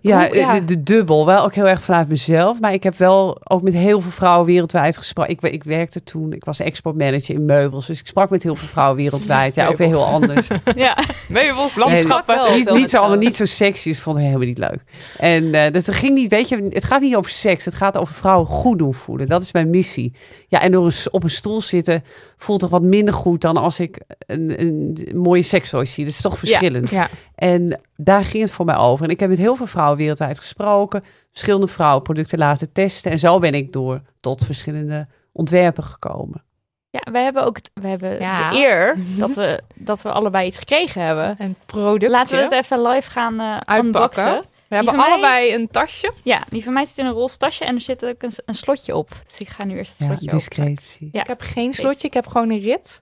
Ja, 0.00 0.26
Hoe- 0.26 0.36
ja. 0.36 0.52
De, 0.52 0.64
de 0.64 0.82
dubbel. 0.82 1.26
Wel 1.26 1.44
ook 1.44 1.54
heel 1.54 1.68
erg 1.68 1.82
vanuit 1.82 2.08
mezelf. 2.08 2.60
Maar 2.60 2.72
ik 2.72 2.82
heb 2.82 2.96
wel 2.96 3.38
ook 3.44 3.62
met 3.62 3.72
heel 3.72 4.00
veel 4.00 4.10
vrouwen 4.10 4.46
wereldwijd 4.46 4.96
gesproken. 4.96 5.32
Ik, 5.32 5.42
ik 5.42 5.64
werkte 5.64 6.02
toen, 6.02 6.32
ik 6.32 6.44
was 6.44 6.60
exportmanager 6.60 7.34
in 7.34 7.44
meubels. 7.44 7.86
Dus 7.86 8.00
ik 8.00 8.06
sprak 8.06 8.30
met 8.30 8.42
heel 8.42 8.56
veel 8.56 8.68
vrouwen 8.68 8.96
wereldwijd. 8.96 9.54
Ja, 9.54 9.66
ook 9.68 9.76
weer 9.76 9.86
heel 9.88 10.04
anders. 10.04 10.48
ja. 10.76 10.96
Meubels, 11.28 11.74
landschappen. 11.74 12.54
niet, 12.56 12.70
niet 12.72 12.90
zo 12.90 12.98
allemaal 12.98 13.18
niet 13.18 13.36
zo 13.36 13.44
sexy. 13.44 13.88
Dus 13.88 14.00
vond 14.00 14.16
ik 14.16 14.22
helemaal 14.22 14.46
niet 14.46 14.58
leuk. 14.58 14.82
En 15.18 15.54
eh 15.54 15.72
dus 15.72 15.86
het 15.86 15.94
ging 15.96 16.14
niet, 16.14 16.30
weet 16.30 16.48
je, 16.48 16.66
het 16.70 16.84
gaat 16.84 17.00
niet 17.00 17.16
over 17.16 17.30
seks. 17.30 17.64
Het 17.64 17.74
gaat 17.74 17.98
over 17.98 18.14
vrouwen 18.14 18.46
goed 18.46 18.78
doen 18.78 18.94
voelen. 18.94 19.26
Dat 19.26 19.40
is 19.42 19.52
mijn 19.52 19.70
missie. 19.70 20.12
Ja, 20.48 20.60
en 20.60 20.70
door 20.70 20.86
een, 20.86 20.92
op 21.10 21.22
een 21.24 21.30
stoel 21.30 21.60
zitten 21.60 22.04
voelt 22.36 22.60
toch 22.60 22.70
wat 22.70 22.82
minder 22.82 23.14
goed 23.14 23.40
dan 23.40 23.56
als 23.56 23.80
ik 23.80 24.00
een, 24.26 24.60
een 24.60 24.98
mooie 25.14 25.42
sekstooi 25.42 25.86
zie. 25.86 26.04
Dat 26.04 26.12
is 26.14 26.20
toch 26.20 26.38
verschillend. 26.38 26.90
Ja. 26.90 27.08
En 27.40 27.80
daar 27.96 28.24
ging 28.24 28.42
het 28.42 28.52
voor 28.52 28.64
mij 28.64 28.76
over. 28.76 29.04
En 29.04 29.10
ik 29.10 29.20
heb 29.20 29.28
met 29.28 29.38
heel 29.38 29.54
veel 29.56 29.66
vrouwen 29.66 29.98
wereldwijd 29.98 30.38
gesproken. 30.38 31.04
Verschillende 31.30 31.66
vrouwen 31.68 32.02
producten 32.02 32.38
laten 32.38 32.72
testen. 32.72 33.10
En 33.10 33.18
zo 33.18 33.38
ben 33.38 33.54
ik 33.54 33.72
door 33.72 34.00
tot 34.20 34.44
verschillende 34.44 35.06
ontwerpen 35.32 35.84
gekomen. 35.84 36.42
Ja, 36.90 37.00
we 37.12 37.18
hebben 37.18 37.44
ook 37.44 37.56
we 37.74 37.88
hebben 37.88 38.18
Ja. 38.20 38.50
de 38.50 38.56
eer 38.56 38.96
dat 39.18 39.34
we, 39.34 39.60
dat 39.74 40.02
we 40.02 40.12
allebei 40.12 40.46
iets 40.46 40.58
gekregen 40.58 41.02
hebben. 41.02 41.34
Een 41.38 41.56
product. 41.66 42.10
Laten 42.12 42.36
we 42.36 42.42
het 42.42 42.52
even 42.52 42.82
live 42.82 43.10
gaan 43.10 43.40
eh 43.40 43.46
Uitpakken. 43.56 43.84
unboxen. 43.86 44.44
We 44.68 44.74
hebben 44.76 44.96
mij- 44.96 45.04
allebei 45.06 45.54
een 45.54 45.68
tasje. 45.68 46.12
Ja, 46.22 46.42
die 46.48 46.64
van 46.64 46.72
mij 46.72 46.84
zit 46.84 46.98
in 46.98 47.06
een 47.06 47.12
roze 47.12 47.36
tasje 47.36 47.64
en 47.64 47.74
er 47.74 47.80
zit 47.80 48.04
ook 48.06 48.22
een, 48.22 48.32
een 48.44 48.54
slotje 48.54 48.96
op. 48.96 49.08
Dus 49.28 49.38
ik 49.38 49.48
ga 49.48 49.64
nu 49.64 49.76
eerst 49.76 49.90
het 49.90 49.98
Ja, 50.00 50.06
slotje 50.06 50.24
openen. 50.36 50.36
discretie. 50.74 51.08
Ja, 51.12 51.20
ik 51.20 51.26
heb 51.26 51.40
geen 51.40 51.72
slotje, 51.74 52.06
ik 52.06 52.14
heb 52.14 52.26
gewoon 52.26 52.50
een 52.50 52.60
rit. 52.60 53.00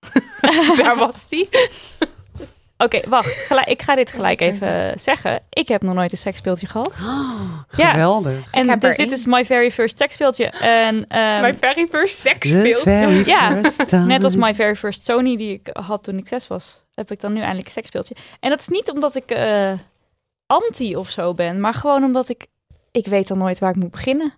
Daar 0.82 0.96
was 0.96 1.28
die. 1.28 1.48
Oké, 2.82 3.00
wacht. 3.08 3.30
Gelijk, 3.46 3.66
ik 3.66 3.82
ga 3.82 3.94
dit 3.94 4.10
gelijk 4.10 4.40
even 4.40 5.00
zeggen. 5.00 5.42
Ik 5.48 5.68
heb 5.68 5.82
nog 5.82 5.94
nooit 5.94 6.12
een 6.12 6.18
seksspeeltje 6.18 6.66
gehad. 6.66 6.92
Ja. 7.76 7.90
Geweldig. 7.90 8.52
En 8.52 8.68
heb 8.68 8.80
dus 8.80 8.96
dit 8.96 9.06
één. 9.06 9.18
is 9.18 9.26
my 9.26 9.44
very 9.44 9.70
first 9.70 9.98
seksspeeltje. 9.98 10.46
En 10.46 11.04
ehm, 11.08 11.40
Mijn 11.40 11.56
very 11.60 11.86
first 11.86 12.16
seksspeeltje. 12.16 13.22
Ja, 13.32 13.60
net 13.90 14.24
als 14.24 14.36
my 14.36 14.54
very 14.54 14.76
first 14.76 15.04
Sony 15.04 15.36
die 15.36 15.52
ik 15.52 15.70
had 15.72 16.04
toen 16.04 16.18
ik 16.18 16.28
zes 16.28 16.46
was, 16.46 16.84
heb 16.94 17.10
ik 17.10 17.20
dan 17.20 17.32
nu 17.32 17.40
eindelijk 17.40 17.66
een 17.66 17.72
seksspeeltje. 17.72 18.16
En 18.40 18.50
dat 18.50 18.60
is 18.60 18.68
niet 18.68 18.90
omdat 18.90 19.14
ik 19.14 19.30
eh, 19.30 19.72
anti 20.46 20.96
of 20.96 21.10
zo 21.10 21.34
ben, 21.34 21.60
maar 21.60 21.74
gewoon 21.74 22.04
omdat 22.04 22.28
ik, 22.28 22.46
ik 22.90 23.06
weet 23.06 23.28
dan 23.28 23.38
nooit 23.38 23.58
waar 23.58 23.70
ik 23.70 23.76
moet 23.76 23.90
beginnen. 23.90 24.34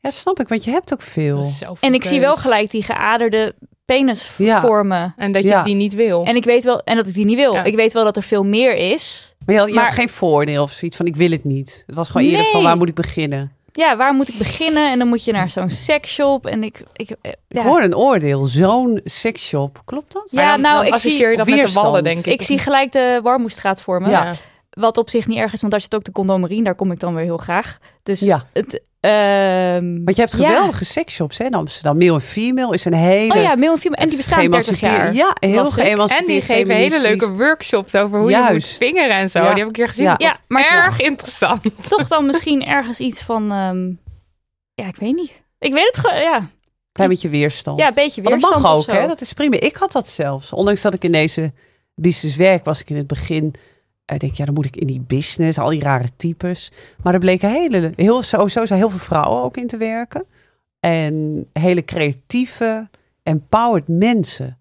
Ja, 0.00 0.10
snap 0.10 0.40
ik, 0.40 0.48
want 0.48 0.64
je 0.64 0.70
hebt 0.70 0.92
ook 0.92 1.02
veel. 1.02 1.46
En 1.80 1.94
ik 1.94 2.04
zie 2.04 2.20
wel 2.20 2.36
gelijk 2.36 2.70
die 2.70 2.82
geaderde 2.82 3.54
penis 3.84 4.30
Ja. 4.36 4.60
vormen. 4.60 5.14
En 5.16 5.32
dat 5.32 5.42
je 5.42 5.48
Ja. 5.48 5.62
die 5.62 5.74
niet 5.74 5.94
wil. 5.94 6.24
En 6.24 6.36
ik 6.36 6.44
weet 6.44 6.64
wel, 6.64 6.80
en 6.82 6.96
dat 6.96 7.06
ik 7.06 7.14
die 7.14 7.24
niet 7.24 7.36
wil. 7.36 7.52
Ja. 7.54 7.64
Ik 7.64 7.74
weet 7.76 7.92
wel 7.92 8.04
dat 8.04 8.16
er 8.16 8.22
veel 8.22 8.44
meer 8.44 8.74
is. 8.76 9.34
Maar 9.46 9.54
je 9.54 9.60
had, 9.60 9.72
je 9.72 9.80
geen 9.92 10.08
voordeel 10.08 10.62
of 10.62 10.72
zoiets 10.72 10.96
van 10.96 11.06
ik 11.06 11.16
wil 11.16 11.30
het 11.30 11.44
niet. 11.44 11.82
Het 11.86 11.94
was 11.96 12.08
gewoon 12.08 12.26
eerder 12.26 12.42
Nee. 12.42 12.50
van 12.52 12.62
waar 12.62 12.76
moet 12.76 12.88
ik 12.88 12.94
beginnen. 12.94 13.52
Ja, 13.72 13.96
waar 13.96 14.14
moet 14.14 14.28
ik 14.28 14.38
beginnen? 14.38 14.90
En 14.90 14.98
dan 14.98 15.08
moet 15.08 15.24
je 15.24 15.32
naar 15.32 15.50
zo'n 15.50 15.70
seksshop. 15.70 16.46
En 16.46 16.62
ik, 16.64 16.80
ik, 16.92 17.10
eh, 17.22 17.32
Ik 17.48 17.58
hoor 17.58 17.82
een 17.82 17.96
oordeel, 17.96 18.44
zo'n 18.44 19.00
seksshop. 19.04 19.82
Klopt 19.84 20.12
dat? 20.12 20.28
Ja, 20.30 20.50
dan, 20.50 20.60
nou, 20.60 20.76
dan 20.76 20.86
ik 20.86 20.92
associeer 20.92 21.20
je 21.20 21.26
zie- 21.28 21.36
dat 21.36 21.46
met 21.46 21.54
de 21.54 21.60
Weerstand. 21.60 21.86
wallen, 21.86 22.04
denk 22.04 22.26
ik. 22.26 22.32
ik 22.32 22.42
zie 22.42 22.58
gelijk 22.58 22.92
de 22.92 23.20
Warmoestraat 23.22 23.80
voor 23.82 24.00
me. 24.02 24.08
Ja. 24.10 24.32
Wat 24.74 24.96
op 24.98 25.10
zich 25.10 25.26
niet 25.26 25.38
erg 25.38 25.52
is, 25.52 25.60
want 25.60 25.72
daar 25.72 25.80
zit 25.80 25.94
ook 25.94 26.04
de 26.04 26.12
condomerien. 26.12 26.64
Daar 26.64 26.74
kom 26.74 26.90
ik 26.92 27.00
dan 27.00 27.14
weer 27.14 27.24
heel 27.24 27.36
graag. 27.36 27.78
Dus 28.02 28.20
Ja. 28.20 28.46
het... 28.52 28.82
ehm, 29.00 30.04
Want 30.04 30.16
je 30.16 30.22
hebt 30.22 30.36
ja. 30.38 30.46
geweldige 30.48 30.84
seksshops 30.84 31.38
hè, 31.38 31.44
in 31.44 31.54
Amsterdam. 31.54 31.98
Male 31.98 32.12
en 32.12 32.20
female 32.20 32.74
is 32.74 32.84
een 32.84 32.94
hele... 32.94 33.34
Oh 33.34 33.40
ja, 33.42 33.54
mail 33.54 33.72
en 33.72 33.78
film. 33.78 33.94
En 33.94 34.08
die 34.08 34.16
bestaan 34.16 34.50
30 34.50 34.80
jaar. 34.80 35.14
Ja, 35.14 35.36
heel 35.40 35.66
geëmancipeerd. 35.66 36.20
En 36.20 36.26
die 36.34 36.42
geven 36.42 36.74
hele 36.74 37.00
leuke 37.00 37.30
workshops 37.32 37.94
over 37.94 38.18
hoe 38.18 38.30
je 38.30 38.48
moet 38.52 38.64
vingeren 38.66 39.16
en 39.16 39.30
zo. 39.30 39.38
Ja. 39.42 39.48
Die 39.54 39.58
heb 39.58 39.68
ik 39.68 39.76
hier 39.76 39.88
gezien. 39.88 40.04
Ja. 40.04 40.10
Dat 40.16 40.22
was 40.22 40.32
Ja, 40.32 40.38
maar 40.48 40.70
erg 40.84 40.96
toch. 40.96 41.06
interessant. 41.06 41.62
Toch 41.88 42.08
dan 42.08 42.26
misschien 42.26 42.66
ergens 42.66 42.98
iets 43.00 43.22
van... 43.22 43.52
ehm, 43.52 43.88
ja, 44.74 44.86
ik 44.88 44.96
weet 44.96 45.14
niet. 45.14 45.42
Ik 45.58 45.72
weet 45.72 45.86
het 45.92 45.96
gewoon, 45.96 46.20
ja. 46.20 46.48
Klein 46.92 47.10
beetje 47.10 47.28
weerstand. 47.28 47.78
Ja, 47.80 47.86
een 47.88 47.94
beetje 47.94 48.22
Maar 48.22 48.30
dat 48.30 48.40
weerstand 48.40 48.62
mag 48.62 48.76
ook, 48.96 49.00
hè? 49.00 49.06
Dat 49.06 49.20
is 49.20 49.32
prima. 49.32 49.60
Ik 49.60 49.76
had 49.76 49.92
dat 49.92 50.06
zelfs. 50.06 50.52
Ondanks 50.52 50.80
dat 50.82 50.94
ik 50.94 51.04
in 51.04 51.12
deze 51.12 51.52
business 51.94 52.36
werk, 52.36 52.64
was 52.64 52.80
ik 52.80 52.90
in 52.90 52.96
het 52.96 53.06
begin... 53.06 53.54
Ik 54.06 54.20
denk, 54.20 54.32
ja, 54.34 54.44
dan 54.44 54.54
moet 54.54 54.64
ik 54.64 54.76
in 54.76 54.86
die 54.86 55.00
business, 55.00 55.58
al 55.58 55.68
die 55.68 55.82
rare 55.82 56.08
types. 56.16 56.72
Maar 57.02 57.12
er 57.14 57.18
bleken 57.20 57.50
hele, 57.50 57.92
heel, 57.96 58.22
sowieso 58.22 58.66
zijn 58.66 58.78
heel 58.78 58.90
veel 58.90 58.98
vrouwen 58.98 59.42
ook 59.42 59.56
in 59.56 59.66
te 59.66 59.76
werken. 59.76 60.24
En 60.80 61.46
hele 61.52 61.84
creatieve, 61.84 62.88
empowered 63.22 63.88
mensen. 63.88 64.58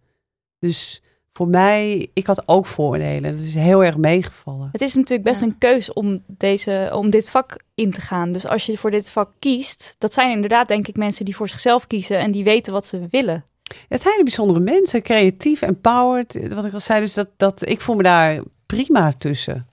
Dus 0.60 1.02
voor 1.34 1.48
mij, 1.48 2.08
ik 2.14 2.28
had 2.28 2.48
ook 2.48 2.66
voordelen. 2.66 3.32
Dat 3.32 3.42
is 3.42 3.54
heel 3.54 3.84
erg 3.84 3.98
meegevallen. 3.98 4.70
Het 4.72 4.82
is 4.82 4.94
natuurlijk 4.94 5.24
best 5.24 5.42
Ja. 5.42 5.48
een 5.48 5.58
keus 5.58 5.94
om, 5.94 6.24
deze, 6.28 6.92
om 6.94 7.10
dit 7.10 7.30
vak 7.30 7.60
in 7.76 7.92
te 7.92 8.02
gaan. 8.02 8.32
Dus 8.32 8.48
als 8.48 8.66
je 8.66 8.78
voor 8.78 8.92
dit 8.92 9.10
vak 9.10 9.32
kiest, 9.40 9.96
dat 9.98 10.14
zijn 10.14 10.32
inderdaad 10.32 10.68
denk 10.68 10.88
ik 10.88 10.98
mensen 10.98 11.26
die 11.26 11.36
voor 11.36 11.48
zichzelf 11.50 11.88
kiezen 11.88 12.20
en 12.20 12.32
die 12.32 12.44
weten 12.44 12.74
wat 12.74 12.86
ze 12.86 13.08
willen. 13.10 13.46
Het 13.90 14.02
zijn 14.02 14.12
hele 14.14 14.26
bijzondere 14.26 14.60
mensen, 14.60 15.02
creatief, 15.02 15.62
empowered. 15.62 16.54
Wat 16.54 16.66
ik 16.66 16.74
al 16.74 16.80
zei, 16.80 17.00
dus 17.00 17.14
dat, 17.14 17.30
dat 17.38 17.68
ik 17.68 17.82
voel 17.82 17.96
me 17.96 18.04
daar 18.04 18.42
prima 18.76 19.12
tussen. 19.18 19.68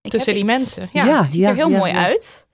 Ik 0.00 0.10
Tussen 0.10 0.34
heb 0.34 0.46
die 0.46 0.54
iets. 0.54 0.58
mensen. 0.64 0.88
Ja, 0.92 1.04
Ja. 1.04 1.22
Het 1.22 1.32
ziet 1.32 1.46
er 1.46 1.54
heel 1.54 1.70
ja, 1.70 1.78
mooi 1.78 1.92
ja. 1.92 2.04
uit. 2.04 2.46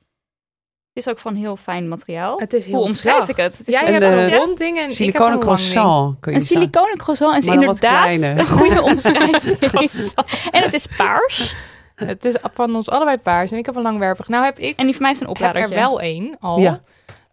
Het 0.93 1.07
is 1.07 1.09
ook 1.09 1.19
van 1.19 1.35
heel 1.35 1.57
fijn 1.57 1.89
materiaal. 1.89 2.39
Het 2.39 2.53
is 2.53 2.65
heel 2.65 2.75
Hoe 2.75 2.85
omschrijf 2.85 3.17
zacht. 3.17 3.29
ik 3.29 3.37
het? 3.37 3.59
Het 3.59 3.69
is 3.69 3.75
Jij 3.75 3.87
En 3.87 3.93
hebt 3.93 4.05
een 4.33 4.35
rond 4.37 4.59
ding 4.59 4.77
en 4.77 4.83
ik 4.83 4.89
heb 4.89 4.97
Siliconen 4.97 5.33
een 5.33 5.39
croissant. 5.41 6.21
Kun 6.21 6.33
je 6.33 6.39
Een 6.39 6.45
siliconen 6.45 6.97
croissant 6.97 7.37
is 7.39 7.47
inderdaad 7.47 8.09
een 8.21 8.47
goede 8.47 8.83
omschrijving. 8.93 10.13
en 10.51 10.63
het 10.63 10.75
is 10.75 10.87
paars. 10.97 11.55
Het 11.95 12.25
is 12.25 12.35
van 12.43 12.75
ons 12.77 12.89
allebei 12.89 13.17
paars 13.19 13.51
en 13.51 13.59
ik 13.59 13.67
heb 13.67 13.77
een 13.77 13.83
langwerpig. 13.83 14.29
Nou 14.29 14.45
heb 14.45 14.59
ik 14.59 14.77
En 14.79 14.85
die 14.85 14.95
van 14.95 15.03
mij 15.03 15.13
is 15.13 15.21
een 15.21 15.27
heb 15.27 15.37
opladertje. 15.37 15.75
er 15.75 15.81
wel 15.81 16.01
één 16.01 16.37
al. 16.41 16.59
Ja. 16.59 16.81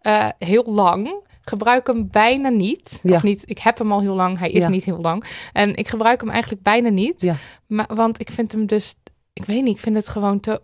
Eh, 0.00 0.28
heel 0.38 0.64
lang. 0.66 1.14
Gebruik 1.48 1.86
hem 1.86 2.08
bijna 2.10 2.48
niet. 2.48 2.98
Ja. 3.02 3.14
Of 3.14 3.22
niet, 3.22 3.42
ik 3.44 3.58
heb 3.58 3.78
hem 3.78 3.92
al 3.92 4.00
heel 4.00 4.14
lang. 4.14 4.38
Hij 4.38 4.50
is 4.50 4.62
Ja. 4.62 4.68
niet 4.68 4.84
heel 4.84 5.00
lang. 5.00 5.48
En 5.52 5.74
ik 5.76 5.88
gebruik 5.88 6.20
hem 6.20 6.30
eigenlijk 6.30 6.62
bijna 6.62 6.88
niet. 6.88 7.20
Ja. 7.22 7.36
Maar, 7.66 7.86
want 7.94 8.20
ik 8.20 8.30
vind 8.30 8.52
hem 8.52 8.66
dus... 8.66 8.94
Ik 9.32 9.44
weet 9.44 9.62
niet, 9.62 9.74
ik 9.74 9.80
vind 9.82 9.96
het 9.96 10.08
gewoon 10.08 10.40
te 10.40 10.60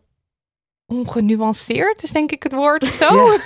ongenuanceerd, 0.87 2.03
is 2.03 2.11
denk 2.11 2.33
ik 2.33 2.43
het 2.43 2.53
woord 2.53 2.83
of 2.83 2.93
zo. 2.93 3.39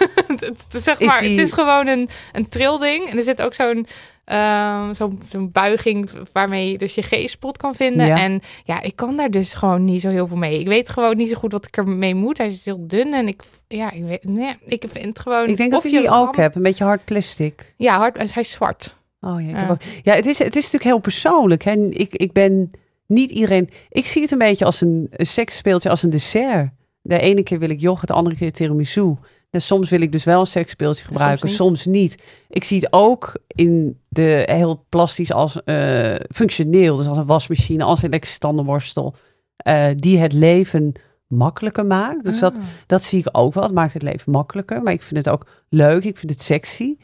zeg 0.68 0.98
Is 1.00 1.06
maar, 1.06 1.20
die- 1.20 1.30
het 1.38 1.46
is 1.46 1.52
gewoon 1.52 1.86
een, 1.86 2.08
een 2.32 2.48
trilding. 2.48 3.08
En 3.08 3.16
er 3.16 3.22
zit 3.22 3.42
ook 3.42 3.54
zo'n 3.54 3.86
ehm, 4.26 4.94
zo'n 5.30 5.50
buiging 5.52 6.10
waarmee 6.32 6.70
je 6.70 6.78
dus 6.78 6.94
je 6.94 7.02
G-spot 7.02 7.56
kan 7.56 7.74
vinden. 7.74 8.06
Ja. 8.06 8.16
En 8.16 8.40
ja, 8.64 8.82
ik 8.82 8.96
kan 8.96 9.16
daar 9.16 9.30
dus 9.30 9.54
gewoon 9.54 9.84
niet 9.84 10.00
zo 10.00 10.08
heel 10.08 10.26
veel 10.26 10.36
mee. 10.36 10.60
Ik 10.60 10.66
weet 10.66 10.88
gewoon 10.88 11.16
niet 11.16 11.28
zo 11.28 11.34
goed 11.36 11.52
wat 11.52 11.66
ik 11.66 11.76
ermee 11.76 12.14
moet. 12.14 12.38
Hij 12.38 12.48
is 12.48 12.64
heel 12.64 12.86
dun 12.86 13.14
en 13.14 13.28
ik, 13.28 13.42
ja, 13.68 13.90
ik 13.92 14.04
weet, 14.04 14.24
nee, 14.24 14.56
ik 14.66 14.84
vind 14.90 15.04
het 15.06 15.18
gewoon. 15.18 15.48
Ik 15.48 15.56
denk 15.56 15.70
dat 15.70 15.84
ik 15.84 15.90
je 15.90 15.98
die 16.00 16.10
ook 16.10 16.34
ram- 16.34 16.44
heb. 16.44 16.54
Een 16.54 16.62
beetje 16.62 16.84
hard 16.84 17.04
plastic. 17.04 17.74
Ja, 17.76 17.96
hard, 17.98 18.32
hij 18.34 18.42
is 18.42 18.50
zwart. 18.50 18.94
Oh 19.20 19.40
ja, 19.42 19.48
ik 19.48 19.56
Ja. 19.56 19.68
ook. 19.70 19.80
ja 20.02 20.14
het, 20.14 20.26
is, 20.26 20.38
het 20.38 20.48
is 20.56 20.62
natuurlijk 20.64 20.84
heel 20.84 20.98
persoonlijk. 20.98 21.62
Hè? 21.64 21.72
Ik, 21.88 22.14
ik 22.14 22.32
ben 22.32 22.70
niet 23.06 23.30
iedereen... 23.30 23.70
Ik 23.90 24.06
zie 24.06 24.22
het 24.22 24.30
een 24.30 24.38
beetje 24.38 24.64
als 24.64 24.80
een, 24.80 25.06
een 25.10 25.26
seksspeeltje, 25.26 25.90
als 25.90 26.02
een 26.02 26.10
dessert. 26.10 26.68
De 27.02 27.18
ene 27.18 27.42
keer 27.42 27.58
wil 27.58 27.70
ik 27.70 27.80
yoghurt, 27.80 28.08
de 28.08 28.14
andere 28.14 28.36
keer 28.36 28.52
tiramisu. 28.52 29.14
En 29.56 29.62
soms 29.62 29.90
wil 29.90 30.00
ik 30.00 30.12
dus 30.12 30.24
wel 30.24 30.40
een 30.40 30.46
seksspeeltje 30.46 31.04
gebruiken, 31.04 31.46
niet. 31.46 31.56
soms 31.56 31.84
niet. 31.84 32.22
Ik 32.48 32.64
zie 32.64 32.78
het 32.78 32.92
ook 32.92 33.32
in 33.46 34.00
de 34.08 34.42
heel 34.50 34.84
plastisch 34.88 35.32
als 35.32 35.62
eh, 35.64 36.14
functioneel. 36.34 36.96
Dus 36.96 37.06
als 37.06 37.18
een 37.18 37.26
wasmachine, 37.26 37.84
als 37.84 37.98
een 38.02 38.08
elektrische 38.08 38.38
tandenborstel. 38.38 39.14
eh, 39.56 39.88
die 39.94 40.18
het 40.18 40.32
leven 40.32 40.92
makkelijker 41.26 41.86
maakt. 41.86 42.24
Dus 42.24 42.38
dat, 42.38 42.58
Ah. 42.58 42.64
dat 42.86 43.02
zie 43.02 43.18
ik 43.18 43.28
ook 43.32 43.54
wel. 43.54 43.62
Het 43.64 43.72
maakt 43.74 43.92
het 43.92 44.02
leven 44.02 44.32
makkelijker. 44.32 44.82
Maar 44.82 44.92
ik 44.92 45.02
vind 45.02 45.24
het 45.24 45.34
ook 45.34 45.46
leuk. 45.68 46.04
Ik 46.04 46.18
vind 46.18 46.30
het 46.32 46.42
sexy. 46.42 46.96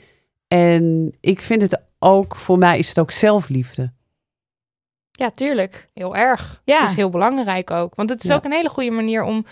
En 0.48 1.12
ik 1.20 1.40
vind 1.40 1.62
het 1.62 1.80
ook, 1.98 2.36
voor 2.36 2.58
mij 2.58 2.78
is 2.78 2.88
het 2.88 2.98
ook 2.98 3.10
zelfliefde. 3.10 3.92
Ja, 5.10 5.30
tuurlijk. 5.30 5.88
Heel 5.94 6.16
erg. 6.16 6.62
Ja. 6.64 6.80
Het 6.80 6.90
is 6.90 6.96
heel 6.96 7.10
belangrijk 7.10 7.70
ook. 7.70 7.94
Want 7.94 8.10
het 8.10 8.22
is 8.22 8.28
Ja. 8.28 8.36
ook 8.36 8.44
een 8.44 8.52
hele 8.52 8.68
goede 8.68 8.90
manier 8.90 9.22
om... 9.24 9.46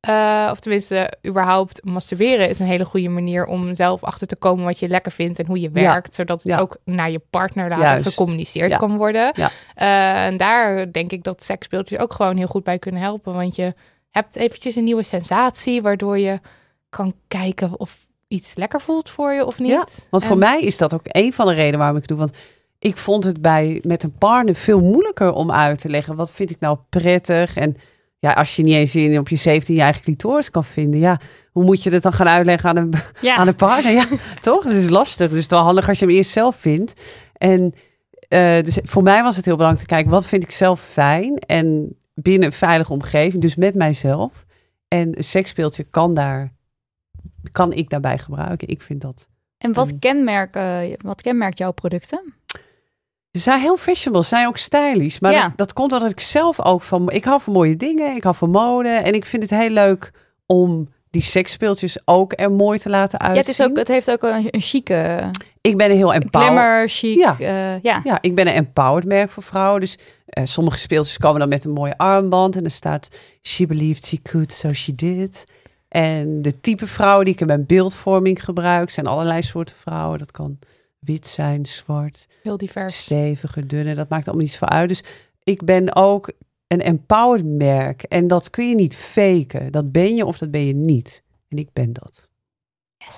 eh, 0.00 0.48
of 0.52 0.60
tenminste, 0.60 1.12
überhaupt 1.26 1.84
masturberen 1.84 2.48
is 2.48 2.58
een 2.58 2.66
hele 2.66 2.84
goede 2.84 3.08
manier 3.08 3.46
om 3.46 3.74
zelf 3.74 4.04
achter 4.04 4.26
te 4.26 4.36
komen 4.36 4.64
wat 4.64 4.78
je 4.78 4.88
lekker 4.88 5.12
vindt 5.12 5.38
en 5.38 5.46
hoe 5.46 5.60
je 5.60 5.70
Ja. 5.72 5.80
werkt. 5.92 6.14
Zodat 6.14 6.42
het 6.42 6.52
Ja. 6.52 6.58
ook 6.58 6.76
naar 6.84 7.10
je 7.10 7.20
partner 7.30 7.68
later 7.68 7.84
Juist. 7.84 8.08
gecommuniceerd 8.08 8.70
Ja. 8.70 8.76
kan 8.76 8.96
worden. 8.96 9.32
Eh, 9.74 10.24
en 10.26 10.36
daar 10.36 10.92
denk 10.92 11.12
ik 11.12 11.24
dat 11.24 11.42
seksspeeltjes 11.42 11.98
ook 11.98 12.12
gewoon 12.12 12.36
heel 12.36 12.46
goed 12.46 12.64
bij 12.64 12.78
kunnen 12.78 13.00
helpen. 13.00 13.34
Want 13.34 13.56
je 13.56 13.74
hebt 14.10 14.36
eventjes 14.36 14.76
een 14.76 14.84
nieuwe 14.84 15.02
sensatie, 15.02 15.82
waardoor 15.82 16.18
je 16.18 16.40
kan 16.88 17.14
kijken 17.28 17.80
of 17.80 18.06
iets 18.28 18.54
lekker 18.54 18.80
voelt 18.80 19.10
voor 19.10 19.32
je 19.32 19.44
of 19.46 19.58
niet. 19.58 19.70
Ja, 19.70 19.86
Want 20.10 20.24
voor 20.24 20.38
mij 20.38 20.60
is 20.60 20.76
dat 20.78 20.94
ook 20.94 21.00
een 21.04 21.32
van 21.32 21.46
de 21.46 21.52
redenen 21.52 21.78
waarom 21.78 21.96
ik 21.96 22.02
het 22.02 22.10
doe. 22.10 22.18
Want 22.18 22.36
ik 22.78 22.96
vond 22.96 23.24
het 23.24 23.42
bij 23.42 23.82
met 23.86 24.02
een 24.02 24.12
partner 24.18 24.54
veel 24.54 24.80
moeilijker 24.80 25.32
om 25.32 25.52
uit 25.52 25.78
te 25.78 25.88
leggen. 25.88 26.16
Wat 26.16 26.32
vind 26.32 26.50
ik 26.50 26.60
nou 26.60 26.78
prettig? 26.88 27.56
En 27.56 27.76
ja, 28.18 28.32
als 28.32 28.56
je 28.56 28.62
niet 28.62 28.74
eens 28.74 28.94
in, 28.94 29.18
op 29.18 29.28
je 29.28 29.36
17 29.36 29.74
je 29.74 29.80
eigen 29.80 30.02
clitoris 30.02 30.50
kan 30.50 30.64
vinden. 30.64 31.00
Ja, 31.00 31.20
hoe 31.50 31.64
moet 31.64 31.82
je 31.82 31.90
het 31.90 32.02
dan 32.02 32.12
gaan 32.12 32.28
uitleggen 32.28 32.68
aan 32.68 32.76
een, 32.76 32.92
Ja. 33.20 33.36
aan 33.36 33.48
een 33.48 33.54
partner? 33.54 33.92
Ja, 33.92 34.06
toch? 34.40 34.64
Het 34.64 34.72
is 34.72 34.88
lastig. 34.88 35.26
Dus 35.26 35.36
het 35.36 35.44
is 35.44 35.50
wel 35.50 35.62
handig 35.62 35.88
als 35.88 35.98
je 35.98 36.06
hem 36.06 36.14
eerst 36.14 36.30
zelf 36.30 36.56
vindt. 36.56 36.92
En 37.32 37.74
eh, 38.28 38.62
dus 38.62 38.78
voor 38.82 39.02
mij 39.02 39.22
was 39.22 39.36
het 39.36 39.44
heel 39.44 39.56
belangrijk 39.56 39.88
te 39.88 39.94
kijken, 39.94 40.12
wat 40.12 40.26
vind 40.26 40.42
ik 40.42 40.50
zelf 40.50 40.80
fijn? 40.80 41.38
En 41.38 41.96
binnen 42.14 42.46
een 42.48 42.54
veilige 42.54 42.92
omgeving, 42.92 43.42
dus 43.42 43.54
met 43.54 43.74
mijzelf. 43.74 44.44
En 44.88 45.16
een 45.16 45.24
seksspeeltje 45.24 45.82
kan 45.84 46.14
daar, 46.14 46.52
kan 47.52 47.72
ik 47.72 47.90
daarbij 47.90 48.18
gebruiken. 48.18 48.68
Ik 48.68 48.82
vind 48.82 49.00
dat. 49.00 49.28
En 49.58 49.72
wat, 49.72 49.98
kenmerken, 49.98 50.96
wat 51.02 51.22
kenmerkt 51.22 51.58
jouw 51.58 51.72
producten? 51.72 52.34
Ze 53.36 53.42
zijn 53.42 53.60
heel 53.60 53.76
fashionable, 53.76 54.22
ze 54.22 54.28
zijn 54.28 54.46
ook 54.46 54.56
stylish. 54.56 55.18
Maar 55.18 55.32
Ja. 55.32 55.42
dat, 55.42 55.56
dat 55.56 55.72
komt 55.72 55.92
omdat 55.92 56.10
ik 56.10 56.20
zelf 56.20 56.60
ook 56.64 56.82
van... 56.82 57.10
Ik 57.10 57.24
hou 57.24 57.40
van 57.40 57.52
mooie 57.52 57.76
dingen, 57.76 58.14
ik 58.16 58.22
hou 58.22 58.34
van 58.36 58.50
mode. 58.50 58.88
En 58.88 59.12
ik 59.12 59.24
vind 59.26 59.42
het 59.42 59.60
heel 59.60 59.70
leuk 59.70 60.10
om 60.46 60.88
die 61.10 61.22
seksspeeltjes 61.22 61.98
ook 62.04 62.32
er 62.36 62.50
mooi 62.52 62.78
te 62.78 62.88
laten 62.88 63.18
Ja, 63.22 63.24
uitzien. 63.24 63.44
het, 63.46 63.60
is 63.60 63.66
ook, 63.66 63.76
het 63.76 63.88
heeft 63.88 64.10
ook 64.10 64.22
een, 64.22 64.48
een 64.50 64.60
chique 64.60 65.30
Ik 65.60 65.76
ben 65.76 65.90
een 65.90 65.96
heel 65.96 66.14
empowered. 66.14 66.52
glimmer, 66.52 66.88
chic. 66.88 67.16
Ja. 67.18 67.36
Ja. 67.38 67.78
ja. 67.82 68.00
Ja, 68.04 68.18
ik 68.20 68.34
ben 68.34 68.46
een 68.46 68.54
empowered 68.54 69.04
merk 69.04 69.30
voor 69.30 69.42
vrouwen. 69.42 69.80
Dus 69.80 69.98
eh, 70.26 70.44
sommige 70.46 70.78
speeltjes 70.78 71.18
komen 71.18 71.40
dan 71.40 71.48
met 71.48 71.64
een 71.64 71.72
mooie 71.72 71.98
armband. 71.98 72.56
En 72.56 72.64
er 72.64 72.70
staat, 72.70 73.18
she 73.42 73.66
believed 73.66 74.04
she 74.04 74.22
could, 74.22 74.52
so 74.52 74.72
she 74.72 74.94
did. 74.94 75.44
En 75.88 76.42
de 76.42 76.60
type 76.60 76.86
vrouwen 76.86 77.24
die 77.24 77.34
ik 77.34 77.40
in 77.40 77.46
mijn 77.46 77.66
beeldvorming 77.66 78.44
gebruik... 78.44 78.90
zijn 78.90 79.06
allerlei 79.06 79.42
soorten 79.42 79.76
vrouwen. 79.76 80.18
Dat 80.18 80.30
kan 80.32 80.58
wit 80.98 81.26
zijn, 81.26 81.66
zwart, 81.66 82.26
Heel 82.42 82.56
divers. 82.56 82.98
stevige, 82.98 83.66
dunne. 83.66 83.94
Dat 83.94 84.08
maakt 84.08 84.26
allemaal 84.26 84.44
niets 84.44 84.58
voor 84.58 84.68
uit. 84.68 84.88
Dus 84.88 85.02
ik 85.44 85.64
ben 85.64 85.96
ook 85.96 86.30
een 86.66 86.80
empowered 86.82 87.44
merk. 87.46 88.02
En 88.02 88.26
dat 88.26 88.50
kun 88.50 88.68
je 88.68 88.74
niet 88.74 88.96
faken. 88.96 89.72
Dat 89.72 89.92
ben 89.92 90.16
je 90.16 90.24
of 90.26 90.38
dat 90.38 90.50
ben 90.50 90.66
je 90.66 90.74
niet. 90.74 91.22
En 91.48 91.58
ik 91.58 91.68
ben 91.72 91.92
dat. 91.92 92.28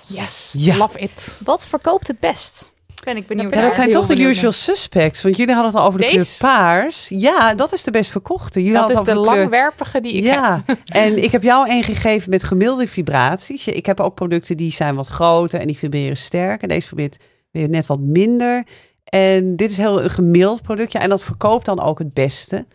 Yes, 0.09 0.55
Ja. 0.59 0.77
love 0.77 0.99
it. 0.99 1.39
Wat 1.45 1.67
verkoopt 1.67 2.07
het 2.07 2.21
best? 2.21 2.73
Ben 3.05 3.17
ik 3.17 3.27
benieuwd. 3.27 3.55
Ja, 3.55 3.61
dat 3.61 3.75
zijn 3.75 3.91
toch 3.91 4.07
de 4.07 4.21
usual 4.23 4.53
suspects. 4.53 5.23
Want 5.23 5.37
jullie 5.37 5.55
hadden 5.55 5.73
het 5.73 5.81
al 5.81 5.87
over 5.87 6.01
de 6.01 6.07
kleur 6.07 6.35
paars. 6.39 7.09
Ja, 7.09 7.55
dat 7.55 7.73
is 7.73 7.83
de 7.83 7.91
best 7.91 8.11
verkochte. 8.11 8.63
Jullie 8.63 8.79
Dat 8.79 8.91
is 8.91 9.03
de 9.03 9.15
langwerpige 9.15 10.01
die 10.01 10.13
ik 10.13 10.25
heb. 10.25 10.35
Ja, 10.35 10.65
en 10.85 11.23
ik 11.23 11.33
heb 11.33 11.43
jou 11.43 11.71
een 11.71 11.83
gegeven 11.85 12.31
met 12.31 12.43
gemiddelde 12.45 12.89
vibraties. 12.89 13.65
Je- 13.65 13.73
Ik 13.73 13.87
heb 13.87 14.01
ook 14.01 14.15
producten 14.15 14.57
die 14.57 14.73
zijn 14.73 14.95
wat 14.95 15.07
groter 15.07 15.61
en 15.61 15.67
die 15.67 15.79
vibreren 15.79 16.17
sterker. 16.17 16.69
Deze 16.69 16.87
probeert 16.87 17.17
weer 17.51 17.69
net 17.69 17.87
wat 17.87 18.01
minder. 18.01 18.67
En 19.05 19.57
dit 19.57 19.71
is 19.71 19.77
heel 19.77 20.03
een 20.03 20.11
gemiddeld 20.11 20.63
productje 20.63 20.99
en 20.99 21.09
dat 21.09 21.25
verkoopt 21.25 21.65
dan 21.65 21.81
ook 21.81 21.99
het 21.99 22.15
beste. 22.15 22.67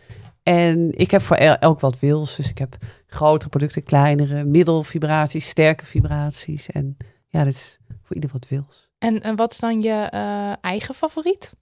En 0.42 0.90
ik 0.96 1.10
heb 1.10 1.22
voor 1.22 1.36
el- 1.36 1.56
elk 1.56 1.80
wat 1.80 1.98
wils. 2.00 2.36
Dus 2.36 2.50
ik 2.50 2.58
heb 2.58 2.76
grotere 3.06 3.50
producten, 3.50 3.82
kleinere, 3.82 4.44
middelvibraties, 4.44 5.48
sterke 5.48 5.84
vibraties. 5.84 6.70
En 6.70 6.96
ja, 7.28 7.44
dat 7.44 7.52
is 7.54 7.78
voor 8.02 8.14
ieder 8.14 8.30
wat 8.32 8.48
wils. 8.48 8.90
En, 8.98 9.20
en 9.22 9.36
wat 9.36 9.50
is 9.52 9.58
dan 9.58 9.82
je 9.82 10.08
eh, 10.10 10.52
eigen 10.60 10.94
favoriet? 10.94 11.52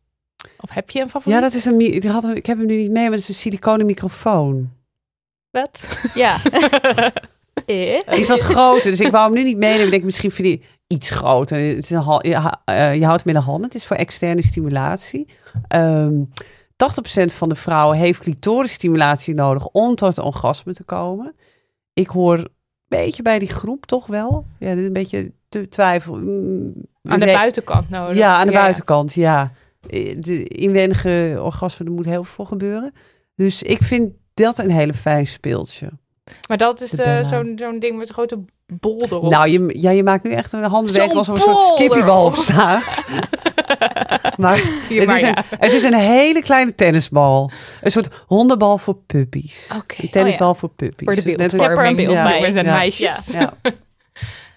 Of 0.60 0.70
heb 0.70 0.90
je 0.90 1.00
een 1.00 1.08
favoriet? 1.10 1.34
Ja, 1.34 1.40
dat 1.40 1.54
is 1.54 1.64
een, 1.64 1.78
die 1.78 2.08
had, 2.08 2.24
ik 2.24 2.46
heb 2.46 2.58
hem 2.58 2.66
nu 2.66 2.76
niet 2.76 2.90
mee, 2.90 3.02
maar 3.02 3.10
dat 3.10 3.20
is 3.20 3.28
een 3.28 3.34
siliconen 3.34 3.86
microfoon. 3.86 4.70
Wat? 5.50 5.98
Ja. 6.14 6.36
Eh? 7.66 8.18
Is 8.18 8.28
wat 8.28 8.40
groter, 8.40 8.90
dus 8.90 9.00
ik 9.00 9.10
wou 9.10 9.24
hem 9.24 9.34
nu 9.34 9.44
niet 9.44 9.56
meenemen. 9.56 9.84
Ik 9.84 9.90
denk, 9.90 10.04
misschien 10.04 10.30
vind 10.30 10.48
je 10.48 10.66
iets 10.92 11.10
groter. 11.10 11.58
Het 11.58 11.84
is 11.84 11.90
een 11.90 12.18
je, 12.20 12.56
eh, 12.64 12.94
je 12.94 13.04
houdt 13.04 13.24
hem 13.24 13.34
in 13.34 13.40
de 13.40 13.46
hand. 13.46 13.64
Het 13.64 13.74
is 13.74 13.86
voor 13.86 13.96
externe 13.96 14.42
stimulatie. 14.42 15.28
Ehm 15.68 16.20
80% 16.76 17.32
van 17.32 17.48
de 17.48 17.54
vrouwen 17.54 17.98
heeft 17.98 18.20
clitorisstimulatie 18.20 19.34
nodig 19.34 19.66
om 19.66 19.94
tot 19.94 20.16
een 20.16 20.24
orgasme 20.24 20.72
te 20.72 20.84
komen. 20.84 21.34
Ik 21.92 22.08
hoor 22.08 22.38
een 22.38 22.48
beetje 22.88 23.22
bij 23.22 23.38
die 23.38 23.48
groep 23.48 23.86
toch 23.86 24.06
wel. 24.06 24.46
Ja, 24.58 24.68
dit 24.68 24.78
is 24.78 24.86
een 24.86 24.92
beetje 24.92 25.32
te 25.48 25.68
twijfel. 25.68 26.14
Mm, 26.16 26.72
Aan 27.02 27.20
de 27.20 27.26
buitenkant 27.26 27.90
nodig. 27.90 28.16
Ja, 28.16 28.38
aan 28.38 28.46
de 28.46 28.52
buitenkant, 28.52 29.14
ja. 29.14 29.52
Eh, 29.88 30.16
De 30.20 30.44
inwendige 30.44 31.38
orgasme, 31.42 31.86
er 31.86 31.92
moet 31.92 32.04
heel 32.04 32.24
veel 32.24 32.34
voor 32.34 32.46
gebeuren. 32.46 32.92
Dus 33.34 33.62
ik 33.62 33.82
vind 33.82 34.12
dat 34.34 34.58
een 34.58 34.70
hele 34.70 34.94
fijn 34.94 35.26
speeltje. 35.26 35.88
Maar 36.48 36.58
dat 36.58 36.80
is 36.80 36.94
eh, 36.94 37.24
zo'n 37.24 37.52
zo'n 37.56 37.78
ding 37.78 37.98
met 37.98 38.08
een 38.08 38.14
grote 38.14 38.44
bol 38.80 39.02
erop. 39.04 39.30
Nou, 39.30 39.48
je, 39.48 39.80
ja, 39.80 39.90
je 39.90 40.02
maakt 40.02 40.24
nu 40.24 40.32
echt 40.32 40.52
een 40.52 40.64
alsof 40.64 40.96
er 40.96 41.12
een 41.14 41.24
soort 41.24 41.58
skippiebal 41.74 42.24
op 42.24 42.36
staat. 42.36 43.04
maar, 44.36 44.56
het, 44.88 45.06
maar 45.06 45.14
is 45.14 45.20
ja. 45.20 45.28
een, 45.28 45.44
het 45.58 45.72
is 45.72 45.82
een 45.82 45.94
hele 45.94 46.42
kleine 46.42 46.74
tennisbal. 46.74 47.50
Een 47.80 47.90
soort 47.90 48.08
hondenbal 48.26 48.78
voor 48.78 48.96
puppies. 49.06 49.68
Oké. 49.76 50.02
Een 50.02 50.10
tennisbal 50.10 50.54
voor 50.54 50.68
puppies. 50.68 51.06
Voor 51.06 51.14
de 51.14 51.22
Dus 51.22 51.36
net 51.36 51.52
een- 51.52 51.58
beeldvorming. 51.58 51.98
Ik 51.98 52.06
heb 52.06 52.14
er 52.16 52.20
een 52.20 52.24
beeld 52.24 52.32
Ja. 52.32 52.38
bij. 52.40 52.46
We 52.46 52.52
zijn 52.52 52.66
Ja. 52.66 52.72
meisjes. 52.74 53.26
Ja. 53.26 53.52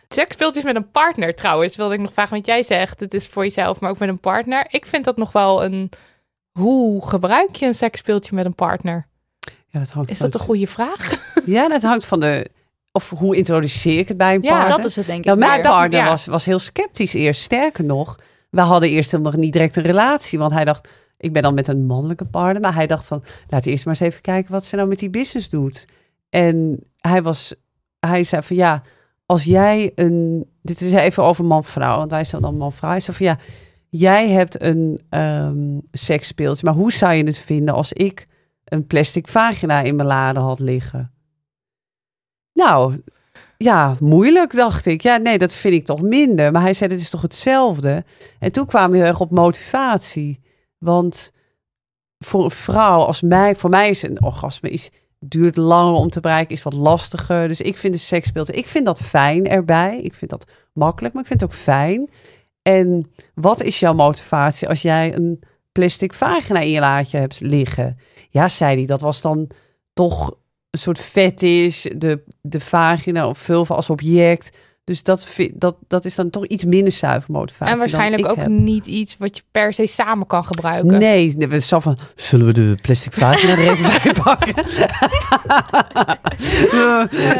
Seksspeeltjes 0.10 0.64
met 0.64 0.76
een 0.76 0.92
partner 0.92 1.36
trouwens, 1.36 1.76
wilde 1.76 1.94
ik 1.94 2.00
nog 2.00 2.14
vragen. 2.14 2.34
Want 2.34 2.46
jij 2.46 2.64
zegt, 2.64 3.00
het 3.00 3.14
is 3.14 3.28
voor 3.28 3.44
jezelf, 3.44 3.80
maar 3.80 3.90
ook 3.90 4.00
met 4.00 4.10
een 4.10 4.20
partner. 4.20 4.66
Ik 4.70 4.86
vind 4.86 5.06
dat 5.06 5.18
nog 5.18 5.32
wel 5.32 5.64
een... 5.64 5.90
Hoe 6.52 7.08
gebruik 7.08 7.56
je 7.56 7.66
een 7.66 7.76
seksspeeltje 7.76 8.36
met 8.36 8.46
een 8.46 8.56
partner? 8.56 9.08
Ja, 9.68 9.80
dat 9.80 9.90
hangt 9.90 10.10
Is 10.12 10.18
van 10.18 10.30
dat 10.30 10.40
een 10.40 10.46
goede 10.46 10.68
vraag? 10.68 11.30
Ja, 11.46 11.68
dat 11.68 11.82
hangt 11.82 12.06
van 12.06 12.20
de... 12.20 12.50
Of 12.96 13.10
hoe 13.10 13.36
introduceer 13.36 14.00
ik 14.00 14.08
het 14.08 14.18
bij 14.18 14.36
een 14.36 14.42
Ja, 14.42 14.50
partner? 14.50 14.78
Dat 14.78 14.86
is 14.86 14.96
het 14.96 15.06
denk 15.06 15.20
ik 15.20 15.26
Nou, 15.26 15.38
mijn 15.38 15.52
meer. 15.62 15.70
partner 15.70 16.00
ja. 16.00 16.10
was, 16.10 16.26
was 16.26 16.46
heel 16.46 16.60
sceptisch 16.60 17.14
eerst. 17.14 17.42
Sterker 17.42 17.84
nog, 17.84 18.20
we 18.50 18.62
hadden 18.62 18.90
eerst 18.90 19.12
helemaal 19.12 19.34
niet 19.36 19.54
direct 19.54 19.76
een 19.76 19.84
relatie. 19.84 20.40
Want 20.40 20.52
hij 20.52 20.66
dacht, 20.66 20.90
ik 21.18 21.34
ben 21.34 21.42
dan 21.42 21.54
met 21.54 21.68
een 21.68 21.86
mannelijke 21.86 22.26
partner. 22.26 22.62
Maar 22.62 22.74
hij 22.74 22.88
dacht 22.88 23.06
van, 23.06 23.24
we 23.48 23.62
eerst 23.64 23.86
maar 23.86 23.94
eens 24.00 24.04
even 24.10 24.22
kijken 24.22 24.52
wat 24.52 24.66
ze 24.66 24.76
nou 24.76 24.88
met 24.88 25.00
die 25.00 25.10
business 25.10 25.50
doet. 25.50 25.86
En 26.30 26.80
hij 26.98 27.22
was, 27.22 27.56
hij 28.00 28.24
zei 28.24 28.42
van 28.42 28.56
ja, 28.56 28.84
als 29.26 29.44
jij 29.44 29.92
een, 29.96 30.46
dit 30.62 30.82
is 30.82 30.92
even 30.92 31.24
over 31.24 31.46
man-vrouw. 31.46 31.98
Want 31.98 32.12
wij 32.12 32.24
zijn 32.24 32.42
dan 32.42 32.58
man-vrouw. 32.58 32.90
Hij 32.90 33.00
zei 33.00 33.18
van 33.18 33.26
ja, 33.26 33.38
jij 33.90 34.30
hebt 34.30 34.62
een 34.62 35.02
ehm 35.10 35.80
seksspeeltje. 35.92 36.66
Maar 36.66 36.74
hoe 36.74 36.92
zou 36.92 37.14
je 37.14 37.24
het 37.24 37.40
vinden 37.40 37.74
als 37.74 37.94
ik 37.94 38.28
een 38.66 38.88
plastic 38.88 39.28
vagina 39.28 39.82
in 39.82 39.96
mijn 39.96 40.08
lade 40.08 40.40
had 40.40 40.60
liggen? 40.60 41.15
Nou, 42.56 43.02
ja, 43.58 43.96
moeilijk, 44.00 44.54
dacht 44.54 44.86
ik. 44.86 45.02
Ja, 45.02 45.18
nee, 45.18 45.38
dat 45.38 45.54
vind 45.54 45.74
ik 45.74 45.86
toch 45.86 46.02
minder. 46.02 46.52
Maar 46.52 46.62
hij 46.62 46.74
zei, 46.74 46.92
het 46.92 47.02
is 47.02 47.10
toch 47.10 47.22
hetzelfde? 47.22 48.04
En 48.40 48.52
toen 48.52 48.66
kwamen 48.66 48.92
we 48.92 48.98
heel 48.98 49.06
erg 49.06 49.20
op 49.20 49.32
motivatie. 49.32 50.40
Want 50.78 51.32
voor 52.20 52.44
een 52.44 52.52
vrouw 52.52 53.00
als 53.00 53.22
mij, 53.22 53.56
voor 53.56 53.70
mij 53.70 53.90
is 53.90 54.04
een 54.04 54.24
orgasme 54.24 54.70
is, 54.70 54.92
duurt 55.20 55.58
langer 55.58 55.94
om 55.94 56.10
te 56.10 56.20
bereiken, 56.20 56.56
is 56.56 56.64
wat 56.64 56.74
lastiger. 56.74 57.48
Dus 57.48 57.62
ik 57.62 57.78
vind 57.78 57.94
de 57.94 58.00
seksbeelden, 58.00 58.56
ik 58.56 58.68
vind 58.68 58.86
dat 58.86 59.00
fijn 59.00 59.48
erbij. 59.48 60.02
Ik 60.02 60.14
vind 60.14 60.32
dat 60.32 60.46
makkelijk, 60.74 61.14
maar 61.14 61.24
ik 61.24 61.30
vind 61.30 61.42
het 61.42 61.50
ook 61.50 61.58
fijn. 61.58 62.10
En 62.62 63.12
wat 63.34 63.62
is 63.62 63.80
jouw 63.80 63.94
motivatie 63.94 64.68
als 64.68 64.82
jij 64.82 65.16
een 65.16 65.44
plastic 65.72 66.14
vagina 66.14 66.60
in 66.60 66.72
je 66.72 66.80
laadje 66.80 67.18
hebt 67.18 67.40
liggen? 67.40 67.98
Ja, 68.30 68.48
zei 68.48 68.78
hij, 68.78 68.86
dat 68.86 69.02
was 69.02 69.22
dan 69.22 69.50
toch 69.94 70.36
een 70.76 70.82
soort 70.82 71.00
fetish, 71.00 71.86
de, 71.96 72.20
de 72.42 72.60
vagina 72.60 73.28
of 73.28 73.38
vulva 73.38 73.76
als 73.76 73.90
object. 73.90 74.52
Dus 74.84 75.04
dat, 75.04 75.28
dat, 75.54 75.76
dat 75.88 76.06
is 76.06 76.16
dan 76.16 76.30
toch 76.30 76.46
iets 76.46 76.66
minder 76.66 76.92
zuiver 76.92 77.32
motivatie. 77.32 77.74
en 77.74 77.80
waarschijnlijk 77.80 78.28
ook 78.28 78.36
heb. 78.36 78.48
niet 78.48 78.86
iets 78.86 79.18
wat 79.18 79.38
je 79.38 79.44
per 79.52 79.74
se 79.74 79.88
samen 79.88 80.28
kan 80.28 80.46
gebruiken. 80.46 81.00
Nee, 81.00 81.36
we 81.38 81.60
zo 81.60 81.80
van, 81.80 81.98
zullen 82.16 82.46
we 82.46 82.54
de 82.54 82.78
plastic 82.82 83.14
vagina 83.14 83.52
er 83.52 83.72
even 83.72 83.84
bij 84.04 84.14
pakken? 84.24 84.54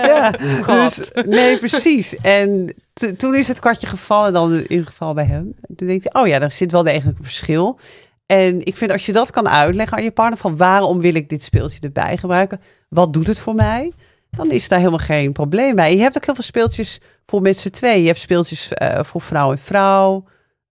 ja, 0.08 0.32
dus, 0.32 1.12
nee, 1.26 1.60
precies. 1.60 2.16
En 2.16 2.74
to- 2.94 3.16
toen 3.16 3.36
is 3.36 3.48
het 3.48 3.60
kwartje 3.60 3.88
gevallen, 3.88 4.34
dan 4.34 4.54
in 4.54 4.72
ieder 4.72 4.86
geval 4.86 5.14
bij 5.14 5.26
hem. 5.26 5.54
En 5.62 5.76
toen 5.76 5.88
denk 5.88 6.04
ik, 6.04 6.18
oh 6.18 6.28
ja, 6.28 6.40
er 6.40 6.52
zit 6.52 6.72
wel 6.72 6.84
degelijk 6.84 7.18
een 7.18 7.24
verschil. 7.24 7.80
En 8.26 8.66
ik 8.66 8.78
vind 8.78 8.92
als 8.92 9.06
je 9.06 9.14
dat 9.14 9.32
kan 9.32 9.50
uitleggen 9.50 9.98
aan 9.98 10.04
je 10.04 10.12
partner 10.12 10.38
van 10.38 10.58
waarom 10.58 11.02
wil 11.02 11.16
ik 11.16 11.30
dit 11.30 11.44
speeltje 11.44 11.80
erbij 11.80 12.18
gebruiken? 12.18 12.62
Wat 12.90 13.14
doet 13.14 13.28
het 13.28 13.40
voor 13.40 13.56
mij? 13.56 13.92
Dan 14.30 14.52
is 14.52 14.68
daar 14.68 14.80
helemaal 14.80 15.00
geen 15.00 15.32
probleem 15.32 15.76
bij. 15.76 15.96
Je 15.96 16.02
hebt 16.02 16.18
ook 16.18 16.26
heel 16.26 16.34
veel 16.34 16.44
speeltjes 16.44 17.02
voor 17.26 17.42
met 17.42 17.60
z'n 17.60 17.70
twee. 17.70 18.02
Je 18.02 18.08
hebt 18.08 18.20
speeltjes 18.20 18.74
eh, 18.74 19.04
voor 19.04 19.22
vrouw 19.22 19.52
en 19.52 19.58
vrouw, 19.58 20.24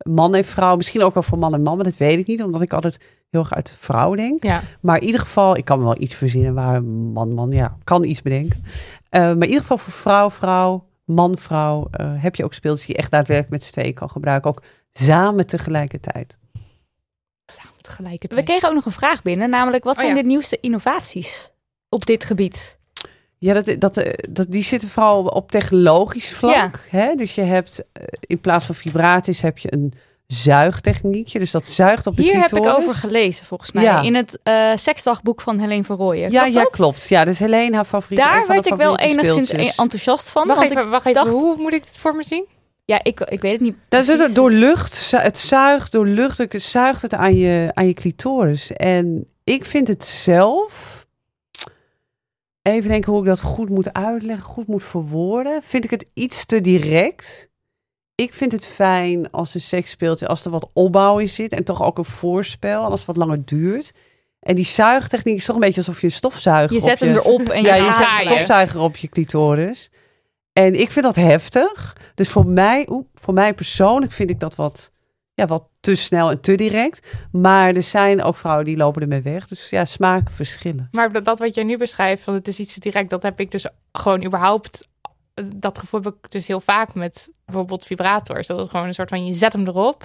man 0.08 0.34
en 0.34 0.44
vrouw. 0.44 0.76
Misschien 0.76 1.02
ook 1.02 1.14
wel 1.14 1.22
voor 1.22 1.38
man 1.38 1.54
en 1.54 1.62
man, 1.62 1.74
maar 1.74 1.84
dat 1.84 1.96
weet 1.96 2.18
ik 2.18 2.26
niet. 2.26 2.42
Omdat 2.42 2.60
ik 2.60 2.72
altijd 2.72 2.98
heel 3.30 3.40
erg 3.40 3.54
uit 3.54 3.76
vrouw 3.80 4.14
denk. 4.14 4.42
Ja. 4.42 4.62
Maar 4.80 4.96
in 4.96 5.04
ieder 5.04 5.20
geval, 5.20 5.56
ik 5.56 5.64
kan 5.64 5.78
me 5.78 5.84
wel 5.84 6.00
iets 6.00 6.14
verzinnen 6.14 6.54
waar 6.54 6.82
man, 6.84 7.34
man, 7.34 7.50
ja, 7.50 7.76
kan 7.84 8.04
iets 8.04 8.22
bedenken. 8.22 8.64
Eh, 9.08 9.20
maar 9.20 9.32
in 9.32 9.42
ieder 9.42 9.60
geval 9.60 9.78
voor 9.78 9.92
vrouw, 9.92 10.30
vrouw, 10.30 10.84
man, 11.04 11.38
vrouw, 11.38 11.88
eh, 11.90 12.12
heb 12.16 12.34
je 12.34 12.44
ook 12.44 12.54
speeltjes 12.54 12.86
die 12.86 12.94
je 12.94 13.02
echt 13.02 13.10
daadwerkelijk 13.10 13.52
met 13.52 13.62
z'n 13.62 13.72
tweeën 13.72 13.94
kan 13.94 14.10
gebruiken. 14.10 14.50
Ook 14.50 14.62
samen 14.92 15.46
tegelijkertijd. 15.46 16.38
We 18.18 18.42
kregen 18.42 18.68
ook 18.68 18.74
nog 18.74 18.84
een 18.86 18.92
vraag 18.92 19.22
binnen, 19.22 19.50
namelijk 19.50 19.84
wat 19.84 19.94
Oh, 19.94 20.00
zijn 20.02 20.16
ja. 20.16 20.22
de 20.22 20.28
nieuwste 20.28 20.58
innovaties 20.60 21.52
op 21.88 22.06
dit 22.06 22.24
gebied? 22.24 22.78
Ja, 23.38 23.54
dat, 23.62 23.80
dat, 23.80 23.96
eh, 23.96 24.12
dat, 24.30 24.50
die 24.50 24.62
zitten 24.62 24.88
vooral 24.88 25.24
op 25.24 25.50
technologisch 25.50 26.30
vlak. 26.32 26.86
Hè? 26.90 27.14
Dus 27.14 27.34
je 27.34 27.42
hebt 27.42 27.84
eh, 27.92 28.02
in 28.20 28.40
plaats 28.40 28.64
van 28.64 28.74
vibraties 28.74 29.40
heb 29.42 29.58
je 29.58 29.72
een 29.72 29.92
zuigtechniekje. 30.26 31.38
Dus 31.38 31.50
dat 31.50 31.66
zuigt 31.68 32.06
op 32.06 32.16
de 32.16 32.22
Hier 32.22 32.32
heb 32.40 32.46
clitoris. 32.48 32.72
ik 32.72 32.78
over 32.82 32.94
gelezen, 32.94 33.46
volgens 33.46 33.72
mij. 33.72 33.82
Ja. 33.82 34.00
In 34.00 34.14
het 34.14 34.38
eh 34.42 34.70
seksdagboek 34.76 35.40
van 35.40 35.58
Helene 35.58 35.84
van 35.84 35.96
Rooyen. 35.96 36.30
Ja, 36.30 36.40
Klopt 36.42 36.54
ja, 36.56 36.62
dat? 36.62 36.72
klopt. 36.72 37.08
Ja, 37.08 37.24
dus 37.24 37.38
Helene, 37.38 37.74
haar 37.76 37.84
favoriet. 37.84 38.18
een 38.18 38.24
Daar 38.24 38.46
werd 38.46 38.66
ik 38.66 38.74
wel 38.74 38.92
favoriete 38.94 39.20
enigszins 39.20 39.48
speeltjes. 39.48 39.76
enthousiast 39.76 40.30
van. 40.30 40.46
Wacht 40.46 40.58
want 40.58 40.70
even, 40.70 40.84
ik 40.84 40.90
wacht 40.90 41.06
even. 41.06 41.24
dacht- 41.24 41.34
Hoe 41.36 41.56
moet 41.56 41.72
ik 41.74 41.84
dit 41.84 41.98
voor 41.98 42.14
me 42.16 42.22
zien? 42.24 42.44
Ja, 42.84 43.04
ik, 43.04 43.20
ik 43.20 43.40
weet 43.40 43.52
het 43.52 43.60
niet 43.60 43.76
Dat 43.88 44.08
is 44.08 44.18
het, 44.18 44.34
door 44.34 44.50
lucht, 44.50 45.10
het 45.10 45.38
zuigt, 45.38 45.92
door 45.92 46.06
lucht, 46.06 46.38
het 46.38 46.62
zuigt 46.62 47.02
het 47.02 47.14
aan 47.14 47.36
je, 47.36 47.70
aan 47.74 47.86
je 47.86 47.94
clitoris. 47.94 48.72
En 48.72 49.26
ik 49.44 49.64
vind 49.64 49.88
het 49.88 50.04
zelf 50.04 51.06
even 52.62 52.88
denken 52.90 53.12
hoe 53.12 53.20
ik 53.20 53.26
dat 53.26 53.40
goed 53.40 53.68
moet 53.68 53.92
uitleggen, 53.92 54.44
goed 54.44 54.66
moet 54.66 54.84
verwoorden. 54.84 55.62
Vind 55.62 55.84
ik 55.84 55.90
het 55.90 56.06
iets 56.14 56.46
te 56.46 56.60
direct? 56.60 57.48
Ik 58.14 58.34
vind 58.34 58.52
het 58.52 58.66
fijn 58.66 59.30
als 59.30 59.54
een 59.54 59.60
seksspeeltje, 59.60 60.26
als 60.26 60.44
er 60.44 60.50
wat 60.50 60.70
opbouw 60.72 61.18
in 61.18 61.28
zit 61.28 61.52
en 61.52 61.64
toch 61.64 61.82
ook 61.82 61.98
een 61.98 62.04
voorspel, 62.04 62.84
en 62.84 62.90
als 62.90 62.98
het 62.98 63.06
wat 63.06 63.16
langer 63.16 63.44
duurt. 63.44 63.92
En 64.40 64.54
die 64.54 64.64
zuigtechniek 64.64 65.36
is 65.36 65.44
toch 65.44 65.54
een 65.54 65.60
beetje 65.60 65.80
alsof 65.80 66.00
je 66.00 66.06
een 66.06 66.12
stofzuiger 66.12 66.72
Je 66.76 66.82
op 66.82 66.88
zet 66.88 67.00
hem 67.00 67.14
erop 67.14 67.48
en 67.48 67.62
ja, 67.62 67.74
je 67.74 67.82
je 67.82 67.92
gaat 67.92 68.08
zet 68.08 68.20
een 68.20 68.34
stofzuiger 68.34 68.80
op 68.80 68.96
je 68.96 69.08
clitoris. 69.08 69.90
En 70.54 70.80
ik 70.80 70.90
vind 70.90 71.04
dat 71.04 71.14
heftig. 71.14 71.96
Dus 72.14 72.28
voor 72.28 72.46
mij, 72.46 72.88
voor 73.14 73.34
mij 73.34 73.54
persoonlijk 73.54 74.12
vind 74.12 74.30
ik 74.30 74.40
dat 74.40 74.54
wat, 74.54 74.92
ja, 75.34 75.46
wat 75.46 75.64
te 75.80 75.94
snel 75.94 76.30
en 76.30 76.40
te 76.40 76.54
direct. 76.54 77.06
Maar 77.32 77.74
er 77.74 77.82
zijn 77.82 78.22
ook 78.22 78.36
vrouwen 78.36 78.64
die 78.64 78.76
lopen 78.76 79.02
ermee 79.02 79.22
weg. 79.22 79.46
Dus 79.46 79.70
ja, 79.70 79.84
smaken 79.84 80.34
verschillen. 80.34 80.88
Maar 80.90 81.22
dat, 81.22 81.38
wat 81.38 81.54
jij 81.54 81.64
nu 81.64 81.76
beschrijft, 81.78 82.22
van 82.22 82.34
het 82.34 82.48
is 82.48 82.58
iets 82.58 82.74
te 82.74 82.80
direct, 82.80 83.10
dat 83.10 83.22
heb 83.22 83.40
ik 83.40 83.50
dus 83.50 83.66
gewoon 83.92 84.24
überhaupt. 84.24 84.88
Dat 85.54 85.78
gevoel 85.78 86.02
heb 86.02 86.14
ik 86.22 86.30
dus 86.30 86.46
heel 86.46 86.60
vaak 86.60 86.94
met 86.94 87.28
bijvoorbeeld 87.44 87.86
vibrators. 87.86 88.46
Dat 88.46 88.58
het 88.58 88.70
gewoon 88.70 88.86
een 88.86 88.94
soort 88.94 89.08
van, 89.08 89.26
je 89.26 89.34
zet 89.34 89.52
hem 89.52 89.66
erop 89.66 90.04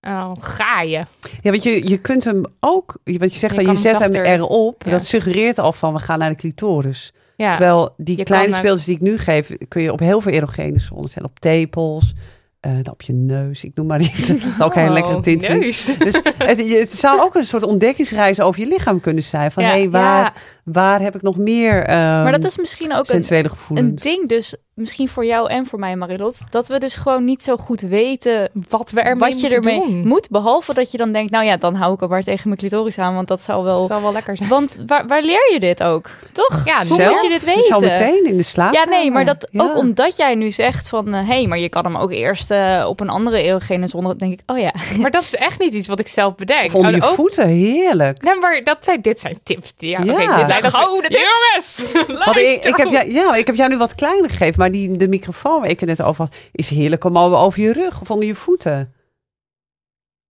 en 0.00 0.14
dan 0.14 0.42
ga 0.42 0.80
je. 0.80 1.04
Ja, 1.42 1.50
want 1.50 1.62
je, 1.62 1.88
je 1.88 1.98
kunt 1.98 2.24
hem 2.24 2.44
ook, 2.60 2.96
want 3.04 3.32
je 3.32 3.38
zegt 3.38 3.54
Je 3.56 3.64
dat 3.64 3.74
je 3.74 3.80
zet 3.80 3.98
hem 3.98 4.14
erop. 4.14 4.82
ja. 4.84 4.90
Dat 4.90 5.04
suggereert 5.04 5.58
al 5.58 5.72
van 5.72 5.92
we 5.92 5.98
gaan 5.98 6.18
naar 6.18 6.30
de 6.30 6.36
clitoris. 6.36 7.12
Ja, 7.42 7.52
Terwijl 7.52 7.94
die 7.96 8.16
Je 8.16 8.22
kleine 8.24 8.52
eh, 8.52 8.58
speeltjes 8.58 8.86
die 8.86 8.94
ik 8.94 9.00
nu 9.00 9.18
geef, 9.18 9.50
kun 9.68 9.82
je 9.82 9.92
op 9.92 9.98
heel 9.98 10.20
veel 10.20 10.32
erogene 10.32 10.78
zones 10.78 11.12
zetten. 11.12 11.30
Op 11.30 11.38
tepels, 11.38 12.12
eh, 12.60 12.72
op 12.90 13.02
je 13.02 13.12
neus. 13.12 13.64
Ik 13.64 13.70
noem 13.74 13.86
maar 13.86 14.00
iets. 14.00 14.30
ook 14.60 14.74
een 14.74 14.80
hele 14.80 14.92
lekkere 14.92 15.16
Oh, 15.16 15.22
tint. 15.22 15.48
neus. 15.48 15.84
Dus 15.98 16.20
het, 16.38 16.92
zou 16.92 17.20
ook 17.20 17.34
een 17.34 17.44
soort 17.44 17.62
ontdekkingsreis 17.62 18.40
over 18.40 18.60
je 18.60 18.66
lichaam 18.66 19.00
kunnen 19.00 19.22
zijn. 19.22 19.52
Van 19.52 19.62
Ja. 19.62 19.68
hé, 19.70 19.78
hey, 19.78 19.90
waar, 19.90 20.22
Ja, 20.22 20.32
waar 20.64 21.00
heb 21.00 21.14
ik 21.14 21.22
nog 21.22 21.36
meer 21.36 21.84
ehm, 21.84 21.98
Maar 21.98 22.32
dat 22.32 22.44
is 22.44 22.58
misschien 22.58 22.94
ook 22.94 23.08
een, 23.08 23.46
een 23.68 23.94
ding, 23.94 24.28
dus 24.28 24.56
misschien 24.74 25.08
voor 25.08 25.24
jou 25.24 25.50
en 25.50 25.66
voor 25.66 25.78
mij, 25.78 25.96
Marilot, 25.96 26.36
dat 26.50 26.66
we 26.68 26.78
dus 26.78 26.94
gewoon 26.94 27.24
niet 27.24 27.42
zo 27.42 27.56
goed 27.56 27.80
weten 27.80 28.50
wat 28.68 28.90
we 28.90 29.00
ermee 29.00 29.18
wat 29.18 29.28
je 29.28 29.48
moeten 29.48 29.56
ermee 29.72 29.80
doen. 29.80 30.06
moet. 30.08 30.30
Behalve 30.30 30.74
dat 30.74 30.90
je 30.90 30.96
dan 30.98 31.12
denkt, 31.12 31.30
nou 31.32 31.44
ja, 31.44 31.56
dan 31.56 31.74
hou 31.74 31.94
ik 31.94 32.00
er 32.00 32.08
maar 32.08 32.22
tegen 32.22 32.42
mijn 32.48 32.58
clitoris 32.60 32.98
aan, 32.98 33.14
want 33.14 33.28
dat 33.28 33.40
zou 33.42 33.64
wel. 33.64 33.86
Zal 33.86 34.02
wel 34.02 34.12
lekker 34.12 34.36
zijn. 34.36 34.48
Want 34.48 34.76
waar, 34.86 35.06
waar 35.06 35.22
leer 35.22 35.52
je 35.52 35.60
dit 35.60 35.82
ook? 35.82 36.10
Toch? 36.32 36.62
Ja, 36.64 36.76
Hoe 36.76 36.84
Zelf? 36.96 37.10
moet 37.10 37.22
je 37.22 37.28
dit 37.28 37.40
Zo 37.42 37.80
weten? 37.80 37.80
meteen 37.80 38.24
in 38.24 38.36
de 38.36 38.42
slaap. 38.42 38.74
Ja, 38.74 38.84
nee, 38.84 39.10
maar 39.10 39.24
dat 39.24 39.48
Ja. 39.50 39.62
ook 39.62 39.76
omdat 39.76 40.16
jij 40.16 40.34
nu 40.34 40.50
zegt 40.50 40.88
van, 40.88 41.12
hé, 41.12 41.22
hey, 41.24 41.46
maar 41.46 41.58
je 41.58 41.68
kan 41.68 41.84
hem 41.84 41.96
ook 41.96 42.10
eerst 42.12 42.50
eh, 42.50 42.84
op 42.88 43.00
een 43.00 43.08
andere 43.08 43.42
erogene 43.42 43.86
zone, 43.88 44.06
dan 44.08 44.16
denk 44.16 44.32
ik, 44.32 44.40
oh 44.46 44.58
ja. 44.58 44.72
Maar 44.98 45.10
dat 45.10 45.22
is 45.22 45.34
echt 45.34 45.58
niet 45.58 45.74
iets 45.74 45.88
wat 45.88 45.98
ik 46.00 46.08
zelf 46.08 46.34
bedenk. 46.34 46.74
Onder 46.74 46.94
je 46.94 47.02
Oh, 47.02 47.08
ook- 47.08 47.14
voeten, 47.14 47.48
heerlijk. 47.48 48.22
Nee, 48.22 48.34
maar 48.38 48.60
dat 48.64 48.76
zijn, 48.80 49.00
dit 49.00 49.20
zijn 49.20 49.38
tips. 49.42 49.74
Die, 49.76 49.90
ja, 49.90 50.00
Ja. 50.04 50.12
oké, 50.12 50.36
dit 50.36 50.48
zijn 50.48 50.62
gouden 50.62 51.10
tips. 51.10 51.22
Jongens, 51.22 51.92
ik, 52.38 52.64
ik, 52.64 52.76
heb 52.76 52.88
jou, 52.88 53.12
ja, 53.12 53.34
ik 53.34 53.46
heb 53.46 53.56
jou 53.56 53.70
nu 53.70 53.78
wat 53.78 53.94
kleiner 53.94 54.30
gegeven, 54.30 54.60
maar 54.62 54.70
die, 54.72 54.96
de 54.96 55.08
microfoon 55.08 55.60
waar 55.60 55.68
ik 55.70 55.80
het 55.80 55.88
net 55.88 56.02
over 56.02 56.24
had, 56.24 56.34
is 56.52 56.68
heerlijk 56.70 57.04
om 57.04 57.18
over 57.18 57.38
over 57.38 57.62
je 57.62 57.72
rug 57.72 58.00
of 58.00 58.10
onder 58.10 58.26
je 58.26 58.34
voeten. 58.34 58.92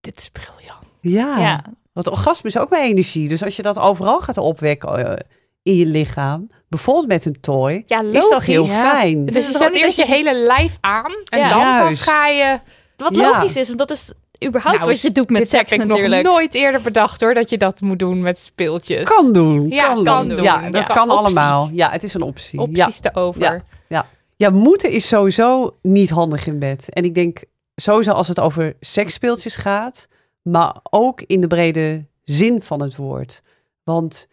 Dit 0.00 0.18
is 0.18 0.28
briljant. 0.28 0.84
Ja, 1.00 1.38
ja. 1.38 1.64
want 1.92 2.08
orgasme 2.10 2.48
is 2.48 2.58
ook 2.58 2.70
maar 2.70 2.80
energie. 2.82 3.28
Dus 3.28 3.42
als 3.42 3.56
je 3.56 3.62
dat 3.62 3.78
overal 3.78 4.20
gaat 4.20 4.38
opwekken 4.38 5.06
eh, 5.16 5.18
in 5.62 5.74
je 5.76 5.86
lichaam, 5.86 6.50
bijvoorbeeld 6.68 7.06
met 7.06 7.24
een 7.24 7.40
toy, 7.40 7.82
Ja, 7.86 8.00
is 8.02 8.28
dat 8.28 8.44
heel 8.44 8.64
fijn. 8.64 9.26
Dus 9.26 9.36
is 9.36 9.46
je 9.46 9.56
zet 9.56 9.74
eerst 9.74 9.96
je 9.96 10.06
hele 10.06 10.34
lijf 10.34 10.76
aan 10.80 11.12
en 11.24 11.38
Ja. 11.38 11.48
dan 11.48 11.58
Juist. 11.60 12.04
pas 12.04 12.14
ga 12.14 12.26
je... 12.26 12.60
Wat 12.96 13.14
Ja. 13.16 13.28
logisch 13.30 13.56
is, 13.56 13.66
want 13.66 13.78
dat 13.78 13.90
is 13.90 14.12
überhaupt 14.46 14.78
Nou, 14.78 14.90
wat 14.90 15.00
je 15.00 15.12
doet 15.12 15.30
met 15.30 15.40
dit 15.40 15.48
seks 15.50 15.70
heb 15.70 15.80
ik 15.80 15.86
natuurlijk. 15.86 16.22
nog 16.24 16.32
nooit 16.34 16.54
eerder 16.54 16.80
bedacht 16.80 17.20
hoor, 17.20 17.34
dat 17.34 17.50
je 17.50 17.58
dat 17.58 17.80
moet 17.80 17.98
doen 17.98 18.20
met 18.20 18.38
speeltjes. 18.38 19.04
Kan 19.04 19.32
doen. 19.32 19.68
Ja, 19.68 19.86
kan, 19.86 20.04
kan 20.04 20.26
doen. 20.28 20.36
doen. 20.36 20.44
Ja, 20.44 20.70
dat 20.70 20.86
Ja. 20.86 20.94
kan 20.94 21.02
Optie. 21.10 21.18
allemaal. 21.18 21.70
Ja, 21.72 21.90
het 21.90 22.02
is 22.02 22.14
een 22.14 22.22
optie. 22.22 22.58
Ja. 22.58 22.64
Opties 22.64 23.00
te 23.00 23.14
over. 23.14 23.64
ja, 23.88 24.06
moeten 24.36 24.90
is 24.90 25.08
sowieso 25.08 25.76
niet 25.82 26.10
handig 26.10 26.46
in 26.46 26.58
bed. 26.58 26.88
En 26.92 27.04
ik 27.04 27.14
denk 27.14 27.44
sowieso 27.74 28.10
als 28.12 28.28
het 28.28 28.40
over 28.40 28.76
seksspeeltjes 28.80 29.56
gaat, 29.56 30.08
maar 30.42 30.76
ook 30.90 31.22
in 31.22 31.40
de 31.40 31.46
brede 31.46 32.04
zin 32.22 32.62
van 32.62 32.82
het 32.82 32.96
woord. 32.96 33.42
Want 33.84 34.28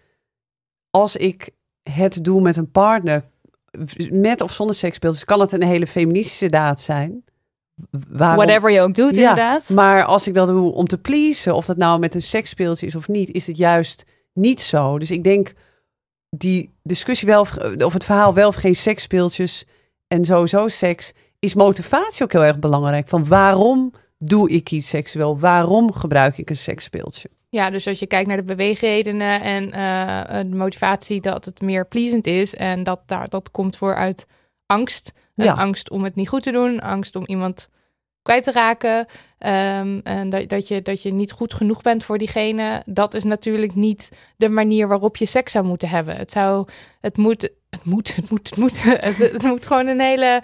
als 0.89 1.15
ik 1.15 1.49
het 1.83 2.23
doe 2.23 2.41
met 2.41 2.57
een 2.57 2.71
partner, 2.71 3.23
met 4.11 4.41
of 4.41 4.51
zonder 4.51 4.75
seksspeeltjes, 4.75 5.23
kan 5.25 5.39
het 5.39 5.51
een 5.51 5.63
hele 5.63 5.87
feministische 5.87 6.49
daad 6.49 6.81
zijn. 6.81 7.23
Waarom- 8.09 8.45
Whatever 8.45 8.71
je 8.71 8.81
ook 8.81 8.95
doet, 8.95 9.15
Ja, 9.15 9.21
inderdaad. 9.29 9.69
Maar 9.69 10.05
als 10.05 10.27
ik 10.27 10.33
dat 10.33 10.47
doe 10.47 10.71
om 10.73 10.85
te 10.85 10.97
pleasen, 10.97 11.55
of 11.55 11.65
dat 11.65 11.77
nou 11.77 11.99
met 11.99 12.15
een 12.15 12.21
seksspeeltje 12.21 12.85
is 12.85 12.95
of 12.95 13.07
niet, 13.07 13.31
is 13.31 13.47
het 13.47 13.57
juist 13.57 14.05
niet 14.33 14.61
zo. 14.61 14.99
Dus 14.99 15.11
ik 15.11 15.23
denk 15.23 15.53
die 16.29 16.73
discussie 16.83 17.27
wel, 17.27 17.41
of- 17.41 17.57
of 17.77 17.93
het 17.93 18.03
verhaal 18.03 18.33
wel 18.33 18.47
of 18.47 18.55
geen 18.55 18.75
seksspeeltjes 18.75 19.65
en 20.09 20.25
sowieso 20.25 20.67
seks, 20.67 21.13
is 21.39 21.53
motivatie 21.53 22.23
ook 22.23 22.31
heel 22.31 22.43
erg 22.43 22.59
belangrijk. 22.59 23.07
Van 23.07 23.27
waarom 23.27 23.93
doe 24.17 24.49
ik 24.49 24.71
iets 24.71 24.89
seksueel? 24.89 25.39
Waarom 25.39 25.93
gebruik 25.93 26.37
ik 26.37 26.49
een 26.49 26.55
seksspeeltje? 26.55 27.29
Ja, 27.49 27.69
dus 27.69 27.87
als 27.87 27.99
je 27.99 28.07
kijkt 28.07 28.27
naar 28.27 28.37
de 28.37 28.43
beweegredenen 28.43 29.41
en 29.41 29.71
eh, 29.71 30.39
de 30.39 30.55
motivatie 30.55 31.21
dat 31.21 31.45
het 31.45 31.61
meer 31.61 31.87
pleasant 31.87 32.27
is. 32.27 32.55
En 32.55 32.83
dat, 32.83 33.01
daar, 33.05 33.29
dat 33.29 33.51
komt 33.51 33.77
voor 33.77 33.95
uit 33.95 34.25
angst. 34.65 35.11
Ja. 35.35 35.53
Angst 35.53 35.89
om 35.89 36.03
het 36.03 36.15
niet 36.15 36.29
goed 36.29 36.43
te 36.43 36.51
doen, 36.51 36.79
angst 36.79 37.15
om 37.15 37.23
iemand 37.25 37.69
kwijt 38.21 38.43
te 38.43 38.51
raken. 38.51 39.05
ehm, 39.37 39.99
en 40.03 40.29
dat, 40.29 40.49
dat, 40.49 40.67
je, 40.67 40.81
dat 40.81 41.01
je 41.01 41.13
niet 41.13 41.31
goed 41.31 41.53
genoeg 41.53 41.81
bent 41.81 42.03
voor 42.03 42.17
diegene. 42.17 42.83
Dat 42.85 43.13
is 43.13 43.23
natuurlijk 43.23 43.75
niet 43.75 44.11
de 44.37 44.49
manier 44.49 44.87
waarop 44.87 45.17
je 45.17 45.25
seks 45.25 45.51
zou 45.51 45.65
moeten 45.65 45.89
hebben. 45.89 46.15
Het 46.15 46.31
zou, 46.31 46.67
het 47.01 47.17
moet, 47.17 47.41
het 47.69 47.83
moet, 47.83 48.15
het 48.15 48.29
moet, 48.29 48.49
het 48.49 48.57
moet, 48.57 48.83
het, 48.83 49.17
het 49.17 49.43
moet 49.43 49.65
gewoon 49.65 49.87
een 49.87 49.99
hele... 50.01 50.41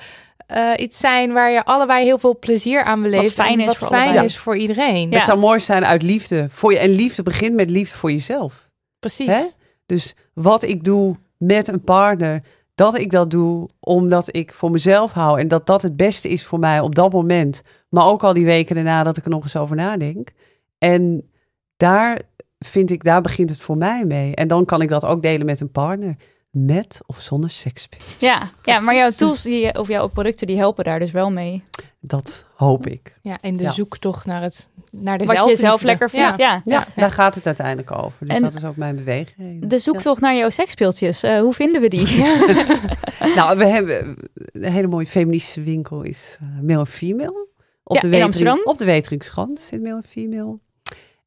eh, 0.47 0.71
iets 0.77 0.97
zijn 0.99 1.33
waar 1.33 1.51
je 1.51 1.65
allebei 1.65 2.05
heel 2.05 2.17
veel 2.17 2.39
plezier 2.39 2.83
aan 2.83 3.01
beleeft. 3.01 3.33
fijn 3.33 3.53
en 3.53 3.59
is 3.59 3.65
wat 3.65 3.77
voor 3.77 3.87
fijn 3.87 4.23
is 4.23 4.37
voor 4.37 4.57
iedereen. 4.57 5.09
Ja. 5.09 5.15
Het 5.15 5.25
zou 5.25 5.39
mooi 5.39 5.59
zijn 5.59 5.85
uit 5.85 6.01
liefde 6.01 6.47
voor 6.49 6.71
je. 6.73 6.79
En 6.79 6.89
liefde 6.89 7.23
begint 7.23 7.55
met 7.55 7.69
liefde 7.69 7.95
voor 7.97 8.11
jezelf. 8.11 8.69
Precies. 8.99 9.27
Hè? 9.27 9.43
Dus 9.85 10.15
wat 10.33 10.63
ik 10.63 10.83
doe 10.83 11.15
met 11.37 11.67
een 11.67 11.81
partner, 11.83 12.43
dat 12.75 12.97
ik 12.97 13.11
dat 13.11 13.31
doe 13.31 13.69
omdat 13.79 14.35
ik 14.35 14.53
voor 14.53 14.71
mezelf 14.71 15.11
hou 15.11 15.39
en 15.39 15.47
dat 15.47 15.65
dat 15.65 15.81
het 15.81 15.97
beste 15.97 16.29
is 16.29 16.45
voor 16.45 16.59
mij 16.59 16.79
op 16.79 16.95
dat 16.95 17.11
moment. 17.11 17.61
Maar 17.89 18.05
ook 18.05 18.23
al 18.23 18.33
die 18.33 18.45
weken 18.45 18.75
daarna 18.75 19.03
dat 19.03 19.17
ik 19.17 19.23
er 19.23 19.29
nog 19.29 19.43
eens 19.43 19.55
over 19.55 19.75
nadenk. 19.75 20.31
En 20.77 21.29
daar 21.77 22.21
vind 22.59 22.91
ik, 22.91 23.03
daar 23.03 23.21
begint 23.21 23.49
het 23.49 23.61
voor 23.61 23.77
mij 23.77 24.05
mee. 24.05 24.35
En 24.35 24.47
dan 24.47 24.65
kan 24.65 24.81
ik 24.81 24.89
dat 24.89 25.05
ook 25.05 25.21
delen 25.21 25.45
met 25.45 25.59
een 25.59 25.71
partner. 25.71 26.15
Met 26.57 27.01
of 27.05 27.19
zonder 27.19 27.49
seks. 27.49 27.87
Ja, 28.17 28.49
ja, 28.63 28.79
maar 28.79 28.95
jouw 28.95 29.09
tools 29.11 29.41
die, 29.43 29.79
of 29.79 29.87
jouw 29.87 30.07
producten 30.07 30.47
die 30.47 30.57
helpen 30.57 30.83
daar 30.83 30.99
dus 30.99 31.11
wel 31.11 31.31
mee. 31.31 31.63
Dat 31.99 32.45
hoop 32.55 32.87
ik. 32.87 33.17
Ja, 33.21 33.37
in 33.41 33.57
de 33.57 33.63
Ja. 33.63 33.71
zoektocht 33.71 34.25
naar, 34.25 34.41
het, 34.41 34.69
naar 34.91 35.17
de 35.17 35.23
Wat 35.25 35.31
je 35.33 35.37
zelfliefde. 35.41 35.65
zelf 35.65 35.81
lekker 35.81 36.09
vindt. 36.09 36.37
Ja. 36.37 36.61
Ja. 36.65 36.77
Ja, 36.79 36.87
daar 36.95 37.11
gaat 37.11 37.35
het 37.35 37.45
uiteindelijk 37.45 37.91
over. 37.91 38.25
Dus 38.27 38.35
En 38.35 38.41
dat 38.41 38.53
is 38.55 38.63
ook 38.65 38.75
mijn 38.75 38.95
beweging. 38.95 39.67
De 39.67 39.77
zoektocht 39.77 40.21
naar 40.21 40.35
jouw 40.35 40.49
seksspeeltjes, 40.49 41.23
eh, 41.23 41.39
hoe 41.39 41.53
vinden 41.53 41.81
we 41.81 41.87
die? 41.89 42.07
Nou, 43.35 43.57
we 43.57 43.65
hebben 43.65 44.15
een 44.51 44.71
hele 44.71 44.87
mooie 44.87 45.05
feministische 45.07 45.61
winkel 45.61 46.01
is 46.01 46.37
eh 46.41 46.47
Male 46.61 46.79
en 46.79 46.87
Female. 46.87 47.47
Op 47.83 47.95
Ja, 47.95 48.01
de 48.01 48.05
in 48.07 48.11
Wetering- 48.11 48.23
Amsterdam. 48.23 48.61
Op 48.63 48.77
de 48.77 48.85
Weteringsschans 48.85 49.67
zit 49.67 49.81
Male 49.81 49.95
en 49.95 50.03
Female. 50.09 50.57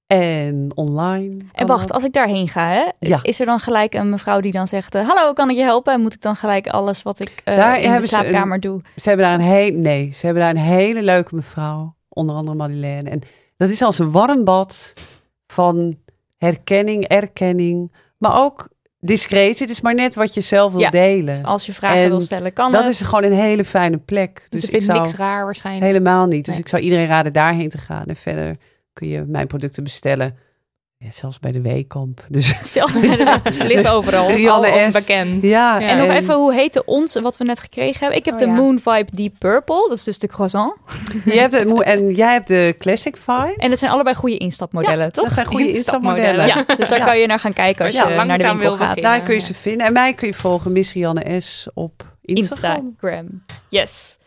En 0.08 0.70
online. 0.74 1.36
En 1.52 1.66
wacht, 1.66 1.92
als 1.92 2.04
ik 2.04 2.12
daarheen 2.12 2.48
ga, 2.48 2.68
hè, 2.68 2.84
Ja. 3.08 3.18
is 3.22 3.40
er 3.40 3.46
dan 3.46 3.60
gelijk 3.60 3.94
een 3.94 4.10
mevrouw 4.10 4.40
die 4.40 4.52
dan 4.52 4.68
zegt... 4.68 4.94
eh, 4.94 5.08
Hallo, 5.08 5.32
kan 5.32 5.50
ik 5.50 5.56
je 5.56 5.62
helpen? 5.62 5.92
En 5.92 6.00
moet 6.00 6.14
ik 6.14 6.20
dan 6.22 6.36
gelijk 6.36 6.66
alles 6.66 7.02
wat 7.02 7.20
ik 7.20 7.32
eh, 7.44 7.56
Daar 7.56 7.80
in 7.80 7.90
de 7.90 7.96
een- 7.96 8.02
slaapkamer 8.02 8.60
doe? 8.60 8.80
Ze 8.96 9.08
hebben 9.08 9.26
daar 9.26 9.34
een 9.34 9.40
hele, 9.54 9.76
nee, 9.76 10.10
ze 10.12 10.24
hebben 10.26 10.42
daar 10.42 10.50
een 10.50 10.70
hele 10.76 11.02
leuke 11.02 11.34
mevrouw. 11.34 11.94
Onder 12.08 12.36
andere 12.36 12.56
Madeleine. 12.56 13.10
En 13.10 13.20
dat 13.56 13.68
is 13.68 13.82
als 13.82 13.98
een 13.98 14.10
warm 14.10 14.44
bad 14.44 14.94
van 15.46 15.96
herkenning, 16.36 17.04
erkenning. 17.08 17.92
Maar 18.18 18.40
ook 18.44 18.68
discretie. 19.00 19.62
Het 19.66 19.70
is 19.70 19.80
maar 19.80 19.94
net 19.94 20.14
wat 20.14 20.34
je 20.34 20.40
zelf 20.40 20.72
wil 20.72 20.80
Ja. 20.80 20.90
delen. 20.90 21.44
Als 21.44 21.66
je 21.66 21.72
vragen 21.72 21.98
En 22.02 22.08
wil 22.08 22.20
stellen, 22.20 22.52
kan 22.52 22.70
dat 22.70 22.82
het. 22.84 22.90
is 22.92 23.00
gewoon 23.00 23.24
een 23.24 23.32
hele 23.32 23.64
fijne 23.64 23.96
plek. 23.98 24.46
Dus 24.48 24.60
Dus 24.60 24.70
ik 24.70 24.82
vind 24.82 24.98
niks 24.98 25.14
raar 25.14 25.44
waarschijnlijk. 25.44 25.86
helemaal 25.86 26.26
niet. 26.26 26.44
Dus 26.44 26.54
Nee. 26.54 26.62
ik 26.62 26.68
zou 26.68 26.82
iedereen 26.82 27.06
raden 27.06 27.32
daarheen 27.32 27.68
te 27.68 27.78
gaan. 27.78 28.04
En 28.06 28.16
verder 28.16 28.56
kun 28.98 29.08
je 29.08 29.24
mijn 29.26 29.46
producten 29.46 29.82
bestellen. 29.82 30.36
Ja, 31.04 31.10
zelfs 31.10 31.38
bij 31.40 31.52
de 31.52 31.60
Weekamp. 31.60 32.24
Dus 32.28 32.54
Zelf 32.72 32.94
ligt 33.62 33.90
overal. 33.92 34.30
Rianne 34.30 34.70
Al 34.70 34.78
S. 34.78 34.84
onbekend. 34.84 35.42
Ja, 35.42 35.78
Ja. 35.80 35.88
En 35.88 35.98
nog 35.98 36.10
even, 36.16 36.34
hoe 36.34 36.54
heette 36.54 36.84
ons, 36.84 37.14
wat 37.20 37.36
we 37.36 37.44
net 37.44 37.60
gekregen 37.60 37.98
hebben? 38.00 38.18
Ik 38.18 38.24
heb 38.24 38.34
Oh, 38.34 38.40
de 38.40 38.46
ja. 38.46 38.52
Moon 38.52 38.78
Vibe 38.78 39.06
Deep 39.16 39.34
Purple. 39.38 39.86
Dat 39.88 39.96
is 39.96 40.04
dus 40.04 40.18
de 40.18 40.26
croissant. 40.26 40.74
Je 41.24 41.38
hebt 41.38 41.52
de, 41.52 41.66
moe- 41.66 41.84
en 41.84 42.10
jij 42.10 42.32
hebt 42.32 42.48
de 42.48 42.74
Classic 42.78 43.16
Vibe. 43.16 43.54
En 43.56 43.70
dat 43.70 43.78
zijn 43.78 43.90
allebei 43.90 44.16
goede 44.16 44.36
instapmodellen, 44.38 45.12
toch? 45.12 45.24
Dat 45.24 45.32
zijn 45.32 45.46
goede 45.46 45.68
Instapmodellen. 45.68 46.28
instapmodellen. 46.28 46.66
Ja, 46.68 46.76
dus 46.76 46.88
daar 46.88 46.98
Ja. 46.98 47.04
kan 47.04 47.18
je 47.18 47.26
naar 47.26 47.38
gaan 47.40 47.52
kijken 47.52 47.84
als 47.84 47.94
je 47.94 48.00
naar 48.04 48.26
de 48.38 48.44
winkel 48.44 48.58
wil 48.58 48.70
gaat. 48.70 48.78
beginnen. 48.78 49.02
Daar 49.02 49.22
kun 49.22 49.34
je 49.34 49.40
ze 49.40 49.54
vinden. 49.54 49.86
En 49.86 49.92
mij 49.92 50.14
kun 50.14 50.28
je 50.28 50.34
volgen, 50.34 50.72
Miss 50.72 50.92
Rianne 50.92 51.40
S. 51.40 51.68
op 51.74 52.16
Instagram. 52.22 52.86
Instagram. 53.00 53.42
Yes. 53.68 54.18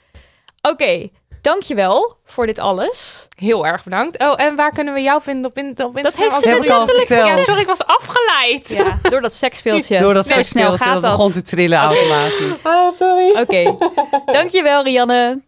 Oké, 0.62 1.10
Dankjewel 1.42 2.18
voor 2.26 2.46
dit 2.46 2.60
alles. 2.60 3.28
Heel 3.38 3.66
erg 3.66 3.84
bedankt. 3.84 4.20
Oh, 4.24 4.34
en 4.38 4.56
waar 4.56 4.72
kunnen 4.72 4.94
we 4.94 5.02
jou 5.02 5.22
vinden 5.22 5.46
op, 5.52 5.58
in, 5.58 5.70
op 5.70 5.98
Instagram? 5.98 6.04
Dat 6.04 6.14
heeft 6.16 6.36
ze 6.36 6.50
net 6.50 6.66
letterlijk. 6.66 7.28
Ja, 7.28 7.38
sorry, 7.38 7.62
ik 7.62 7.68
was 7.68 7.86
afgeleid. 7.86 8.70
Ja, 8.70 9.00
door 9.10 9.22
dat 9.22 9.34
seksspeeltje. 9.34 10.00
Door 10.00 10.14
dat 10.14 10.28
Zo 10.28 10.34
zo 10.34 10.44
snel 10.44 10.78
gaat 10.78 10.94
dat 10.94 11.02
dat. 11.02 11.12
begon 11.12 11.32
te 11.32 11.42
trillen 11.42 11.78
automatisch. 11.80 12.62
Ah, 12.64 12.94
sorry. 12.98 13.40
Oké. 13.40 13.78
Dankjewel, 14.34 14.84
Rianne. 14.84 15.42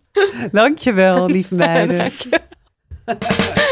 Dankjewel, 0.51 1.25
lieve 1.25 1.55
meiden. 1.55 2.11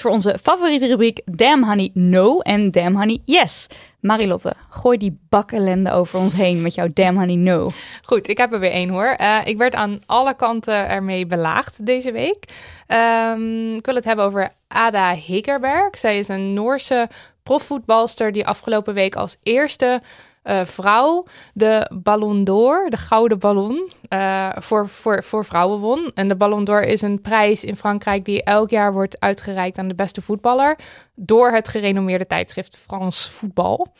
voor 0.00 0.10
onze 0.10 0.38
favoriete 0.42 0.86
rubriek 0.86 1.20
Damn 1.24 1.64
Honey 1.64 1.90
No 1.94 2.40
en 2.40 2.70
Damn 2.70 2.96
Honey 2.96 3.20
Yes. 3.24 3.66
Marilotte, 4.00 4.52
gooi 4.68 4.98
die 4.98 5.18
bak 5.28 5.52
ellende 5.52 5.90
over 5.90 6.18
ons 6.18 6.32
heen 6.32 6.62
met 6.62 6.74
jouw 6.74 6.88
Damn 6.92 7.18
Honey 7.18 7.36
No. 7.36 7.70
Goed, 8.02 8.28
ik 8.28 8.38
heb 8.38 8.52
er 8.52 8.60
weer 8.60 8.70
één 8.70 8.88
hoor. 8.88 9.06
Eh, 9.06 9.40
ik 9.44 9.56
werd 9.56 9.74
aan 9.74 10.00
alle 10.06 10.34
kanten 10.34 10.88
ermee 10.88 11.26
belaagd 11.26 11.86
deze 11.86 12.12
week. 12.12 12.44
Ehm, 12.86 13.74
ik 13.74 13.86
wil 13.86 13.94
het 13.94 14.04
hebben 14.04 14.24
over 14.24 14.52
Ada 14.68 15.14
Hegerberg. 15.14 15.98
Zij 15.98 16.18
is 16.18 16.28
een 16.28 16.52
Noorse 16.54 17.08
profvoetbalster 17.42 18.32
die 18.32 18.46
afgelopen 18.46 18.94
week 18.94 19.16
als 19.16 19.36
eerste 19.42 20.02
eh, 20.44 20.64
vrouw 20.64 21.26
de 21.54 21.90
Ballon 22.02 22.44
d'Or, 22.44 22.90
de 22.90 22.96
gouden 22.96 23.38
ballon, 23.38 23.90
eh, 24.08 24.48
voor, 24.58 24.88
voor, 24.88 25.24
voor 25.24 25.44
vrouwen 25.44 25.78
won. 25.78 26.10
En 26.14 26.28
de 26.28 26.36
Ballon 26.36 26.64
d'Or 26.64 26.82
is 26.82 27.02
een 27.02 27.20
prijs 27.20 27.64
in 27.64 27.76
Frankrijk 27.76 28.24
die 28.24 28.42
elk 28.42 28.70
jaar 28.70 28.92
wordt 28.92 29.20
uitgereikt 29.20 29.78
aan 29.78 29.88
de 29.88 29.94
beste 29.94 30.22
voetballer 30.22 30.78
door 31.14 31.50
het 31.50 31.68
gerenommeerde 31.68 32.26
tijdschrift 32.26 32.76
France 32.76 33.30
Voetbal. 33.30 33.92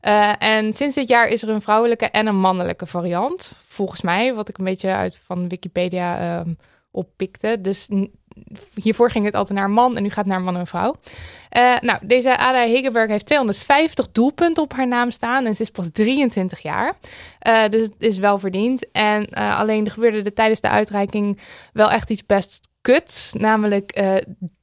Eh, 0.00 0.32
en 0.38 0.74
sinds 0.74 0.94
dit 0.94 1.08
jaar 1.08 1.28
is 1.28 1.42
er 1.42 1.48
een 1.48 1.62
vrouwelijke 1.62 2.06
en 2.06 2.26
een 2.26 2.40
mannelijke 2.40 2.86
variant. 2.86 3.52
Volgens 3.66 4.00
mij, 4.00 4.34
wat 4.34 4.48
ik 4.48 4.58
een 4.58 4.64
beetje 4.64 4.94
uit 4.94 5.20
van 5.24 5.48
Wikipedia 5.48 6.18
ehm, 6.18 6.52
oppikte. 6.90 7.60
Dus 7.60 7.88
hiervoor 8.74 9.10
ging 9.10 9.24
het 9.24 9.34
altijd 9.34 9.58
naar 9.58 9.66
een 9.66 9.74
man 9.74 9.96
en 9.96 10.02
nu 10.02 10.08
gaat 10.08 10.24
het 10.24 10.26
naar 10.26 10.40
man 10.40 10.56
en 10.56 10.66
vrouw. 10.66 10.96
Eh, 11.48 11.78
nou, 11.80 11.98
deze 12.02 12.36
Ada 12.36 12.60
Hegerberg 12.60 13.10
heeft 13.10 13.26
250 13.26 14.12
doelpunten 14.12 14.62
op 14.62 14.72
haar 14.72 14.88
naam 14.88 15.10
staan 15.10 15.46
en 15.46 15.56
ze 15.56 15.62
is 15.62 15.70
pas 15.70 15.88
23 15.92 16.62
jaar. 16.62 16.94
Eh, 17.38 17.68
dus 17.68 17.82
het 17.82 17.94
is 17.98 18.18
wel 18.18 18.38
verdiend. 18.38 18.90
En 18.92 19.26
eh, 19.26 19.58
alleen 19.58 19.84
er 19.84 19.92
gebeurde 19.92 20.22
er 20.22 20.34
tijdens 20.34 20.60
de 20.60 20.68
uitreiking 20.68 21.40
wel 21.72 21.90
echt 21.90 22.10
iets 22.10 22.26
best 22.26 22.68
kuts. 22.80 23.32
Namelijk 23.32 23.92
eh, 23.92 24.14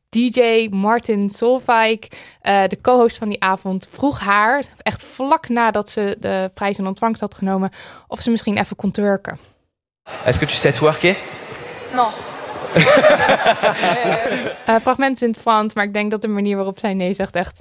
DJ 0.09 0.67
Martin 0.71 1.29
Solveig, 1.29 1.99
eh, 2.41 2.67
de 2.67 2.81
co-host 2.81 3.17
van 3.17 3.29
die 3.29 3.43
avond, 3.43 3.87
vroeg 3.91 4.19
haar, 4.19 4.63
echt 4.81 5.03
vlak 5.03 5.49
nadat 5.49 5.89
ze 5.89 6.17
de 6.19 6.51
prijs 6.53 6.77
in 6.77 6.87
ontvangst 6.87 7.21
had 7.21 7.35
genomen, 7.35 7.71
of 8.07 8.21
ze 8.21 8.29
misschien 8.29 8.57
even 8.57 8.75
kon 8.75 8.91
turken. 8.91 9.39
Est-ce 10.25 10.39
que 10.39 10.45
tu 10.45 10.55
sais 10.55 10.75
twerker 10.75 11.17
Non. 11.93 12.11
Eh 14.65 14.75
fragment 14.81 15.21
in 15.21 15.27
het 15.29 15.39
Frans, 15.39 15.73
maar 15.73 15.83
ik 15.83 15.93
denk 15.93 16.11
dat 16.11 16.21
de 16.21 16.27
manier 16.27 16.55
waarop 16.55 16.79
zij 16.79 16.93
nee 16.93 17.13
zegt 17.13 17.35
echt 17.35 17.59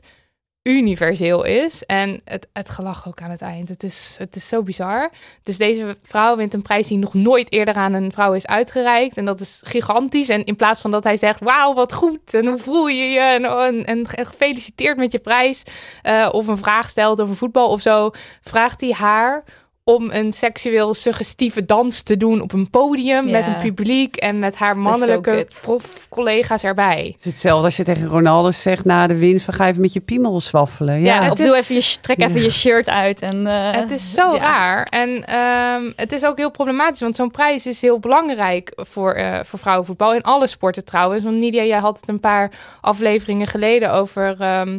universeel 0.62 1.44
is. 1.44 1.84
En 1.84 2.20
het, 2.24 2.48
het 2.52 2.68
gelach 2.68 3.08
ook 3.08 3.20
aan 3.20 3.30
het 3.30 3.40
eind. 3.40 3.68
Het 3.68 3.82
is, 3.82 4.16
het 4.18 4.36
is 4.36 4.48
zo 4.48 4.62
bizar. 4.62 5.10
Dus 5.42 5.56
deze 5.56 5.96
vrouw 6.02 6.36
wint 6.36 6.54
een 6.54 6.62
prijs 6.62 6.86
die 6.86 6.98
nog 6.98 7.14
nooit 7.14 7.52
eerder 7.52 7.74
aan 7.74 7.92
een 7.92 8.12
vrouw 8.12 8.32
is 8.32 8.46
uitgereikt. 8.46 9.16
En 9.16 9.24
dat 9.24 9.40
is 9.40 9.60
gigantisch. 9.64 10.28
En 10.28 10.44
in 10.44 10.56
plaats 10.56 10.80
van 10.80 10.90
dat 10.90 11.04
hij 11.04 11.16
zegt, 11.16 11.40
wauw, 11.40 11.74
wat 11.74 11.92
goed. 11.92 12.34
En 12.34 12.46
hoe 12.46 12.58
voel 12.58 12.86
je 12.86 13.04
je? 13.04 13.20
En, 13.20 13.44
en, 13.44 13.84
en 13.84 14.08
gefeliciteerd 14.08 14.96
met 14.96 15.12
je 15.12 15.18
prijs. 15.18 15.62
eh, 16.02 16.28
of 16.32 16.46
een 16.46 16.56
vraag 16.56 16.88
stelt 16.88 17.20
over 17.20 17.36
voetbal 17.36 17.68
of 17.70 17.80
zo. 17.80 18.10
Vraagt 18.40 18.80
hij 18.80 18.92
haar 18.92 19.44
om 19.90 20.10
een 20.10 20.32
seksueel 20.32 20.94
suggestieve 20.94 21.64
dans 21.64 22.02
te 22.02 22.16
doen 22.16 22.40
op 22.40 22.52
een 22.52 22.70
podium 22.70 23.26
Ja. 23.26 23.30
met 23.32 23.46
een 23.46 23.56
publiek 23.56 24.16
en 24.16 24.38
met 24.38 24.56
haar 24.56 24.76
mannelijke 24.76 25.46
profcollega's 25.62 26.62
erbij. 26.64 27.12
Het 27.16 27.24
is 27.26 27.30
hetzelfde 27.32 27.64
als 27.64 27.76
je 27.76 27.82
tegen 27.84 28.06
Ronaldo 28.06 28.50
zegt 28.50 28.84
na 28.84 29.06
de 29.06 29.18
winst 29.18 29.44
van 29.44 29.54
ga 29.54 29.66
even 29.68 29.80
met 29.80 29.92
je 29.92 30.00
piemel 30.00 30.40
zwaffelen. 30.40 31.00
Ja, 31.00 31.22
Ja, 31.22 31.30
of 31.30 31.38
doe 31.38 31.56
even 31.56 31.74
je, 31.74 31.96
trek 32.00 32.20
even 32.20 32.34
Ja. 32.38 32.42
je 32.44 32.50
shirt 32.50 32.88
uit. 32.88 33.20
En, 33.22 33.46
eh, 33.46 33.70
Het 33.80 33.90
is 33.90 34.12
zo 34.12 34.34
ja. 34.34 34.38
raar. 34.38 34.86
En 34.90 35.24
ehm, 35.26 35.92
het 35.96 36.12
is 36.12 36.24
ook 36.24 36.36
heel 36.36 36.50
problematisch, 36.50 37.00
want 37.00 37.16
zo'n 37.16 37.30
prijs 37.30 37.66
is 37.66 37.80
heel 37.80 37.98
belangrijk 37.98 38.72
voor, 38.76 39.12
eh, 39.12 39.38
voor 39.44 39.58
vrouwenvoetbal. 39.58 40.14
In 40.14 40.22
alle 40.22 40.46
sporten 40.46 40.84
trouwens. 40.84 41.22
Want 41.22 41.36
Nidia, 41.36 41.62
jij 41.64 41.78
had 41.78 42.00
het 42.00 42.08
een 42.08 42.20
paar 42.20 42.50
afleveringen 42.80 43.46
geleden 43.46 43.92
over 43.92 44.36
ehm, 44.40 44.78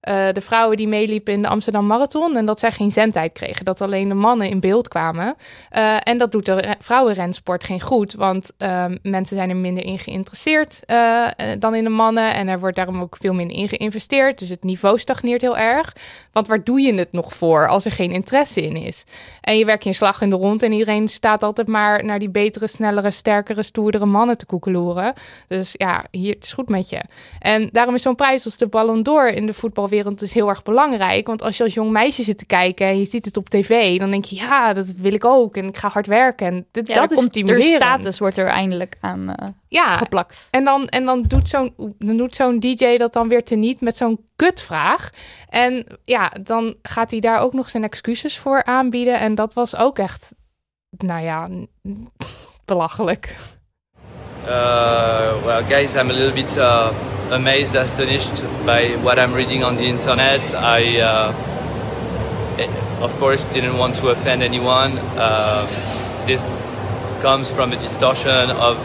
eh, 0.00 0.32
de 0.32 0.40
vrouwen 0.40 0.76
die 0.76 0.88
meeliepen 0.88 1.32
in 1.32 1.42
de 1.42 1.48
Amsterdam 1.48 1.86
Marathon. 1.86 2.36
En 2.36 2.46
dat 2.46 2.58
zij 2.60 2.72
geen 2.72 2.90
zendtijd 2.92 3.32
kregen. 3.32 3.64
Dat 3.64 3.80
alleen 3.80 4.08
de 4.08 4.14
mannen 4.14 4.48
in 4.48 4.60
beeld 4.60 4.88
kwamen. 4.88 5.36
Eh, 5.70 5.96
en 6.02 6.18
dat 6.18 6.32
doet 6.32 6.46
de 6.46 6.54
re- 6.54 6.74
vrouwenrensport 6.80 7.64
geen 7.64 7.80
goed. 7.80 8.12
Want 8.12 8.50
ehm, 8.58 8.96
mensen 9.02 9.36
zijn 9.36 9.50
er 9.50 9.56
minder 9.56 9.84
in 9.84 9.98
geïnteresseerd 9.98 10.80
eh, 10.86 11.26
dan 11.58 11.74
in 11.74 11.84
de 11.84 11.90
mannen. 11.90 12.34
En 12.34 12.48
er 12.48 12.60
wordt 12.60 12.76
daarom 12.76 13.00
ook 13.00 13.16
veel 13.20 13.34
minder 13.34 13.56
in 13.56 13.68
geïnvesteerd. 13.68 14.38
Dus 14.38 14.48
het 14.48 14.62
niveau 14.64 14.98
stagneert 14.98 15.40
heel 15.40 15.58
erg. 15.58 15.96
Want 16.38 16.50
waar 16.50 16.64
doe 16.64 16.80
je 16.80 16.94
het 16.94 17.12
nog 17.12 17.34
voor 17.34 17.68
als 17.68 17.84
er 17.84 17.90
geen 17.90 18.10
interesse 18.10 18.62
in 18.62 18.76
is? 18.76 19.04
En 19.40 19.58
je 19.58 19.64
werkt 19.64 19.84
je 19.84 19.92
slag 19.92 20.20
in 20.20 20.30
de 20.30 20.36
rond 20.36 20.62
en 20.62 20.72
iedereen 20.72 21.08
staat 21.08 21.42
altijd 21.42 21.66
maar 21.66 22.04
naar 22.04 22.18
die 22.18 22.28
betere, 22.30 22.66
snellere, 22.66 23.10
sterkere, 23.10 23.62
stoerdere 23.62 24.06
mannen 24.06 24.38
te 24.38 24.46
koekeloeren. 24.46 25.12
Dus 25.48 25.74
ja, 25.76 26.04
hier 26.10 26.34
het 26.34 26.44
is 26.44 26.52
goed 26.52 26.68
met 26.68 26.88
je. 26.88 27.00
En 27.38 27.68
daarom 27.72 27.94
is 27.94 28.02
zo'n 28.02 28.14
prijs 28.14 28.44
als 28.44 28.56
de 28.56 28.66
Ballon 28.66 29.02
d'Or 29.02 29.26
in 29.28 29.46
de 29.46 29.54
voetbalwereld 29.54 30.18
dus 30.18 30.32
heel 30.32 30.48
erg 30.48 30.62
belangrijk. 30.62 31.26
Want 31.26 31.42
als 31.42 31.56
je 31.56 31.64
als 31.64 31.74
jong 31.74 31.90
meisje 31.90 32.22
zit 32.22 32.38
te 32.38 32.46
kijken 32.46 32.86
en 32.86 32.98
je 32.98 33.04
ziet 33.04 33.24
het 33.24 33.36
op 33.36 33.48
tv, 33.48 33.98
dan 33.98 34.10
denk 34.10 34.24
je, 34.24 34.36
ja, 34.36 34.72
dat 34.72 34.86
wil 34.96 35.12
ik 35.12 35.24
ook. 35.24 35.56
En 35.56 35.64
ik 35.68 35.76
ga 35.76 35.88
hard 35.88 36.06
werken. 36.06 36.46
En 36.46 36.66
dit, 36.72 36.86
Ja, 36.86 36.94
dat 37.00 37.10
is 37.10 37.16
komt, 37.16 37.28
stimulerend. 37.28 37.82
status 37.82 38.18
wordt 38.18 38.38
er 38.38 38.46
eindelijk 38.46 38.96
aan 39.00 39.34
eh, 39.34 39.48
ja, 39.68 39.96
geplakt. 39.96 40.48
en 40.50 40.64
dan, 40.64 40.86
en 40.86 41.04
dan 41.04 41.22
doet 41.22 41.48
zo'n 41.48 41.94
doet 41.98 42.34
zo'n 42.36 42.60
DJ 42.60 42.96
dat 42.96 43.12
dan 43.12 43.28
weer 43.28 43.44
teniet 43.44 43.80
met 43.80 43.96
zo'n 43.96 44.26
kutvraag. 44.36 45.10
En 45.48 45.86
ja, 46.04 46.32
dan 46.42 46.74
gaat 46.82 47.10
hij 47.10 47.20
daar 47.20 47.40
ook 47.40 47.52
nog 47.52 47.70
zijn 47.70 47.84
excuses 47.84 48.38
voor 48.38 48.64
aanbieden. 48.64 49.20
En 49.20 49.34
dat 49.34 49.54
was 49.54 49.76
ook 49.76 49.98
echt, 49.98 50.34
nou 50.90 51.22
ja, 51.22 51.48
belachelijk. 52.64 53.36
Uh, 54.46 55.44
well, 55.44 55.62
guys, 55.62 55.94
I'm 55.94 56.10
a 56.10 56.12
little 56.12 56.32
bit 56.32 56.56
uh, 56.56 56.88
amazed, 57.30 57.76
astonished 57.76 58.42
by 58.64 58.96
what 59.02 59.18
I'm 59.18 59.34
reading 59.34 59.64
on 59.64 59.76
the 59.76 59.84
internet. 59.84 60.52
I, 60.52 60.98
uh, 60.98 61.28
eh, 62.56 62.68
of 63.00 63.18
course, 63.18 63.48
didn't 63.52 63.76
want 63.76 63.94
to 63.94 64.08
offend 64.08 64.42
anyone. 64.42 64.98
Um 65.16 65.66
this 66.28 66.60
comes 67.22 67.48
from 67.48 67.72
a 67.72 67.76
distortion 67.76 68.50
of 68.50 68.76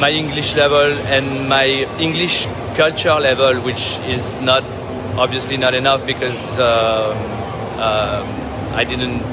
my 0.00 0.10
English 0.10 0.54
level 0.54 0.92
and 1.08 1.48
my 1.48 1.66
English 1.98 2.46
culture 2.74 3.14
level, 3.14 3.60
which 3.62 3.98
is 4.00 4.38
not 4.40 4.62
obviously 5.16 5.56
not 5.56 5.74
enough 5.74 6.06
because 6.06 6.58
um, 6.58 7.16
um, 7.80 8.26
I 8.74 8.84
didn't 8.84 9.24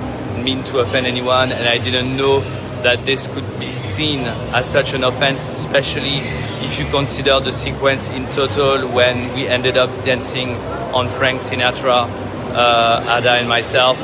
mean 0.44 0.64
to 0.66 0.80
offend 0.80 1.06
anyone 1.06 1.52
and 1.52 1.68
I 1.68 1.78
didn't 1.78 2.16
know 2.16 2.40
that 2.84 3.06
this 3.06 3.28
could 3.28 3.60
be 3.60 3.72
seen 3.72 4.22
as 4.54 4.70
such 4.70 4.94
an 4.94 5.04
offense, 5.04 5.42
especially 5.42 6.20
if 6.64 6.80
you 6.80 6.86
consider 6.86 7.40
the 7.40 7.52
sequence 7.52 8.10
in 8.10 8.30
total 8.32 8.88
when 8.90 9.34
we 9.34 9.48
ended 9.48 9.78
up 9.78 9.90
dancing 10.06 10.56
on 10.94 11.08
Frank 11.10 11.42
Sinatra, 11.42 12.08
uh, 12.54 13.18
Ada, 13.18 13.32
and 13.32 13.50
myself. 13.50 13.98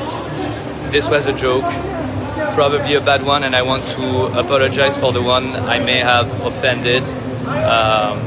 This 0.90 1.08
was 1.08 1.26
a 1.26 1.32
joke, 1.32 1.64
probably 2.60 2.92
a 2.92 3.00
bad 3.00 3.22
one, 3.22 3.42
and 3.44 3.56
I 3.56 3.62
want 3.62 3.86
to 3.96 4.26
apologize 4.38 4.94
for 4.98 5.12
the 5.12 5.22
one 5.22 5.56
I 5.56 5.78
may 5.78 6.00
have 6.00 6.28
offended. 6.44 7.02
Um, 7.46 8.20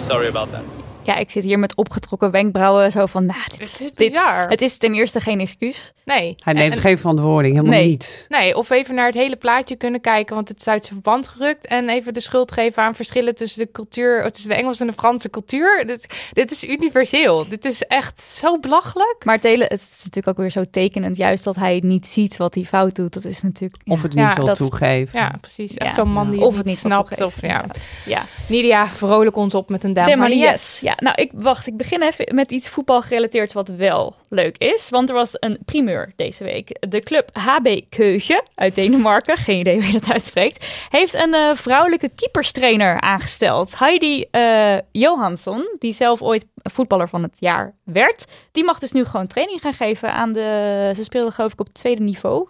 sorry 0.00 0.28
about 0.28 0.52
that. 0.52 0.79
Ja, 1.10 1.16
ik 1.16 1.30
zit 1.30 1.44
hier 1.44 1.58
met 1.58 1.74
opgetrokken 1.76 2.30
wenkbrauwen. 2.30 2.92
Zo 2.92 3.06
van, 3.06 3.26
nou, 3.26 3.40
dit, 3.50 3.60
Het 3.60 3.68
is 3.70 3.76
dit- 3.78 3.94
bizar. 3.94 4.48
het 4.48 4.60
is 4.60 4.76
ten 4.78 4.94
eerste 4.94 5.20
geen 5.20 5.40
excuus. 5.40 5.92
Nee. 6.04 6.34
Hij 6.38 6.52
neemt 6.52 6.74
En- 6.74 6.80
geen 6.80 6.98
verantwoording, 6.98 7.54
helemaal 7.54 7.78
Nee. 7.78 7.88
niet. 7.88 8.26
Nee, 8.28 8.56
of 8.56 8.70
even 8.70 8.94
naar 8.94 9.06
het 9.06 9.14
hele 9.14 9.36
plaatje 9.36 9.76
kunnen 9.76 10.00
kijken, 10.00 10.34
want 10.34 10.48
het 10.48 10.60
is 10.60 10.68
uit 10.68 10.84
zijn 10.84 11.00
verband 11.02 11.28
gerukt. 11.28 11.66
En 11.66 11.88
even 11.88 12.14
de 12.14 12.20
schuld 12.20 12.52
geven 12.52 12.82
aan 12.82 12.94
verschillen 12.94 13.34
tussen 13.34 13.60
de 13.64 13.72
cultuur, 13.72 14.30
tussen 14.32 14.50
de 14.50 14.56
Engelse 14.56 14.80
en 14.80 14.86
de 14.86 14.92
Franse 14.92 15.30
cultuur. 15.30 15.84
Dit, 15.86 16.14
dit 16.32 16.50
is 16.50 16.64
universeel. 16.64 17.48
Dit 17.48 17.64
is 17.64 17.82
echt 17.82 18.20
zo 18.20 18.58
belachelijk. 18.58 19.24
Maar 19.24 19.34
het, 19.34 19.44
hele, 19.44 19.62
het 19.64 19.80
is 19.80 19.96
natuurlijk 20.04 20.28
ook 20.28 20.36
weer 20.36 20.50
zo 20.50 20.64
tekenend. 20.70 21.16
Juist 21.16 21.44
dat 21.44 21.56
hij 21.56 21.80
niet 21.84 22.08
ziet 22.08 22.36
wat 22.36 22.54
hij 22.54 22.64
fout 22.64 22.94
doet. 22.94 23.12
Dat 23.12 23.24
is 23.24 23.42
natuurlijk... 23.42 23.82
Of 23.86 24.02
het 24.02 24.14
niet 24.14 24.24
Ja, 24.24 24.34
wil 24.34 24.44
dat- 24.44 24.56
toegeven. 24.56 25.18
Ja, 25.18 25.34
precies. 25.40 25.74
Echt 25.74 25.88
Ja. 25.96 26.02
zo'n 26.02 26.12
man 26.12 26.30
die 26.30 26.40
of 26.40 26.46
het 26.48 26.56
het 26.56 26.66
niet 26.66 26.78
snapt. 26.78 27.20
Of, 27.22 27.40
ja. 27.42 27.64
Ja. 28.06 28.24
Nidia, 28.48 28.86
vrolijk 28.86 29.36
ons 29.36 29.54
op 29.54 29.68
met 29.70 29.84
een 29.84 29.92
dame. 29.92 30.16
Manies. 30.16 30.80
Ja, 30.80 30.94
nou, 31.00 31.22
ik 31.22 31.30
wacht. 31.34 31.66
Ik 31.66 31.76
begin 31.76 32.02
even 32.02 32.34
met 32.34 32.50
iets 32.50 32.68
voetbal 32.68 33.02
gerelateerd 33.02 33.52
wat 33.52 33.68
wel 33.68 34.14
leuk 34.28 34.58
is. 34.58 34.90
Want 34.90 35.08
er 35.08 35.14
was 35.14 35.36
een 35.38 35.58
primeur 35.64 36.12
deze 36.16 36.44
week. 36.44 36.76
De 36.88 37.00
club 37.00 37.30
HB 37.32 37.80
Keuge 37.88 38.44
uit 38.54 38.74
Denemarken, 38.74 39.36
geen 39.36 39.58
idee 39.58 39.74
hoe 39.74 39.86
je 39.86 39.92
dat 39.92 40.12
uitspreekt, 40.12 40.64
heeft 40.88 41.14
een 41.14 41.34
eh, 41.34 41.54
vrouwelijke 41.54 42.10
keeperstrainer 42.14 43.00
aangesteld. 43.00 43.78
Heidi 43.78 44.24
uh, 44.32 44.78
Johansson, 44.92 45.76
die 45.78 45.92
zelf 45.92 46.22
ooit 46.22 46.46
voetballer 46.54 47.08
van 47.08 47.22
het 47.22 47.36
jaar 47.38 47.74
werd, 47.84 48.24
die 48.52 48.64
mag 48.64 48.78
dus 48.78 48.92
nu 48.92 49.04
gewoon 49.04 49.26
training 49.26 49.60
gaan 49.60 49.72
geven 49.74 50.12
aan 50.12 50.32
de. 50.32 50.92
Ze 50.96 51.04
speelde 51.04 51.30
geloof 51.30 51.52
ik 51.52 51.60
op 51.60 51.66
het 51.66 51.74
tweede 51.74 52.02
niveau. 52.02 52.48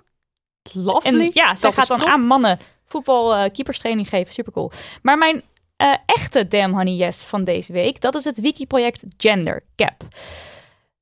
Lovely. 0.72 1.20
En 1.20 1.30
ja, 1.32 1.57
zij 1.57 1.72
gaat 1.72 1.88
dan 1.88 2.07
aan 2.07 2.26
mannen 2.26 2.59
voetbal 2.90 3.36
uh, 3.36 3.51
keeperstraining 3.53 4.09
geven. 4.09 4.32
Super 4.32 4.53
cool. 4.53 4.70
Maar 5.03 5.18
mijn 5.18 5.42
uh, 5.81 5.95
echte 6.07 6.49
Damn 6.49 6.74
Honey 6.74 6.95
Yes 6.95 7.24
van 7.24 7.45
deze 7.45 7.72
week, 7.72 8.01
dat 8.01 8.14
is 8.14 8.24
het 8.24 8.41
wiki-project 8.41 9.03
Gender 9.16 9.62
Cap. 9.76 10.09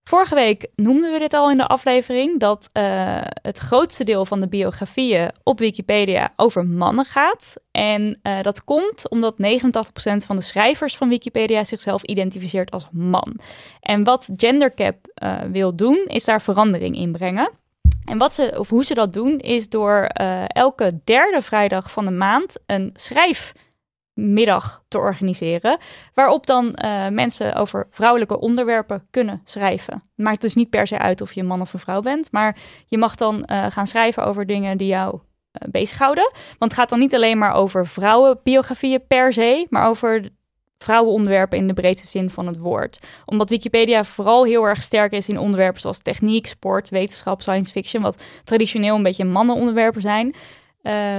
Vorige 0.08 0.34
week 0.34 0.66
noemden 0.76 1.12
we 1.12 1.18
dit 1.18 1.34
al 1.34 1.50
in 1.50 1.56
de 1.56 1.66
aflevering, 1.66 2.40
dat 2.40 2.70
uh, 2.72 3.20
het 3.42 3.58
grootste 3.58 4.04
deel 4.04 4.24
van 4.24 4.40
de 4.40 4.48
biografieën 4.48 5.30
op 5.42 5.58
Wikipedia 5.58 6.32
over 6.36 6.66
mannen 6.66 7.04
gaat. 7.04 7.54
En 7.70 8.20
uh, 8.22 8.42
dat 8.42 8.64
komt 8.64 9.08
omdat 9.08 9.34
89% 9.34 9.36
van 10.26 10.36
de 10.36 10.42
schrijvers 10.42 10.96
van 10.96 11.08
Wikipedia 11.08 11.64
zichzelf 11.64 12.02
identificeert 12.02 12.70
als 12.70 12.88
man. 12.92 13.40
En 13.80 14.04
wat 14.04 14.28
GenderCap 14.36 14.96
uh, 15.22 15.40
wil 15.40 15.76
doen, 15.76 16.04
is 16.06 16.24
daar 16.24 16.42
verandering 16.42 16.96
in 16.96 17.12
brengen. 17.12 17.50
En 18.04 18.18
wat 18.18 18.34
ze, 18.34 18.54
of 18.58 18.68
hoe 18.68 18.84
ze 18.84 18.94
dat 18.94 19.12
doen, 19.12 19.38
is 19.38 19.68
door 19.68 20.02
elke 20.46 21.00
derde 21.04 21.42
vrijdag 21.42 21.90
van 21.90 22.04
de 22.04 22.10
maand 22.10 22.58
een 22.66 22.90
schrijf 22.94 23.52
middag 24.18 24.82
te 24.88 24.98
organiseren. 24.98 25.78
Waarop 26.14 26.46
dan 26.46 26.78
uh, 26.84 27.08
mensen 27.08 27.54
over 27.54 27.86
vrouwelijke 27.90 28.40
onderwerpen 28.40 29.06
kunnen 29.10 29.40
schrijven. 29.44 30.02
Maakt 30.14 30.40
dus 30.40 30.54
niet 30.54 30.70
per 30.70 30.86
se 30.86 30.98
uit 30.98 31.20
of 31.20 31.32
je 31.32 31.40
een 31.40 31.46
man 31.46 31.60
of 31.60 31.72
een 31.72 31.78
vrouw 31.78 32.00
bent. 32.00 32.32
Maar 32.32 32.56
je 32.86 32.98
mag 32.98 33.14
dan 33.14 33.34
uh, 33.46 33.66
gaan 33.70 33.86
schrijven 33.86 34.24
over 34.24 34.46
dingen 34.46 34.78
die 34.78 34.88
jou 34.88 35.14
uh, 35.14 35.68
bezighouden. 35.70 36.32
Want 36.58 36.70
het 36.70 36.80
gaat 36.80 36.88
dan 36.88 36.98
niet 36.98 37.14
alleen 37.14 37.38
maar 37.38 37.54
over 37.54 37.86
vrouwenbiografieën 37.86 39.06
per 39.06 39.32
se. 39.32 39.66
Maar 39.70 39.88
over 39.88 40.28
vrouwenonderwerpen 40.78 41.58
in 41.58 41.66
de 41.66 41.74
breedste 41.74 42.06
zin 42.06 42.30
van 42.30 42.46
het 42.46 42.58
woord. 42.58 42.98
Omdat 43.24 43.50
Wikipedia 43.50 44.04
vooral 44.04 44.44
heel 44.44 44.64
erg 44.64 44.82
sterk 44.82 45.12
is 45.12 45.28
in 45.28 45.38
onderwerpen 45.38 45.80
zoals 45.80 46.02
techniek, 46.02 46.46
sport, 46.46 46.88
wetenschap, 46.88 47.42
science 47.42 47.72
fiction. 47.72 48.02
Wat 48.02 48.22
traditioneel 48.44 48.96
een 48.96 49.02
beetje 49.02 49.24
mannenonderwerpen 49.24 50.00
zijn. 50.00 50.34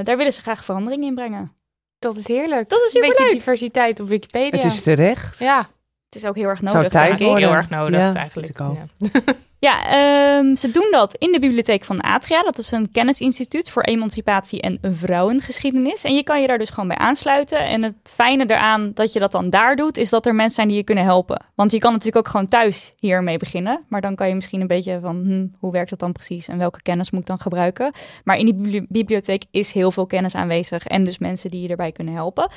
daar 0.04 0.18
willen 0.18 0.34
ze 0.34 0.42
graag 0.42 0.66
verandering 0.66 1.04
in 1.04 1.16
brengen. 1.16 1.59
Dat 2.00 2.18
is 2.18 2.28
heerlijk. 2.28 2.70
Dat 2.70 2.82
is 2.88 2.94
een 2.94 3.02
beetje 3.02 3.30
diversiteit 3.34 4.00
op 4.00 4.08
Wikipedia. 4.08 4.62
Het 4.62 4.72
is 4.72 4.84
terecht. 4.84 5.40
Ja. 5.40 5.70
Het 6.06 6.16
is 6.16 6.26
ook 6.26 6.36
heel 6.36 6.48
erg 6.48 6.60
Zou 6.64 6.76
nodig. 6.76 6.92
tijd 6.92 7.08
denk 7.08 7.20
ik. 7.20 7.26
worden. 7.28 7.48
Heel 7.48 7.58
erg 7.58 7.70
nodig 7.70 8.00
Ja, 8.00 8.14
eigenlijk. 8.16 8.34
vind 8.34 8.50
ik 8.50 8.62
ook. 8.62 8.76
Ja. 8.76 9.34
Ja, 9.62 10.38
um, 10.38 10.58
ze 10.58 10.72
doen 10.72 10.88
dat 10.92 11.16
in 11.16 11.32
de 11.32 11.40
bibliotheek 11.40 11.84
van 11.86 12.02
Atria. 12.02 12.42
Dat 12.42 12.58
is 12.58 12.72
een 12.72 12.92
kennisinstituut 12.92 13.70
voor 13.70 13.84
emancipatie 13.84 14.62
en 14.62 14.80
vrouwengeschiedenis. 14.82 16.04
En 16.04 16.16
je 16.16 16.24
kan 16.24 16.42
je 16.42 16.48
daar 16.48 16.58
dus 16.58 16.70
gewoon 16.70 16.88
bij 16.88 16.98
aansluiten. 16.98 17.60
En 17.60 17.84
het 17.84 17.96
fijne 18.04 18.46
eraan 18.48 18.92
dat 18.94 19.14
je 19.14 19.20
dat 19.20 19.32
dan 19.32 19.50
daar 19.50 19.76
doet, 19.76 19.98
is 19.98 20.10
dat 20.10 20.26
er 20.26 20.36
mensen 20.36 20.56
zijn 20.56 20.68
die 20.68 20.78
je 20.78 20.84
kunnen 20.84 21.04
helpen. 21.04 21.46
Want 21.56 21.72
je 21.72 21.78
kan 21.78 21.92
natuurlijk 21.92 22.26
ook 22.26 22.32
gewoon 22.32 22.48
thuis 22.48 22.94
hiermee 22.98 23.38
beginnen. 23.38 23.86
Maar 23.88 24.02
dan 24.02 24.16
kan 24.16 24.28
je 24.28 24.36
misschien 24.36 24.62
een 24.62 24.68
beetje 24.68 25.00
van, 25.02 25.16
hm, 25.26 25.48
hoe 25.60 25.72
werkt 25.72 25.90
dat 25.90 26.00
dan 26.00 26.12
precies? 26.12 26.48
En 26.48 26.58
welke 26.58 26.82
kennis 26.82 27.12
moet 27.12 27.22
ik 27.22 27.28
dan 27.28 27.40
gebruiken? 27.40 27.94
Maar 28.24 28.38
in 28.38 28.46
die 28.46 28.86
bibliotheek 28.90 29.44
is 29.52 29.72
heel 29.72 29.92
veel 29.92 30.06
kennis 30.06 30.36
aanwezig. 30.36 30.88
En 30.88 31.04
dus 31.04 31.18
mensen 31.18 31.52
die 31.52 31.62
je 31.62 31.68
erbij 31.68 31.92
kunnen 31.92 32.14
helpen. 32.14 32.52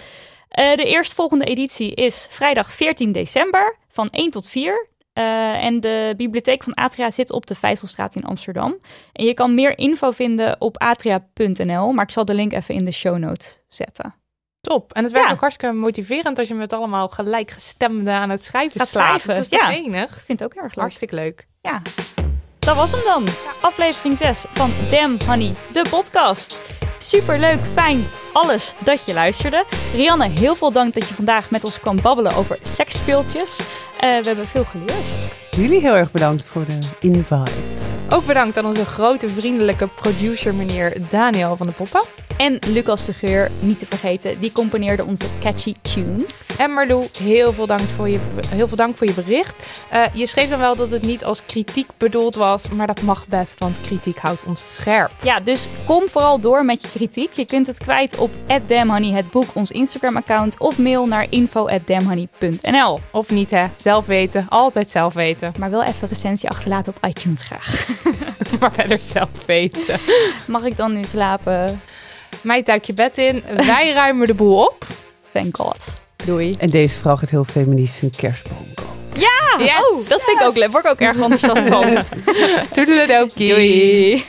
Uh, 0.58 0.74
de 0.74 0.84
eerstvolgende 0.84 1.44
editie 1.44 1.94
is 1.94 2.26
vrijdag 2.30 2.72
14 2.72 3.12
december 3.12 3.76
van 3.88 4.08
1 4.10 4.30
tot 4.30 4.48
4. 4.48 4.90
Uh, 5.18 5.64
en 5.64 5.80
de 5.80 6.14
bibliotheek 6.16 6.62
van 6.62 6.74
Atria 6.74 7.10
zit 7.10 7.32
op 7.32 7.46
de 7.46 7.54
Vijzelstraat 7.54 8.14
in 8.14 8.24
Amsterdam. 8.24 8.76
En 9.12 9.24
je 9.24 9.34
kan 9.34 9.54
meer 9.54 9.78
info 9.78 10.10
vinden 10.10 10.56
op 10.60 10.78
atria.nl, 10.78 11.92
maar 11.92 12.04
ik 12.04 12.10
zal 12.10 12.24
de 12.24 12.34
link 12.34 12.52
even 12.52 12.74
in 12.74 12.84
de 12.84 12.92
show 12.92 13.18
notes 13.18 13.60
zetten. 13.68 14.14
Top. 14.60 14.92
En 14.92 15.02
het 15.02 15.12
werkt 15.12 15.28
Ja. 15.28 15.34
ook 15.34 15.40
hartstikke 15.40 15.74
motiverend 15.74 16.38
als 16.38 16.48
je 16.48 16.54
met 16.54 16.72
allemaal 16.72 17.08
gelijkgestemden 17.08 18.14
aan 18.14 18.30
het 18.30 18.44
schrijven 18.44 18.80
Gaat 18.80 18.88
schrijven, 18.88 19.28
Dat 19.34 19.42
is 19.42 19.48
toch 19.48 19.60
ja. 19.60 19.70
enig? 19.70 20.16
Ik 20.16 20.22
vind 20.26 20.40
het 20.40 20.44
ook 20.48 20.54
heel 20.54 20.62
erg 20.62 20.72
leuk. 20.74 20.80
Hartstikke 20.84 21.14
leuk. 21.14 21.46
Ja, 21.60 21.82
dat 22.58 22.76
was 22.76 22.90
hem 22.92 23.00
dan. 23.04 23.24
Aflevering 23.60 24.18
6 24.18 24.44
van 24.52 24.70
Damn 24.90 25.16
Honey, 25.26 25.52
de 25.72 25.84
podcast. 25.90 26.62
Super 27.02 27.38
leuk, 27.38 27.60
fijn, 27.74 28.06
alles 28.32 28.72
dat 28.84 29.06
je 29.06 29.14
luisterde. 29.14 29.64
Rianne, 29.94 30.28
heel 30.28 30.56
veel 30.56 30.72
dank 30.72 30.94
dat 30.94 31.08
je 31.08 31.14
vandaag 31.14 31.50
met 31.50 31.64
ons 31.64 31.80
kwam 31.80 32.00
babbelen 32.02 32.34
over 32.34 32.58
seksspeeltjes. 32.62 33.58
Uh, 33.58 33.66
we 33.98 34.26
hebben 34.26 34.46
veel 34.46 34.64
geleerd. 34.64 35.41
Jullie 35.56 35.80
heel 35.80 35.94
erg 35.94 36.12
bedankt 36.12 36.44
voor 36.44 36.64
de 36.64 36.78
invite. 37.00 37.52
Ook 38.08 38.26
bedankt 38.26 38.56
aan 38.56 38.66
onze 38.66 38.84
grote 38.84 39.28
vriendelijke 39.28 39.86
producer 39.86 40.54
meneer 40.54 41.10
Daniel 41.10 41.56
van 41.56 41.66
de 41.66 41.72
Poppen. 41.72 42.02
En 42.36 42.58
Lucas 42.68 43.04
de 43.04 43.12
Geur, 43.12 43.50
niet 43.60 43.78
te 43.78 43.86
vergeten, 43.86 44.40
die 44.40 44.52
componeerde 44.52 45.04
onze 45.04 45.24
catchy 45.40 45.74
tunes. 45.82 46.46
En 46.58 46.70
Marlou, 46.70 47.06
heel 47.18 47.52
veel 47.52 47.66
dank 47.66 47.80
voor 47.80 48.08
je, 48.08 48.18
heel 48.48 48.68
veel 48.68 48.76
dank 48.76 48.96
voor 48.96 49.06
je 49.06 49.14
bericht. 49.14 49.84
Uh, 49.92 50.04
je 50.14 50.26
schreef 50.26 50.48
dan 50.48 50.58
wel 50.58 50.76
dat 50.76 50.90
het 50.90 51.02
niet 51.02 51.24
als 51.24 51.42
kritiek 51.46 51.90
bedoeld 51.98 52.34
was, 52.34 52.68
maar 52.68 52.86
dat 52.86 53.02
mag 53.02 53.26
best, 53.26 53.58
want 53.58 53.80
kritiek 53.80 54.18
houdt 54.18 54.44
ons 54.46 54.64
scherp. 54.66 55.10
Ja, 55.22 55.40
dus 55.40 55.68
kom 55.86 56.08
vooral 56.08 56.40
door 56.40 56.64
met 56.64 56.82
je 56.82 56.88
kritiek. 56.88 57.32
Je 57.32 57.46
kunt 57.46 57.66
het 57.66 57.78
kwijt 57.78 58.18
op 58.18 58.30
@damnhoney 58.66 59.10
het 59.10 59.30
boek, 59.30 59.54
ons 59.54 59.70
Instagram-account, 59.70 60.58
of 60.58 60.78
mail 60.78 61.06
naar 61.06 61.26
info@damnhoney.nl. 61.30 62.98
Of 63.12 63.30
niet 63.30 63.50
hè, 63.50 63.66
zelf 63.76 64.06
weten, 64.06 64.46
altijd 64.48 64.90
zelf 64.90 65.14
weten. 65.14 65.41
Maar 65.58 65.70
wel 65.70 65.82
even 65.82 66.02
een 66.02 66.08
recensie 66.08 66.48
achterlaten 66.48 66.94
op 66.96 67.08
iTunes 67.08 67.42
graag. 67.42 67.88
maar 68.60 68.72
verder 68.72 69.00
zelf 69.00 69.28
weten. 69.46 70.00
Mag 70.48 70.62
ik 70.64 70.76
dan 70.76 70.92
nu 70.92 71.02
slapen? 71.04 71.80
Mij 72.42 72.62
duik 72.62 72.84
je 72.84 72.94
bed 72.94 73.18
in, 73.18 73.42
wij 73.56 73.92
ruimen 74.00 74.26
de 74.26 74.34
boel 74.34 74.64
op. 74.64 74.86
Thank 75.32 75.56
God. 75.56 75.78
Doei. 76.24 76.54
En 76.58 76.70
deze 76.70 76.98
vrouw 76.98 77.16
gaat 77.16 77.30
heel 77.30 77.44
feministisch 77.44 78.02
een 78.02 78.10
kerstboom 78.16 78.74
kopen. 78.74 78.92
Ja! 79.20 79.64
Yes. 79.64 79.90
Oh, 79.90 80.08
dat 80.08 80.22
vind 80.22 80.40
ik 80.40 80.46
ook 80.46 80.56
leuk. 80.56 80.70
Word 80.70 80.84
ik 80.84 80.90
ook 80.90 81.00
erg 81.00 81.16
enthousiast 81.30 81.68
van. 81.68 82.02
Toedeledokie. 82.72 83.54
Doei. 83.54 84.24